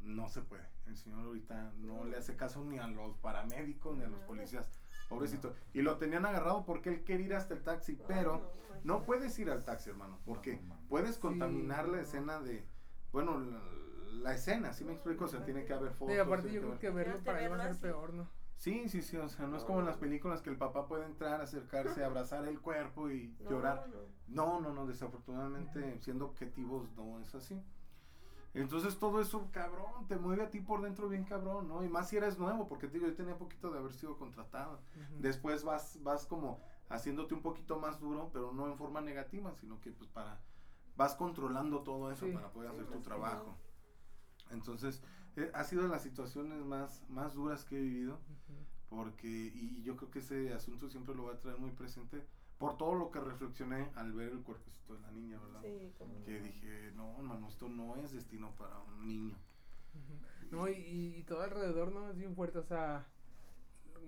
No 0.00 0.28
se 0.28 0.42
puede. 0.42 0.66
El 0.86 0.96
señor 0.96 1.20
ahorita 1.20 1.72
no 1.78 2.04
le 2.04 2.16
hace 2.16 2.36
caso 2.36 2.64
ni 2.64 2.78
a 2.78 2.86
los 2.86 3.16
paramédicos 3.18 3.96
ni 3.96 4.04
a 4.04 4.08
los 4.08 4.20
policías. 4.20 4.70
Pobrecito. 5.08 5.54
Y 5.72 5.82
lo 5.82 5.96
tenían 5.96 6.26
agarrado 6.26 6.64
porque 6.64 6.90
él 6.90 7.04
quería 7.04 7.26
ir 7.26 7.34
hasta 7.34 7.54
el 7.54 7.62
taxi, 7.62 7.98
pero 8.06 8.52
no 8.84 9.04
puedes 9.04 9.38
ir 9.38 9.50
al 9.50 9.64
taxi, 9.64 9.90
hermano, 9.90 10.18
porque 10.24 10.60
puedes 10.88 11.18
contaminar 11.18 11.88
la 11.88 12.00
escena 12.00 12.40
de, 12.40 12.64
bueno, 13.12 13.40
la, 13.40 13.60
la 14.22 14.34
escena, 14.34 14.72
¿sí 14.72 14.84
me 14.84 14.92
explico? 14.92 15.24
O 15.24 15.28
sea, 15.28 15.44
tiene 15.44 15.64
que 15.64 15.72
haber 15.72 15.92
fotos. 15.92 16.14
Y 16.14 16.18
aparte 16.18 16.52
yo 16.52 16.60
creo 16.60 16.78
que 16.78 16.90
verlo 16.90 17.18
para 17.24 17.42
él 17.44 17.52
va 17.52 17.64
a 17.64 17.68
ser 17.68 17.80
peor, 17.80 18.12
¿no? 18.12 18.28
Sí, 18.58 18.88
sí, 18.88 19.02
sí, 19.02 19.16
o 19.16 19.28
sea, 19.28 19.46
no 19.46 19.56
es 19.56 19.62
como 19.64 19.78
en 19.78 19.86
las 19.86 19.96
películas 19.98 20.42
que 20.42 20.50
el 20.50 20.56
papá 20.58 20.88
puede 20.88 21.06
entrar, 21.06 21.40
acercarse, 21.40 22.04
abrazar 22.04 22.44
el 22.44 22.60
cuerpo 22.60 23.08
y 23.08 23.32
llorar. 23.48 23.88
No, 24.26 24.60
no, 24.60 24.74
no, 24.74 24.84
desafortunadamente, 24.84 26.00
siendo 26.00 26.24
objetivos, 26.26 26.90
no 26.96 27.20
es 27.20 27.34
así. 27.36 27.62
Entonces 28.54 28.98
todo 28.98 29.20
eso, 29.20 29.48
cabrón, 29.52 30.08
te 30.08 30.16
mueve 30.16 30.42
a 30.42 30.50
ti 30.50 30.58
por 30.60 30.82
dentro 30.82 31.08
bien 31.08 31.22
cabrón, 31.24 31.68
¿no? 31.68 31.84
Y 31.84 31.88
más 31.88 32.08
si 32.08 32.16
eres 32.16 32.36
nuevo, 32.36 32.66
porque 32.66 32.88
te 32.88 32.94
digo, 32.94 33.06
yo 33.06 33.14
tenía 33.14 33.38
poquito 33.38 33.70
de 33.70 33.78
haber 33.78 33.92
sido 33.92 34.18
contratado. 34.18 34.80
Después 35.20 35.62
vas, 35.62 36.02
vas 36.02 36.26
como 36.26 36.60
haciéndote 36.88 37.34
un 37.34 37.42
poquito 37.42 37.78
más 37.78 38.00
duro, 38.00 38.30
pero 38.32 38.52
no 38.52 38.66
en 38.66 38.76
forma 38.76 39.00
negativa, 39.00 39.54
sino 39.54 39.80
que 39.80 39.92
pues 39.92 40.08
para, 40.10 40.40
vas 40.96 41.14
controlando 41.14 41.82
todo 41.84 42.10
eso 42.10 42.26
Sí. 42.26 42.32
para 42.32 42.50
poder 42.50 42.72
Sí, 42.72 42.80
hacer 42.80 42.92
tu 42.92 43.02
trabajo. 43.02 43.54
Entonces, 44.50 45.02
eh, 45.38 45.50
ha 45.54 45.64
sido 45.64 45.82
de 45.82 45.88
las 45.88 46.02
situaciones 46.02 46.64
más, 46.64 47.04
más 47.08 47.34
duras 47.34 47.64
que 47.64 47.78
he 47.78 47.80
vivido 47.80 48.18
porque 48.90 49.28
y 49.28 49.82
yo 49.82 49.96
creo 49.96 50.10
que 50.10 50.20
ese 50.20 50.52
asunto 50.54 50.88
siempre 50.88 51.14
lo 51.14 51.24
voy 51.24 51.34
a 51.34 51.38
traer 51.38 51.58
muy 51.58 51.70
presente 51.70 52.22
por 52.58 52.76
todo 52.76 52.94
lo 52.94 53.10
que 53.10 53.20
reflexioné 53.20 53.90
al 53.94 54.12
ver 54.12 54.32
el 54.32 54.42
cuerpecito 54.42 54.94
de 54.94 55.00
la 55.00 55.12
niña, 55.12 55.38
¿verdad? 55.38 55.60
Sí, 55.62 55.92
como 55.96 56.24
Que 56.24 56.40
dije, 56.40 56.92
no, 56.96 57.16
hermano, 57.16 57.48
esto 57.48 57.68
no 57.68 57.96
es 57.96 58.12
destino 58.12 58.50
para 58.56 58.78
un 58.80 59.06
niño. 59.06 59.36
No, 60.50 60.68
y, 60.68 60.74
y 61.16 61.22
todo 61.24 61.42
alrededor, 61.42 61.92
¿no? 61.92 62.10
Es 62.10 62.16
bien 62.16 62.34
fuerte, 62.34 62.58
o 62.58 62.62
sea, 62.64 63.06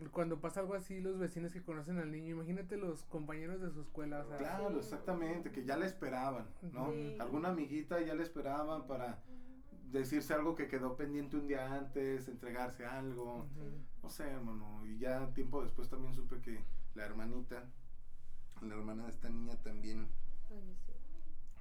cuando 0.08 0.40
pasa 0.40 0.60
algo 0.60 0.74
así, 0.74 1.00
los 1.00 1.18
vecinos 1.18 1.52
que 1.52 1.62
conocen 1.62 1.98
al 1.98 2.10
niño, 2.10 2.34
imagínate 2.34 2.76
los 2.76 3.04
compañeros 3.04 3.60
de 3.60 3.70
su 3.70 3.82
escuela, 3.82 4.20
o 4.20 4.24
sea, 4.26 4.38
Claro, 4.38 4.78
exactamente, 4.78 5.52
que 5.52 5.64
ya 5.64 5.76
le 5.76 5.86
esperaban, 5.86 6.46
¿no? 6.72 6.90
Sí. 6.90 7.16
Alguna 7.20 7.50
amiguita 7.50 8.00
ya 8.00 8.14
le 8.14 8.22
esperaban 8.22 8.86
para 8.86 9.22
decirse 9.90 10.34
algo 10.34 10.54
que 10.54 10.68
quedó 10.68 10.96
pendiente 10.96 11.36
un 11.36 11.46
día 11.46 11.74
antes, 11.74 12.28
entregarse 12.28 12.86
algo, 12.86 13.46
no 14.02 14.08
sé, 14.08 14.28
hermano, 14.28 14.86
y 14.86 14.98
ya 14.98 15.32
tiempo 15.34 15.62
después 15.62 15.88
también 15.88 16.14
supe 16.14 16.40
que 16.40 16.64
la 16.94 17.04
hermanita, 17.04 17.64
la 18.62 18.74
hermana 18.74 19.04
de 19.04 19.10
esta 19.10 19.28
niña 19.28 19.56
también 19.62 20.08
falleció. 20.48 20.94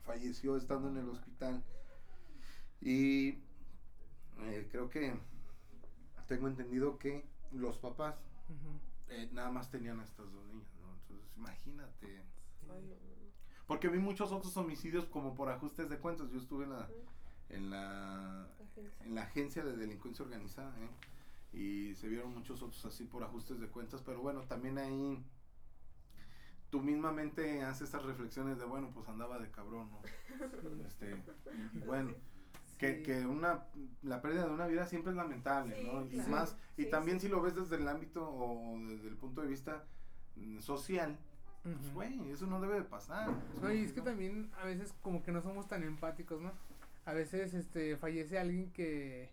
falleció 0.03 0.57
estando 0.57 0.89
en 0.89 0.97
el 0.97 1.09
hospital. 1.09 1.63
Y 2.81 3.29
eh, 4.41 4.67
creo 4.71 4.89
que 4.89 5.13
tengo 6.27 6.47
entendido 6.47 6.97
que 6.97 7.25
los 7.51 7.77
papás 7.77 8.15
eh, 9.09 9.29
nada 9.33 9.49
más 9.49 9.69
tenían 9.69 9.99
a 9.99 10.03
estas 10.03 10.31
dos 10.31 10.45
niñas, 10.47 10.69
¿no? 10.81 10.93
Entonces, 10.93 11.27
imagínate. 11.35 12.23
Porque 13.65 13.87
vi 13.87 13.99
muchos 13.99 14.31
otros 14.31 14.55
homicidios 14.57 15.05
como 15.05 15.35
por 15.35 15.49
ajustes 15.49 15.89
de 15.89 15.97
cuentas. 15.97 16.29
Yo 16.31 16.39
estuve 16.39 16.63
en 16.63 16.71
la, 16.71 16.89
en 17.49 17.69
la, 17.69 18.43
Agencia. 18.43 18.91
en 19.05 19.15
la 19.15 19.21
agencia 19.23 19.63
de 19.63 19.75
delincuencia 19.75 20.23
organizada, 20.25 20.73
¿eh? 20.79 20.89
y 21.57 21.95
se 21.95 22.07
vieron 22.07 22.33
muchos 22.33 22.61
otros 22.61 22.85
así 22.85 23.05
por 23.05 23.23
ajustes 23.23 23.59
de 23.59 23.67
cuentas, 23.67 24.01
pero 24.05 24.21
bueno, 24.21 24.41
también 24.43 24.77
ahí 24.77 25.23
tú 26.69 26.81
mismamente 26.81 27.63
haces 27.63 27.83
estas 27.83 28.03
reflexiones 28.05 28.59
de, 28.59 28.65
bueno, 28.65 28.91
pues 28.93 29.07
andaba 29.09 29.39
de 29.39 29.49
cabrón, 29.49 29.89
¿no? 29.91 30.01
Este, 30.85 31.15
y, 31.73 31.77
y 31.79 31.81
bueno, 31.81 32.11
que, 32.77 33.01
que 33.01 33.25
una, 33.25 33.65
la 34.03 34.21
pérdida 34.21 34.45
de 34.45 34.51
una 34.53 34.67
vida 34.67 34.85
siempre 34.85 35.11
es 35.11 35.17
lamentable, 35.17 35.75
Sí, 35.75 35.83
¿no? 35.87 36.05
Y 36.05 36.09
claro. 36.09 36.29
más, 36.29 36.55
y 36.77 36.85
también 36.85 37.19
sí. 37.19 37.25
si 37.25 37.31
lo 37.31 37.41
ves 37.41 37.55
desde 37.55 37.77
el 37.77 37.87
ámbito 37.87 38.29
o 38.29 38.77
desde 38.87 39.07
el 39.07 39.17
punto 39.17 39.41
de 39.41 39.47
vista 39.47 39.83
social, 40.59 41.17
pues 41.63 41.75
Ujú. 41.75 41.91
güey, 41.95 42.31
eso 42.31 42.45
no 42.45 42.61
debe 42.61 42.75
de 42.75 42.83
pasar. 42.83 43.29
No, 43.61 43.73
y 43.73 43.83
es 43.83 43.91
que 43.91 44.01
también 44.01 44.51
a 44.61 44.63
veces 44.65 44.93
como 45.01 45.23
que 45.23 45.31
no 45.31 45.41
somos 45.41 45.67
tan 45.67 45.83
empáticos, 45.83 46.39
¿no? 46.41 46.53
A 47.09 47.13
veces 47.13 47.53
este 47.53 47.97
fallece 47.97 48.37
alguien 48.37 48.71
que 48.71 49.29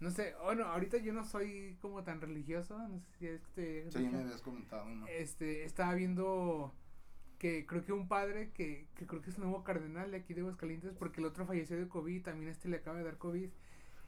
no 0.00 0.10
sé, 0.10 0.34
bueno, 0.42 0.66
ahorita 0.66 0.98
yo 0.98 1.12
no 1.12 1.24
soy 1.24 1.78
como 1.80 2.02
tan 2.04 2.20
religioso, 2.20 2.76
no 2.78 2.98
sé 2.98 3.06
si 3.18 3.26
es 3.26 3.40
que 3.54 3.84
te 3.84 3.90
Sí, 3.90 3.98
me 4.00 4.18
habías 4.18 4.42
comentado, 4.42 4.84
¿no? 4.86 5.06
este 5.06 5.64
estaba 5.64 5.94
viendo 5.94 6.74
que 7.38 7.66
creo 7.66 7.84
que 7.84 7.92
un 7.92 8.08
padre 8.08 8.50
que, 8.52 8.86
que 8.96 9.06
creo 9.06 9.22
que 9.22 9.30
es 9.30 9.36
el 9.36 9.44
nuevo 9.44 9.64
cardenal 9.64 10.10
de 10.10 10.18
aquí 10.18 10.34
de 10.34 10.40
Aguascalientes 10.42 10.92
porque 10.98 11.20
el 11.20 11.26
otro 11.26 11.46
falleció 11.46 11.76
de 11.78 11.88
COVID, 11.88 12.22
también 12.22 12.50
este 12.50 12.68
le 12.68 12.76
acaba 12.78 12.98
de 12.98 13.04
dar 13.04 13.18
COVID 13.18 13.48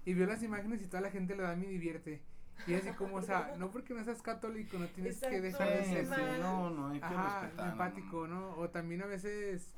y 0.05 0.15
vio 0.15 0.27
las 0.27 0.43
imágenes 0.43 0.83
y 0.83 0.87
toda 0.87 1.01
la 1.03 1.11
gente 1.11 1.35
le 1.37 1.43
da 1.43 1.57
mi 1.57 1.67
divierte. 1.67 2.23
Y 2.67 2.75
así 2.75 2.91
como, 2.93 3.17
o 3.17 3.23
sea, 3.23 3.55
no 3.59 3.71
porque 3.71 3.93
no 3.95 4.03
seas 4.05 4.23
católico 4.23 4.79
no 4.79 4.87
tienes 4.89 5.21
que 5.21 5.41
dejar 5.41 5.69
de 5.69 5.85
ser 5.85 6.07
sí, 6.07 6.13
no, 6.41 6.71
no, 6.71 6.89
hay 6.89 7.01
que 7.01 7.05
Ajá, 7.07 7.41
respetar. 7.43 7.71
empático, 7.73 8.27
¿no? 8.27 8.57
O 8.57 8.71
también 8.71 9.03
a 9.03 9.07
veces 9.07 9.75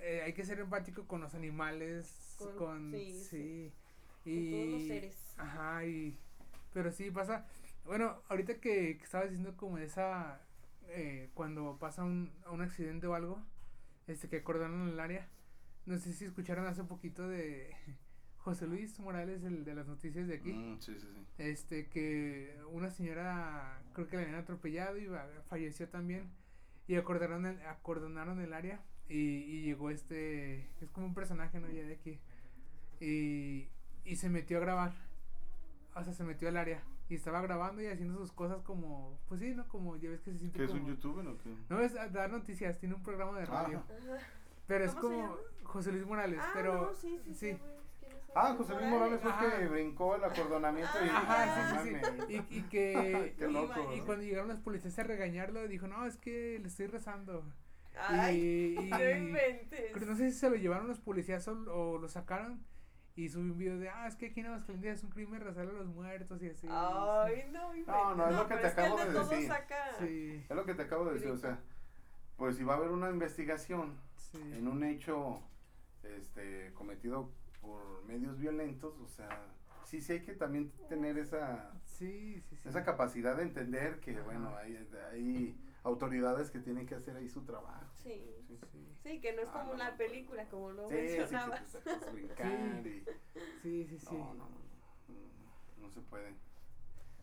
eh, 0.00 0.22
hay 0.24 0.32
que 0.32 0.44
ser 0.44 0.60
empático 0.60 1.06
con 1.06 1.20
los 1.20 1.34
animales, 1.34 2.34
con, 2.38 2.56
Con- 2.56 2.90
sí, 2.92 3.12
sí, 3.12 3.24
sí. 3.28 3.72
y 4.30 4.50
Con 4.50 4.60
todos 4.60 4.72
los 4.72 4.88
seres. 4.88 5.34
ajá, 5.38 5.84
y 5.84 6.16
pero 6.72 6.92
sí 6.92 7.10
pasa, 7.10 7.46
bueno, 7.84 8.22
ahorita 8.28 8.54
que, 8.60 8.96
que 8.98 9.04
estaba 9.04 9.24
diciendo 9.24 9.56
como 9.56 9.78
esa 9.78 10.40
eh, 10.88 11.30
cuando 11.34 11.76
pasa 11.78 12.04
un, 12.04 12.32
un 12.50 12.62
accidente 12.62 13.06
o 13.06 13.14
algo, 13.14 13.40
este 14.06 14.28
que 14.28 14.38
acordaron 14.38 14.82
en 14.82 14.88
el 14.90 15.00
área, 15.00 15.28
no 15.86 15.98
sé 15.98 16.12
si 16.12 16.24
escucharon 16.24 16.66
hace 16.66 16.84
poquito 16.84 17.28
de 17.28 17.74
José 18.38 18.66
Luis 18.66 18.98
Morales, 19.00 19.42
el 19.44 19.64
de 19.64 19.74
las 19.74 19.86
noticias 19.86 20.26
de 20.28 20.34
aquí 20.36 20.52
Mm, 20.52 20.80
sí, 20.80 20.94
sí, 20.98 21.06
sí. 21.12 21.26
este 21.38 21.88
que 21.88 22.56
una 22.70 22.90
señora 22.90 23.82
creo 23.92 24.06
que 24.08 24.16
la 24.16 24.22
habían 24.22 24.38
atropellado 24.38 24.96
y 24.98 25.08
falleció 25.48 25.88
también 25.88 26.30
y 26.86 26.96
acordaron 26.96 27.46
el, 27.46 27.60
acordonaron 27.66 28.40
el 28.40 28.52
área 28.52 28.80
y, 29.10 29.18
y 29.18 29.62
llegó 29.62 29.90
este 29.90 30.68
es 30.80 30.90
como 30.92 31.06
un 31.06 31.14
personaje 31.14 31.60
no 31.60 31.68
ya 31.68 31.82
de 31.84 31.92
aquí 31.94 32.18
y, 33.00 33.68
y 34.04 34.16
se 34.16 34.28
metió 34.30 34.58
a 34.58 34.60
grabar 34.60 34.92
o 35.94 36.02
sea 36.04 36.12
se 36.12 36.24
metió 36.24 36.48
al 36.48 36.56
área 36.56 36.82
y 37.08 37.16
estaba 37.16 37.40
grabando 37.42 37.82
y 37.82 37.86
haciendo 37.86 38.16
sus 38.18 38.32
cosas 38.32 38.62
como 38.62 39.18
pues 39.28 39.40
sí 39.40 39.52
no 39.54 39.66
como 39.68 39.96
ya 39.96 40.10
ves 40.10 40.20
que 40.20 40.32
se 40.32 40.38
siente 40.38 40.58
¿Qué 40.58 40.64
es 40.64 40.70
como 40.70 40.82
un 40.84 40.88
youtuber 40.88 41.26
o 41.26 41.36
qué? 41.38 41.54
no 41.68 41.80
es 41.80 41.94
a- 41.96 42.08
dar 42.08 42.30
noticias 42.30 42.78
tiene 42.78 42.94
un 42.94 43.02
programa 43.02 43.38
de 43.38 43.46
radio 43.46 43.82
pero 44.66 44.84
es 44.84 44.94
¿Cómo 44.94 45.08
se 45.10 45.22
como? 45.22 45.36
José 45.64 45.92
Luis 45.92 46.06
Morales 46.06 46.38
Ah, 46.42 46.50
pero 46.54 46.86
no, 46.92 46.94
sí. 47.34 47.56
Ah, 48.34 48.54
José 48.56 48.74
Luis 48.74 48.86
Morales 48.88 49.20
fue 49.20 49.32
el 49.32 49.58
que 49.60 49.66
brincó 49.68 50.14
el 50.14 50.22
acordonamiento 50.22 50.92
y... 51.04 51.08
Ajá, 51.08 51.82
sí, 51.82 51.88
sí, 51.88 51.90
Mames. 51.94 52.24
sí. 52.28 52.34
Y, 52.50 52.58
y 52.58 52.62
que. 52.62 53.34
Qué 53.38 53.48
y- 53.48 53.52
loco, 53.52 53.92
y, 53.92 53.98
¿no? 53.98 54.06
cuando 54.06 54.24
llegaron 54.24 54.48
los 54.48 54.58
policías 54.60 54.96
a 55.00 55.02
regañarlo, 55.02 55.66
dijo: 55.66 55.88
No, 55.88 56.06
es 56.06 56.16
que 56.16 56.58
le 56.60 56.68
estoy 56.68 56.86
rezando. 56.86 57.44
Ay, 58.08 58.76
y. 58.78 58.88
no 58.90 59.10
inventes. 59.10 59.92
creo- 59.92 60.06
no 60.08 60.16
sé 60.16 60.30
si 60.30 60.38
se 60.38 60.50
lo 60.50 60.56
llevaron 60.56 60.88
los 60.88 60.98
policías 61.00 61.46
o, 61.48 61.52
o 61.72 61.98
lo 61.98 62.08
sacaron. 62.08 62.64
Y 63.16 63.28
subió 63.28 63.52
un 63.52 63.58
video 63.58 63.78
de: 63.78 63.88
Ah, 63.90 64.06
es 64.06 64.16
que 64.16 64.26
aquí 64.26 64.40
en 64.40 64.46
Aguascalientes 64.46 64.98
es 64.98 65.04
un 65.04 65.10
crimen 65.10 65.40
rezar 65.40 65.66
a 65.68 65.72
los 65.72 65.88
muertos 65.88 66.42
y 66.42 66.48
así. 66.48 66.66
Ay, 66.70 67.48
no, 67.52 67.74
inventes. 67.74 67.86
No, 67.86 68.14
no, 68.14 68.28
es 68.28 68.36
lo 68.36 68.46
que 68.48 68.56
te 68.56 68.66
acabo 68.68 68.96
de 68.98 69.12
decir. 69.12 69.52
Sí, 69.98 70.44
Es 70.48 70.56
lo 70.56 70.64
que 70.64 70.74
te 70.74 70.82
acabo 70.82 71.04
de 71.06 71.14
decir, 71.14 71.28
o 71.30 71.36
sea, 71.36 71.58
pues 72.36 72.56
si 72.56 72.64
va 72.64 72.74
a 72.74 72.76
haber 72.76 72.90
una 72.90 73.10
investigación 73.10 73.94
sí. 74.16 74.38
en 74.56 74.68
un 74.68 74.84
hecho 74.84 75.40
este 76.02 76.72
cometido 76.74 77.30
por 77.60 78.02
medios 78.04 78.38
violentos, 78.38 78.98
o 79.00 79.08
sea, 79.08 79.28
sí, 79.84 80.00
sí 80.00 80.14
hay 80.14 80.20
que 80.22 80.32
también 80.32 80.70
tener 80.88 81.18
esa 81.18 81.72
Sí, 81.84 82.40
sí, 82.48 82.56
sí. 82.56 82.68
esa 82.68 82.84
capacidad 82.84 83.36
de 83.36 83.42
entender 83.42 84.00
que, 84.00 84.12
Ajá. 84.12 84.22
bueno, 84.22 84.56
hay, 84.56 84.76
hay 85.12 85.54
autoridades 85.82 86.50
que 86.50 86.58
tienen 86.60 86.86
que 86.86 86.94
hacer 86.94 87.16
ahí 87.16 87.28
su 87.28 87.42
trabajo. 87.44 87.86
Sí. 87.96 88.24
Sí, 88.48 88.58
Sí, 88.72 88.86
Sí, 89.02 89.20
que 89.20 89.32
no 89.32 89.42
es 89.42 89.48
Ah, 89.48 89.52
como 89.52 89.64
no, 89.70 89.74
una 89.74 89.90
no. 89.92 89.96
película, 89.96 90.46
como 90.48 90.70
lo 90.72 90.88
Sí, 90.88 90.96
sí, 90.96 91.06
que 91.14 91.18
mencionabas. 91.20 91.66
te 91.82 91.90
a 91.90 92.12
brincar 92.12 92.46
y... 92.86 93.04
sí, 93.62 93.86
sí. 93.88 93.98
sí. 93.98 94.16
No, 94.16 94.34
no, 94.34 94.48
no, 94.48 94.48
no, 95.08 95.82
no 95.86 95.90
se 95.90 96.00
puede. 96.02 96.34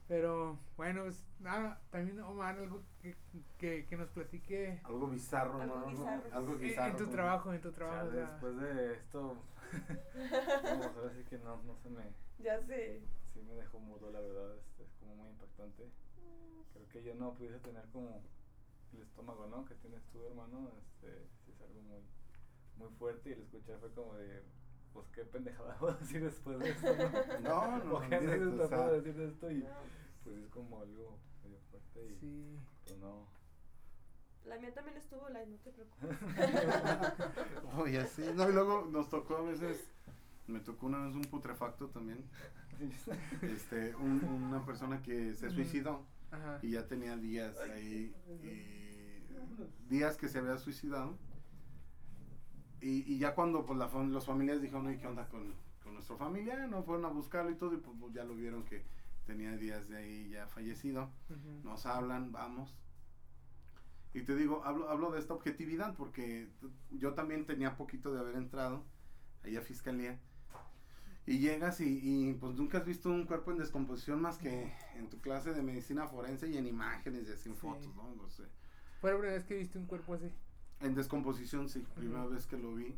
Pero 0.08 0.58
bueno, 0.78 1.04
pues 1.04 1.22
nada, 1.40 1.82
también 1.92 2.20
Omar, 2.22 2.58
algo 2.58 2.82
que, 3.02 3.14
que, 3.58 3.86
que 3.86 3.98
nos 3.98 4.10
platique 4.10 4.80
Algo 4.86 5.08
bizarro, 5.08 5.62
Algo 5.62 5.76
¿no? 5.76 5.86
Algo- 5.86 5.90
bizarro. 6.00 6.24
Algo 6.34 6.54
en- 6.54 6.60
bizarro. 6.60 6.92
en 6.92 6.98
tu 6.98 7.04
como- 7.04 7.16
trabajo, 7.16 7.54
en 7.54 7.62
tu 7.62 7.72
trabajo. 7.74 8.08
O 8.08 8.12
sea, 8.12 8.22
después 8.32 8.58
de 8.58 8.94
esto, 8.94 9.38
vamos, 10.64 10.86
ahora 10.98 11.14
sí 11.14 11.24
que 11.30 11.38
no, 11.40 11.62
no 11.64 11.76
se 11.76 11.90
me, 11.90 12.04
Ya 12.40 12.60
sé. 12.62 13.02
sí 13.34 13.42
me 13.42 13.54
dejó 13.56 13.80
mudo, 13.80 14.10
la 14.12 14.22
verdad, 14.22 14.56
este, 14.58 14.84
es 14.84 14.90
como 15.00 15.16
muy 15.16 15.30
impactante. 15.30 15.90
Creo 16.74 16.88
que 16.90 17.04
yo 17.04 17.16
no 17.16 17.34
pudiese 17.34 17.60
tener 17.60 17.84
como 17.92 18.22
el 18.94 19.02
estómago, 19.02 19.48
¿no? 19.48 19.66
Que 19.66 19.76
tienes 19.76 20.02
tú, 20.12 20.26
hermano, 20.26 20.72
este, 20.80 21.28
es 21.52 21.62
algo 21.62 21.82
muy, 21.82 22.02
muy 22.78 22.90
fuerte 22.98 23.30
y 23.30 23.34
el 23.34 23.42
escuchar 23.42 23.80
fue 23.80 23.92
como 23.92 24.14
de, 24.16 24.44
pues 24.94 25.08
qué 25.10 25.24
pendejada 25.26 25.78
voy 25.82 25.92
a 25.92 25.96
decir 25.96 26.24
después 26.24 26.60
de 26.60 26.70
esto, 26.70 26.96
¿no? 26.96 27.40
No, 27.42 27.84
no, 27.84 27.96
¿O 27.96 28.00
qué 28.00 28.06
olvídate, 28.18 28.26
anécdota 28.34 28.64
o 28.66 28.68
sea, 28.70 28.88
decir 28.92 29.14
de 29.16 29.28
esto? 29.28 29.52
Y 29.52 29.66
pues 30.24 30.38
es 30.38 30.48
como 30.50 30.80
algo 30.82 31.18
medio 31.44 31.60
fuerte 31.72 32.06
y 32.14 32.16
sí. 32.20 32.60
pues 32.86 33.00
no. 33.00 33.28
La 34.46 34.58
mía 34.58 34.74
también 34.74 34.96
estuvo 34.98 35.28
live, 35.28 35.48
no 35.48 35.58
te 35.58 35.72
preocupes. 35.72 36.18
Oye, 37.78 38.06
sí. 38.08 38.24
No, 38.34 38.50
y 38.50 38.54
luego 38.54 38.88
nos 38.90 39.10
tocó 39.10 39.38
a 39.38 39.42
veces, 39.42 39.78
me 40.48 40.60
tocó 40.62 40.86
una 40.86 41.06
vez 41.06 41.16
un 41.16 41.24
putrefacto 41.24 41.88
también. 41.90 42.24
Este, 43.42 43.96
un- 43.96 44.24
una 44.24 44.64
persona 44.66 45.02
que 45.02 45.34
se 45.34 45.50
suicidó 45.50 46.06
Ajá. 46.32 46.60
y 46.62 46.72
ya 46.72 46.88
tenía 46.88 47.18
días 47.18 47.58
ahí, 47.60 48.16
y 48.44 48.77
días 49.90 50.18
que 50.18 50.28
se 50.28 50.40
había 50.40 50.58
suicidado. 50.58 51.18
Y, 52.82 53.12
y 53.12 53.18
ya 53.18 53.34
cuando 53.34 53.66
pues 53.66 53.78
la 53.80 53.88
los 54.04 54.26
familiares 54.26 54.62
dijeron, 54.62 54.86
"Oye, 54.88 54.98
¿qué 55.00 55.08
onda 55.08 55.28
con, 55.30 55.54
con 55.84 55.94
nuestro 55.94 56.18
familiar? 56.18 56.68
No 56.70 56.84
fueron 56.84 57.06
a 57.06 57.10
buscarlo 57.10 57.50
y 57.52 57.56
todo, 57.56 57.74
y 57.74 57.78
pues 57.78 58.14
ya 58.14 58.24
lo 58.24 58.36
vieron 58.36 58.64
que 58.66 58.84
tenía 59.26 59.56
días 59.58 59.90
de 59.90 59.98
ahí 59.98 60.30
ya 60.30 60.48
fallecido. 60.48 61.10
Nos 61.64 61.86
hablan, 61.86 62.32
vamos. 62.32 62.76
Y 64.14 64.22
te 64.22 64.36
digo, 64.36 64.64
hablo, 64.64 64.90
hablo 64.90 65.12
de 65.12 65.20
esta 65.20 65.34
objetividad 65.34 65.96
porque 65.96 66.50
yo 66.92 67.14
también 67.14 67.46
tenía 67.46 67.76
poquito 67.76 68.14
de 68.14 68.20
haber 68.20 68.36
entrado 68.36 68.84
ahí 69.44 69.56
a 69.58 69.62
fiscalía. 69.62 70.20
Y 71.26 71.40
llegas 71.40 71.82
y, 71.82 72.00
y, 72.30 72.34
pues 72.36 72.56
nunca 72.56 72.78
has 72.78 72.86
visto 72.86 73.10
un 73.10 73.26
cuerpo 73.26 73.52
en 73.52 73.58
descomposición 73.58 74.22
más 74.22 74.38
que 74.38 74.72
en 74.96 75.10
tu 75.10 75.20
clase 75.20 75.52
de 75.54 75.62
medicina 75.62 76.08
forense 76.08 76.48
y 76.48 76.56
en 76.58 76.66
imágenes 76.66 77.28
y 77.28 77.34
así 77.34 77.50
en 77.50 77.56
Sí. 77.56 77.62
fotos, 77.62 77.94
¿no? 77.96 78.16
No 78.16 78.30
sé. 78.30 78.44
Fue 79.02 79.12
la 79.12 79.18
primera 79.18 79.38
vez 79.38 79.46
que 79.46 79.56
viste 79.58 79.78
un 79.78 79.86
cuerpo 79.86 80.14
así. 80.16 80.30
En 80.82 80.96
descomposición, 80.96 81.70
sí, 81.70 81.84
primera 81.96 82.26
vez 82.26 82.46
que 82.48 82.58
lo 82.58 82.74
vi. 82.76 82.94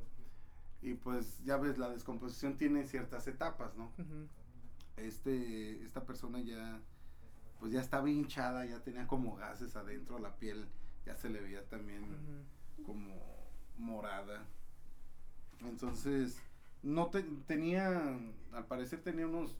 Y 0.82 0.93
pues 0.93 1.43
ya 1.43 1.58
ves, 1.58 1.78
la 1.78 1.89
descomposición 1.89 2.56
tiene 2.58 2.86
ciertas 2.86 3.28
etapas, 3.28 3.76
¿no? 3.76 3.91
Este 4.97 5.82
esta 5.84 6.04
persona 6.06 6.39
ya 6.41 6.80
pues 7.60 7.72
ya 7.74 7.82
estaba 7.82 8.10
hinchada 8.10 8.66
ya 8.66 8.80
tenía 8.80 9.08
como 9.08 9.36
gases 9.36 9.76
adentro 9.76 10.18
la 10.20 10.36
piel 10.36 10.66
ya 11.06 11.16
se 11.16 11.30
le 11.30 11.41
veía 11.41 11.64
también 11.70 12.04
como 12.86 13.16
morada 13.78 14.45
entonces 15.62 16.38
no 16.84 17.08
te- 17.08 17.24
tenía 17.47 18.18
al 18.54 18.66
parecer 18.68 19.02
tenía 19.02 19.28
unos 19.28 19.56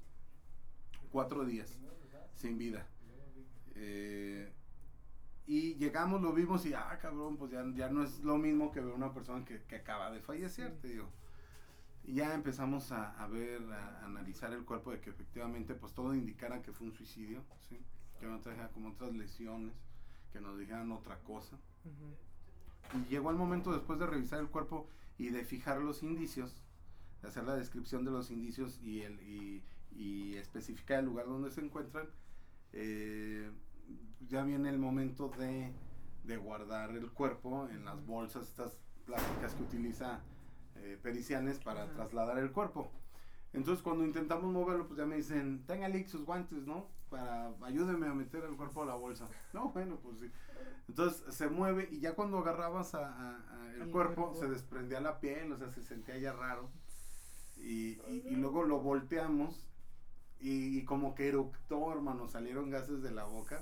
cuatro 1.12 1.46
días 1.46 1.70
sin 2.36 2.58
vida 2.58 2.86
Eh, 3.76 4.52
y 5.50 5.76
llegamos 5.76 6.22
lo 6.22 6.32
vimos 6.32 6.66
y 6.66 6.74
ah 6.74 6.98
cabrón 7.02 7.36
pues 7.36 7.52
ya, 7.52 7.66
ya 7.74 7.90
no 7.90 8.04
es 8.04 8.20
lo 8.20 8.38
mismo 8.38 8.72
que 8.72 8.82
ver 8.82 8.94
una 8.94 9.14
persona 9.14 9.44
que, 9.44 9.64
que 9.64 9.78
acaba 9.78 10.12
de 10.12 10.22
fallecer 10.22 10.78
te 10.80 10.90
digo 10.90 11.10
y 12.10 12.14
ya 12.14 12.34
empezamos 12.34 12.92
a, 12.92 13.12
a 13.22 13.28
ver, 13.28 13.62
a, 13.72 14.06
analizar 14.06 14.52
el 14.54 14.66
cuerpo 14.66 14.92
de 14.92 15.00
que 15.00 15.12
efectivamente 15.12 15.76
pues 15.76 15.94
todo 15.94 16.16
indicara 16.16 16.62
que 16.62 16.72
fue 16.72 16.88
un 16.88 16.94
suicidio, 16.94 17.44
¿sí? 17.70 17.80
que 18.20 18.26
no 18.26 18.40
trajera 18.40 18.70
como 18.70 18.90
otras 18.90 19.14
lesiones, 19.14 19.74
que 20.34 20.42
nos 20.42 20.58
dijeran 20.58 20.92
otra 20.92 21.20
cosa. 21.20 21.58
Y 22.96 23.10
llegó 23.12 23.30
el 23.30 23.38
momento 23.38 23.72
después 23.72 24.00
de 24.00 24.08
revisar 24.08 24.40
el 24.40 24.48
cuerpo 24.48 24.88
y 25.20 25.30
de 25.30 25.46
fijar 25.46 25.82
los 25.82 26.02
indicios, 26.02 26.64
de 27.22 27.28
hacer 27.28 27.44
la 27.44 27.56
descripción 27.56 28.04
de 28.06 28.12
los 28.12 28.32
indicios 28.32 28.80
y, 28.82 29.02
el, 29.02 29.22
y, 29.22 29.64
y 29.92 30.36
especificar 30.38 31.00
el 31.00 31.06
lugar 31.06 31.28
donde 31.28 31.52
se 31.52 31.62
encuentran, 31.62 32.08
eh, 32.74 33.52
ya 34.28 34.44
viene 34.44 34.70
el 34.70 34.78
momento 34.80 35.30
de, 35.38 35.72
de 36.24 36.38
guardar 36.38 36.92
el 36.92 37.12
cuerpo 37.12 37.68
en 37.70 37.86
las 37.86 38.06
bolsas, 38.06 38.48
estas 38.48 38.78
plásticas 39.06 39.54
que 39.56 39.64
utiliza 39.64 40.20
eh, 40.76 40.98
pericianes 41.02 41.60
para 41.60 41.84
Ajá. 41.84 41.94
trasladar 41.94 42.38
el 42.38 42.52
cuerpo. 42.52 42.92
Entonces 43.54 43.82
cuando 43.84 44.06
intentamos 44.06 44.52
moverlo, 44.52 44.86
pues 44.88 44.98
ya 45.00 45.06
me 45.06 45.16
dicen, 45.16 45.64
tenga 45.66 45.90
Lick 45.90 46.08
sus 46.08 46.24
guantes, 46.26 46.68
¿no? 46.68 46.88
Para 47.10 47.52
ayúdeme 47.64 48.06
a 48.08 48.14
meter 48.14 48.44
el 48.44 48.56
cuerpo 48.56 48.84
a 48.84 48.86
la 48.86 48.96
bolsa. 48.96 49.28
No, 49.54 49.70
bueno, 49.70 49.98
pues 50.04 50.20
sí. 50.20 50.32
Entonces 50.88 51.34
se 51.34 51.50
mueve 51.50 51.88
y 51.92 52.00
ya 52.00 52.14
cuando 52.14 52.38
agarrabas 52.38 52.94
a, 52.94 53.08
a- 53.08 53.38
a 53.64 53.74
el 53.76 53.90
cuerpo, 53.90 54.28
cuerpo. 54.28 54.36
se 54.36 54.48
desprendía 54.48 55.00
la 55.02 55.20
piel, 55.20 55.52
o 55.52 55.58
sea, 55.58 55.72
se 55.72 55.82
sentía 55.82 56.18
ya 56.20 56.34
raro. 56.34 56.70
Y, 57.58 58.00
y, 58.10 58.24
y 58.30 58.36
luego 58.36 58.64
lo 58.64 58.80
volteamos 58.80 59.68
y, 60.40 60.78
y 60.78 60.86
como 60.86 61.16
que 61.16 61.28
eructó, 61.30 61.92
hermano, 61.92 62.28
salieron 62.28 62.70
gases 62.70 63.02
de 63.02 63.12
la 63.12 63.24
boca 63.26 63.62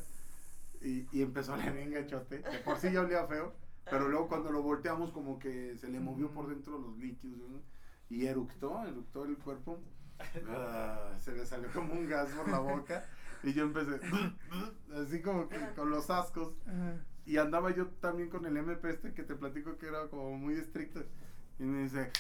y, 0.82 1.08
y 1.12 1.22
empezó 1.22 1.54
a 1.54 1.56
oler 1.56 1.74
bien 1.74 1.92
gachote. 1.92 2.40
De 2.40 2.60
por 2.60 2.78
sí 2.78 2.92
ya 2.92 3.02
olía 3.02 3.26
feo, 3.28 3.54
pero 3.90 4.08
luego 4.08 4.28
cuando 4.28 4.52
lo 4.52 4.62
volteamos 4.62 5.12
como 5.12 5.40
que 5.40 5.76
se 5.78 5.90
le 5.90 6.00
movió 6.00 6.32
por 6.32 6.48
dentro 6.48 6.78
los 6.78 6.98
líquidos 6.98 7.50
¿no? 7.50 7.62
y 8.10 8.26
eructó, 8.26 8.86
eructó 8.86 9.26
el 9.26 9.38
cuerpo. 9.38 9.80
Ah, 10.50 11.16
se 11.20 11.32
le 11.32 11.46
salió 11.46 11.72
como 11.72 11.94
un 11.94 12.08
gas 12.08 12.30
por 12.32 12.50
la 12.50 12.58
boca 12.58 13.06
y 13.44 13.54
yo 13.54 13.66
empecé 13.66 14.00
así 14.96 15.22
como 15.22 15.48
que 15.48 15.60
con 15.76 15.92
los 15.92 16.10
ascos 16.10 16.56
y 17.28 17.38
andaba 17.38 17.76
yo 17.76 17.88
también 18.00 18.30
con 18.30 18.46
el 18.46 18.56
MP 18.56 18.90
este 18.90 19.14
que 19.14 19.22
te 19.22 19.36
platico 19.36 19.78
que 19.78 19.88
era 19.88 20.08
como 20.08 20.38
muy 20.38 20.56
estricto. 20.56 21.04
Y 21.60 21.64
me 21.64 21.84
dice, 21.84 22.12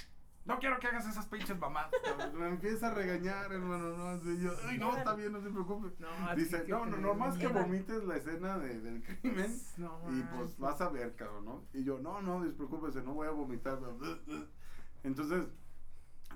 no 0.47 0.59
quiero 0.59 0.79
que 0.79 0.87
hagas 0.87 1.05
esas 1.07 1.25
pinches 1.27 1.57
mamadas. 1.59 1.91
cabrón". 2.03 2.39
Me 2.39 2.47
empieza 2.47 2.87
a 2.87 2.93
regañar, 2.93 3.51
hermano. 3.51 3.95
No, 3.97 4.07
Así 4.07 4.39
yo, 4.39 4.51
ay, 4.67 4.77
no, 4.77 4.95
está 4.97 5.13
bien, 5.15 5.31
no 5.33 5.41
se 5.41 5.49
preocupe. 5.49 5.89
No, 5.99 6.35
Dice, 6.35 6.63
no, 6.67 6.85
no, 6.85 6.97
nomás 6.97 7.37
que 7.37 7.47
vomites 7.47 8.03
la 8.05 8.15
escena 8.17 8.57
de- 8.57 8.79
del 8.81 9.03
crimen. 9.03 9.55
No, 9.77 9.99
Y 10.11 10.21
pues 10.35 10.57
vas 10.57 10.79
a 10.81 10.89
ver, 10.89 11.15
cabrón, 11.15 11.45
¿no? 11.45 11.63
Y 11.73 11.83
yo, 11.83 11.99
no, 11.99 12.21
no, 12.21 12.41
despreocúpese, 12.43 13.01
no 13.03 13.13
voy 13.13 13.27
a 13.27 13.31
vomitar. 13.31 13.79
Entonces, 15.03 15.45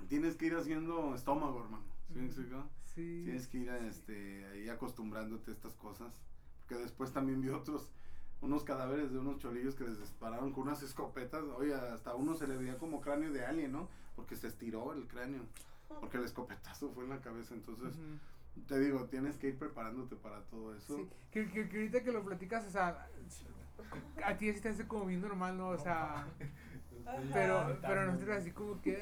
tienes 0.08 0.36
que 0.36 0.46
ir 0.46 0.54
haciendo 0.56 1.14
estómago, 1.14 1.62
hermano. 1.64 1.84
¿Sí 2.12 2.18
me 2.18 2.26
explico? 2.26 2.64
Sí. 2.94 3.22
Tienes 3.24 3.46
que 3.48 3.58
ir 3.58 3.70
a, 3.70 3.78
este, 3.86 4.44
ahí 4.52 4.68
acostumbrándote 4.68 5.50
a 5.50 5.54
estas 5.54 5.74
cosas. 5.74 6.20
Porque 6.60 6.76
después 6.82 7.12
también 7.12 7.40
vi 7.40 7.48
otros, 7.48 7.88
unos 8.40 8.64
cadáveres 8.64 9.12
de 9.12 9.18
unos 9.18 9.38
cholillos 9.38 9.74
que 9.74 9.84
les 9.84 9.98
dispararon 9.98 10.52
con 10.52 10.64
unas 10.64 10.82
escopetas. 10.82 11.42
Oye, 11.56 11.74
hasta 11.74 12.14
uno 12.14 12.34
se 12.34 12.46
le 12.46 12.56
veía 12.56 12.78
como 12.78 13.00
cráneo 13.00 13.32
de 13.32 13.44
alien, 13.46 13.72
¿no? 13.72 13.88
Porque 14.16 14.36
se 14.36 14.48
estiró 14.48 14.92
el 14.92 15.06
cráneo. 15.06 15.42
Porque 16.00 16.16
el 16.16 16.24
escopetazo 16.24 16.90
fue 16.90 17.04
en 17.04 17.10
la 17.10 17.20
cabeza. 17.20 17.54
Entonces, 17.54 17.94
te 18.66 18.78
digo, 18.78 19.06
tienes 19.06 19.36
que 19.36 19.48
ir 19.48 19.58
preparándote 19.58 20.16
para 20.16 20.42
todo 20.44 20.74
eso. 20.74 20.96
Sí, 20.96 21.08
que, 21.30 21.48
que, 21.50 21.68
que 21.68 21.76
ahorita 21.76 22.02
que 22.02 22.12
lo 22.12 22.24
platicas, 22.24 22.66
o 22.66 22.70
sea, 22.70 23.08
a 24.24 24.36
ti 24.36 24.52
sí 24.52 24.60
te 24.60 24.68
hace 24.68 24.86
como 24.86 25.06
bien 25.06 25.20
normal, 25.20 25.56
¿no? 25.56 25.70
O 25.70 25.78
sea, 25.78 26.26
pero, 27.32 27.78
pero 27.80 28.06
nosotros 28.06 28.36
así 28.36 28.50
como 28.52 28.80
que, 28.80 28.98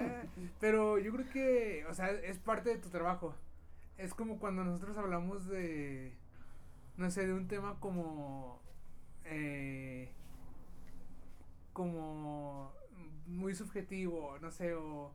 pero 0.58 0.98
yo 0.98 1.12
creo 1.12 1.28
que, 1.28 1.86
o 1.86 1.94
sea, 1.94 2.10
es 2.10 2.38
parte 2.38 2.70
de 2.70 2.78
tu 2.78 2.88
trabajo. 2.88 3.34
Es 3.98 4.14
como 4.14 4.38
cuando 4.38 4.64
nosotros 4.64 4.96
hablamos 4.96 5.46
de, 5.46 6.14
no 6.96 7.10
sé, 7.10 7.26
de 7.26 7.34
un 7.34 7.48
tema 7.48 7.78
como, 7.80 8.60
eh, 9.24 10.10
como 11.72 12.72
muy 13.30 13.54
subjetivo, 13.54 14.38
no 14.40 14.50
sé, 14.50 14.74
o 14.74 15.14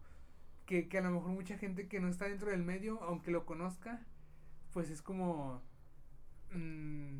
que, 0.66 0.88
que 0.88 0.98
a 0.98 1.02
lo 1.02 1.12
mejor 1.12 1.30
mucha 1.32 1.58
gente 1.58 1.88
que 1.88 2.00
no 2.00 2.08
está 2.10 2.26
dentro 2.26 2.50
del 2.50 2.64
medio, 2.64 3.02
aunque 3.04 3.32
lo 3.32 3.46
conozca, 3.46 4.02
pues 4.74 4.90
es 4.90 5.02
como, 5.02 5.62
mm, 6.54 7.20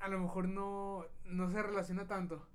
a 0.00 0.08
lo 0.08 0.18
mejor 0.20 0.48
no, 0.48 1.04
no 1.24 1.50
se 1.50 1.62
relaciona 1.62 2.06
tanto. 2.06 2.46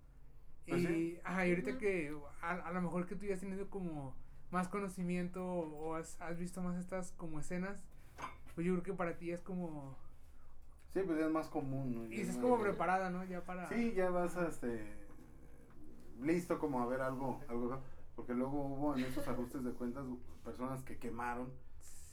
Pues 0.68 0.82
y, 0.82 0.86
sí. 0.86 1.20
ajá, 1.24 1.46
y 1.46 1.50
ahorita 1.50 1.72
Ujú. 1.72 1.80
que 1.80 2.16
a, 2.42 2.52
a 2.52 2.72
lo 2.72 2.82
mejor 2.82 3.06
que 3.06 3.16
tú 3.16 3.26
ya 3.26 3.34
has 3.34 3.42
tenido 3.42 3.70
como 3.70 4.16
más 4.52 4.68
conocimiento 4.70 5.44
o 5.46 5.96
has, 5.96 6.20
has 6.22 6.38
visto 6.40 6.62
más 6.62 6.78
estas 6.78 7.12
como 7.14 7.40
escenas, 7.40 7.84
pues 8.56 8.66
yo 8.66 8.74
creo 8.74 8.84
que 8.84 8.94
para 8.94 9.18
ti 9.18 9.32
es 9.32 9.42
como... 9.42 9.98
Sí, 10.94 11.02
pues 11.06 11.18
ya 11.20 11.26
es 11.26 11.32
más 11.32 11.48
común, 11.50 11.96
¿no? 11.96 12.06
Y 12.06 12.16
Ya 12.18 12.22
estás 12.22 12.38
no- 12.38 12.44
como 12.44 12.60
preparada, 12.62 13.10
¿no? 13.10 13.26
Ya 13.26 13.42
para... 13.44 13.68
Sí, 13.68 13.94
ya 13.94 14.10
vas 14.12 14.38
este, 14.38 14.80
listo 16.24 16.60
como 16.60 16.82
a 16.82 16.86
ver 16.86 17.02
algo, 17.02 17.42
algo, 17.48 17.82
porque 18.16 18.34
luego 18.34 18.66
hubo 18.66 18.96
en 18.96 19.04
esos 19.04 19.28
ajustes 19.28 19.64
de 19.64 19.72
cuentas 19.72 20.06
personas 20.44 20.84
que 20.84 20.98
quemaron 20.98 21.52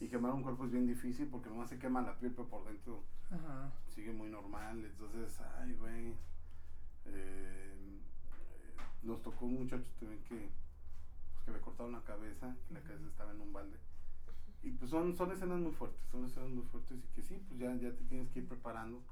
y 0.01 0.09
quemar 0.09 0.33
un 0.33 0.43
cuerpo 0.43 0.65
es 0.65 0.71
bien 0.71 0.87
difícil 0.87 1.29
porque 1.29 1.51
nomás 1.51 1.69
se 1.69 1.79
quema 1.79 2.01
la 2.01 2.19
piel 2.19 2.33
pero 2.33 2.49
por 2.49 2.65
dentro 2.65 3.03
Ajá. 3.31 3.71
sigue 3.89 4.13
muy 4.13 4.29
normal, 4.29 4.85
entonces, 4.85 5.39
ay, 5.59 5.75
güey, 5.75 6.15
eh, 7.07 8.01
nos 9.03 9.23
tocó 9.23 9.47
un 9.47 9.61
muchacho 9.61 9.89
también 9.99 10.23
que, 10.25 10.51
pues, 11.33 11.45
que 11.45 11.51
le 11.53 11.61
cortaron 11.61 11.93
la 11.93 12.03
cabeza, 12.03 12.57
que 12.69 12.75
la 12.75 12.81
cabeza 12.81 13.07
estaba 13.07 13.31
en 13.33 13.41
un 13.41 13.53
balde. 13.53 13.79
Y 14.63 14.73
pues 14.73 14.91
son, 14.91 15.15
son 15.15 15.33
escenas 15.33 15.59
muy 15.59 15.73
fuertes, 15.73 16.01
son 16.11 16.25
escenas 16.25 16.51
muy 16.51 16.65
fuertes 16.65 16.99
y 16.99 17.15
que 17.15 17.23
sí, 17.23 17.43
pues 17.49 17.59
ya, 17.61 17.75
ya 17.77 17.91
te 17.95 18.05
tienes 18.05 18.29
que 18.31 18.41
ir 18.41 18.49
preparando 18.49 19.03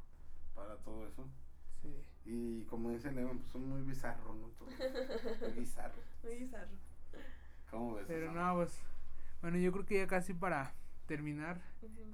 para 0.55 0.77
todo 0.79 1.07
eso. 1.07 1.27
Sí. 1.83 1.95
Y 2.25 2.65
como 2.65 2.91
dice 2.91 3.11
Levan, 3.13 3.39
pues 3.39 3.51
son 3.51 3.69
muy 3.69 3.83
bizarros, 3.83 4.37
¿no? 4.37 4.49
Todo. 4.49 4.69
Muy 5.49 5.59
bizarro. 5.61 6.03
Muy 6.23 6.37
bizarro. 6.37 6.69
¿Cómo 7.71 7.95
ves? 7.95 8.05
Pero 8.09 8.33
no, 8.33 8.55
pues... 8.57 8.79
Bueno, 9.41 9.57
yo 9.59 9.71
creo 9.73 9.85
que 9.87 9.99
ya 9.99 10.07
casi 10.07 10.35
para 10.35 10.73
terminar, 11.07 11.61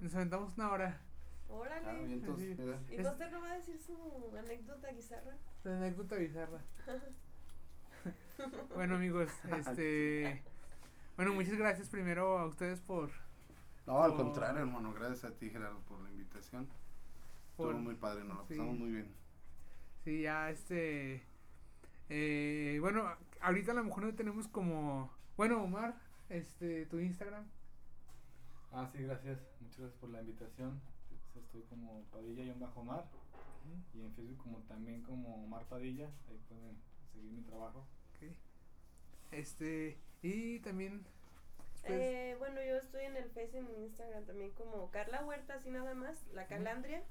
nos 0.00 0.14
aventamos 0.14 0.54
una 0.56 0.70
hora. 0.70 1.00
Órale. 1.48 1.88
Ah, 1.88 1.92
bien, 1.94 2.10
entonces, 2.12 2.56
Sí. 2.56 2.62
mira. 2.62 2.78
¿Y 2.90 2.94
Es- 2.96 3.06
Foster 3.06 3.32
no 3.32 3.40
va 3.40 3.52
a 3.52 3.56
decir 3.56 3.78
su 3.80 4.32
anécdota 4.38 4.90
guizarra? 4.92 5.36
La 5.64 5.76
anécdota 5.78 6.16
bizarra. 6.16 6.60
bueno, 8.74 8.96
amigos, 8.96 9.30
este. 9.58 10.42
Bueno, 11.16 11.32
muchas 11.34 11.54
gracias 11.56 11.88
primero 11.88 12.38
a 12.38 12.46
ustedes 12.46 12.80
por. 12.80 13.10
No, 13.86 14.02
al 14.02 14.12
por- 14.14 14.24
contrario, 14.24 14.60
hermano, 14.60 14.92
gracias 14.92 15.24
a 15.24 15.30
ti, 15.36 15.50
Gerardo, 15.50 15.78
por 15.88 16.00
la 16.00 16.10
invitación. 16.10 16.66
por 17.56 17.68
Estuvo 17.68 17.82
muy 17.84 17.94
padre, 17.94 18.24
nos 18.24 18.38
la 18.38 18.44
sí. 18.44 18.54
pasamos 18.54 18.78
muy 18.78 18.90
bien. 18.90 19.14
Sí, 20.04 20.22
ya 20.22 20.50
este. 20.50 21.22
Eh, 22.10 22.78
bueno, 22.80 23.10
ahorita 23.40 23.72
a 23.72 23.74
lo 23.74 23.84
mejor 23.84 24.04
no 24.04 24.14
tenemos 24.14 24.46
como. 24.48 25.10
Bueno, 25.36 25.62
Omar, 25.62 25.94
este, 26.28 26.86
tu 26.86 26.98
Instagram. 27.00 27.44
Ah, 28.72 28.88
sí, 28.92 29.02
gracias. 29.02 29.38
Muchas 29.60 29.78
gracias 29.78 30.00
por 30.00 30.10
la 30.10 30.20
invitación. 30.20 30.80
Pues 31.32 31.44
Estoy 31.46 31.62
como 31.62 32.02
Padilla 32.12 32.42
y 32.44 32.52
bajo 32.58 32.80
Omar. 32.80 33.04
Y 33.94 34.02
en 34.02 34.12
Facebook 34.14 34.38
como 34.42 34.58
también 34.68 35.02
como 35.02 35.44
Omar 35.44 35.64
Padilla. 35.64 36.10
Ahí 36.28 36.38
pueden 36.48 36.76
seguir 37.12 37.32
mi 37.32 37.42
trabajo. 37.42 37.86
ok. 38.16 38.32
Este. 39.32 39.96
Y 40.22 40.60
también. 40.60 41.04
después- 41.74 41.92
Eh, 42.00 42.36
bueno, 42.38 42.62
yo 42.62 42.76
estoy 42.76 43.04
en 43.04 43.16
el 43.16 43.30
Face 43.30 43.50
y 43.54 43.56
en 43.58 43.70
Instagram 43.84 44.24
también 44.26 44.50
como 44.52 44.90
Carla 44.90 45.24
Huerta, 45.24 45.54
así 45.54 45.70
nada 45.70 45.94
más, 45.94 46.26
la 46.32 46.46
Calandria. 46.46 47.02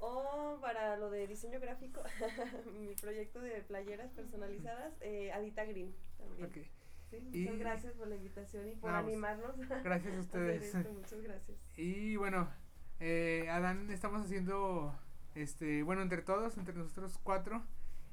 O 0.00 0.58
para 0.60 0.96
lo 0.96 1.10
de 1.10 1.26
diseño 1.26 1.60
gráfico, 1.60 2.02
mi 2.80 2.94
proyecto 2.94 3.40
de 3.40 3.60
playeras 3.62 4.10
personalizadas, 4.12 4.94
eh, 5.00 5.30
Adita 5.32 5.64
Green 5.64 5.94
también. 6.18 6.50
Sí, 7.10 7.16
Y- 7.32 7.40
muchas 7.42 7.58
gracias 7.58 7.92
por 7.94 8.08
la 8.08 8.16
invitación 8.16 8.68
y 8.68 8.76
por 8.76 8.90
No, 8.92 9.02
pues, 9.02 9.12
animarnos 9.14 9.56
Gracias 9.82 10.16
a 10.16 10.20
ustedes. 10.20 10.74
esto. 10.74 10.92
Muchas 10.92 11.20
gracias. 11.22 11.58
Y 11.76 12.16
bueno, 12.16 12.48
eh, 13.00 13.48
Adán, 13.50 13.90
estamos 13.90 14.22
haciendo, 14.22 14.94
este, 15.34 15.82
bueno, 15.82 16.02
entre 16.02 16.22
todos, 16.22 16.56
entre 16.56 16.74
nosotros 16.74 17.18
cuatro 17.22 17.62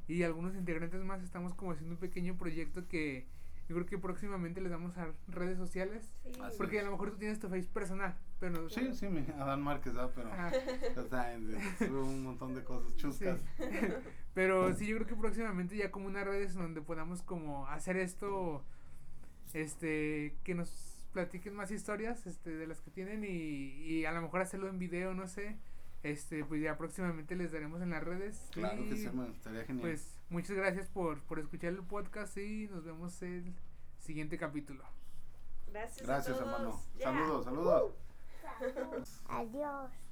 y 0.08 0.24
algunos 0.24 0.56
integrantes 0.56 1.02
más, 1.04 1.22
estamos 1.24 1.54
como 1.54 1.72
haciendo 1.72 1.94
un 1.96 2.00
pequeño 2.00 2.38
proyecto 2.38 2.88
que 2.88 3.28
yo 3.70 3.76
creo 3.76 3.86
que 3.86 3.98
próximamente 3.98 4.62
les 4.62 4.72
vamos 4.72 4.98
a 4.98 5.06
dar 5.08 5.14
redes 5.28 5.58
sociales. 5.58 6.10
Sí. 6.24 6.32
Porque 6.58 6.80
a 6.80 6.84
lo 6.84 6.92
mejor 6.92 7.12
tú 7.12 7.18
tienes 7.18 7.40
tu 7.40 7.50
face 7.50 7.68
personal, 7.72 8.18
pero... 8.40 8.70
Sí, 8.70 8.94
sí, 8.94 9.08
mi 9.08 9.26
Adán 9.40 9.62
Márquez, 9.62 9.94
¿verdad? 9.94 10.12
Pero, 10.16 10.30
ya 10.96 11.10
saben, 11.10 11.48
de- 11.48 11.60
sube 11.88 12.00
un 12.02 12.24
montón 12.24 12.54
de 12.54 12.64
cosas 12.64 12.96
chuscas. 12.96 13.40
Sí. 13.58 13.64
Pero 14.34 14.72
sí, 14.76 14.86
yo 14.86 14.98
creo 14.98 15.08
que 15.08 15.16
próximamente 15.16 15.76
ya 15.76 15.90
como 15.90 16.06
unas 16.08 16.26
redes 16.26 16.54
en 16.56 16.62
donde 16.62 16.82
podamos 16.82 17.24
como 17.24 17.68
hacer 17.68 17.98
esto, 17.98 18.64
este, 19.54 20.36
que 20.44 20.54
nos 20.54 21.08
platiquen 21.14 21.56
más 21.56 21.72
historias, 21.72 22.28
este, 22.28 22.52
de 22.56 22.68
las 22.68 22.80
que 22.82 22.92
tienen 22.92 23.24
y, 23.24 23.28
y 23.28 24.06
a 24.06 24.12
lo 24.12 24.22
mejor 24.22 24.42
hacerlo 24.42 24.68
en 24.70 24.78
video, 24.78 25.16
no 25.16 25.28
sé, 25.28 25.58
este, 26.04 26.46
pues 26.46 26.62
ya 26.62 26.78
próximamente 26.78 27.36
les 27.36 27.52
daremos 27.52 27.82
en 27.82 27.90
las 27.90 28.04
redes. 28.04 28.40
Claro 28.52 28.84
y, 28.84 28.90
que 28.90 28.98
sí, 28.98 29.06
hermano, 29.06 29.34
estaría 29.34 29.64
genial. 29.66 29.82
Pues 29.82 30.20
muchas 30.30 30.56
gracias 30.56 30.88
por, 30.88 31.22
por 31.24 31.40
escuchar 31.40 31.74
el 31.74 31.82
podcast 31.84 32.38
y 32.38 32.68
nos 32.68 32.84
vemos 32.86 33.20
el 33.24 33.56
siguiente 34.00 34.38
capítulo. 34.38 34.84
Gracias, 35.72 36.08
a 36.08 36.14
Gracias, 36.14 36.38
todos. 36.38 36.48
hermano. 36.54 36.82
Ya. 37.00 37.06
Saludos, 37.06 37.46
saludos. 37.46 38.07
Adiós. 39.30 40.07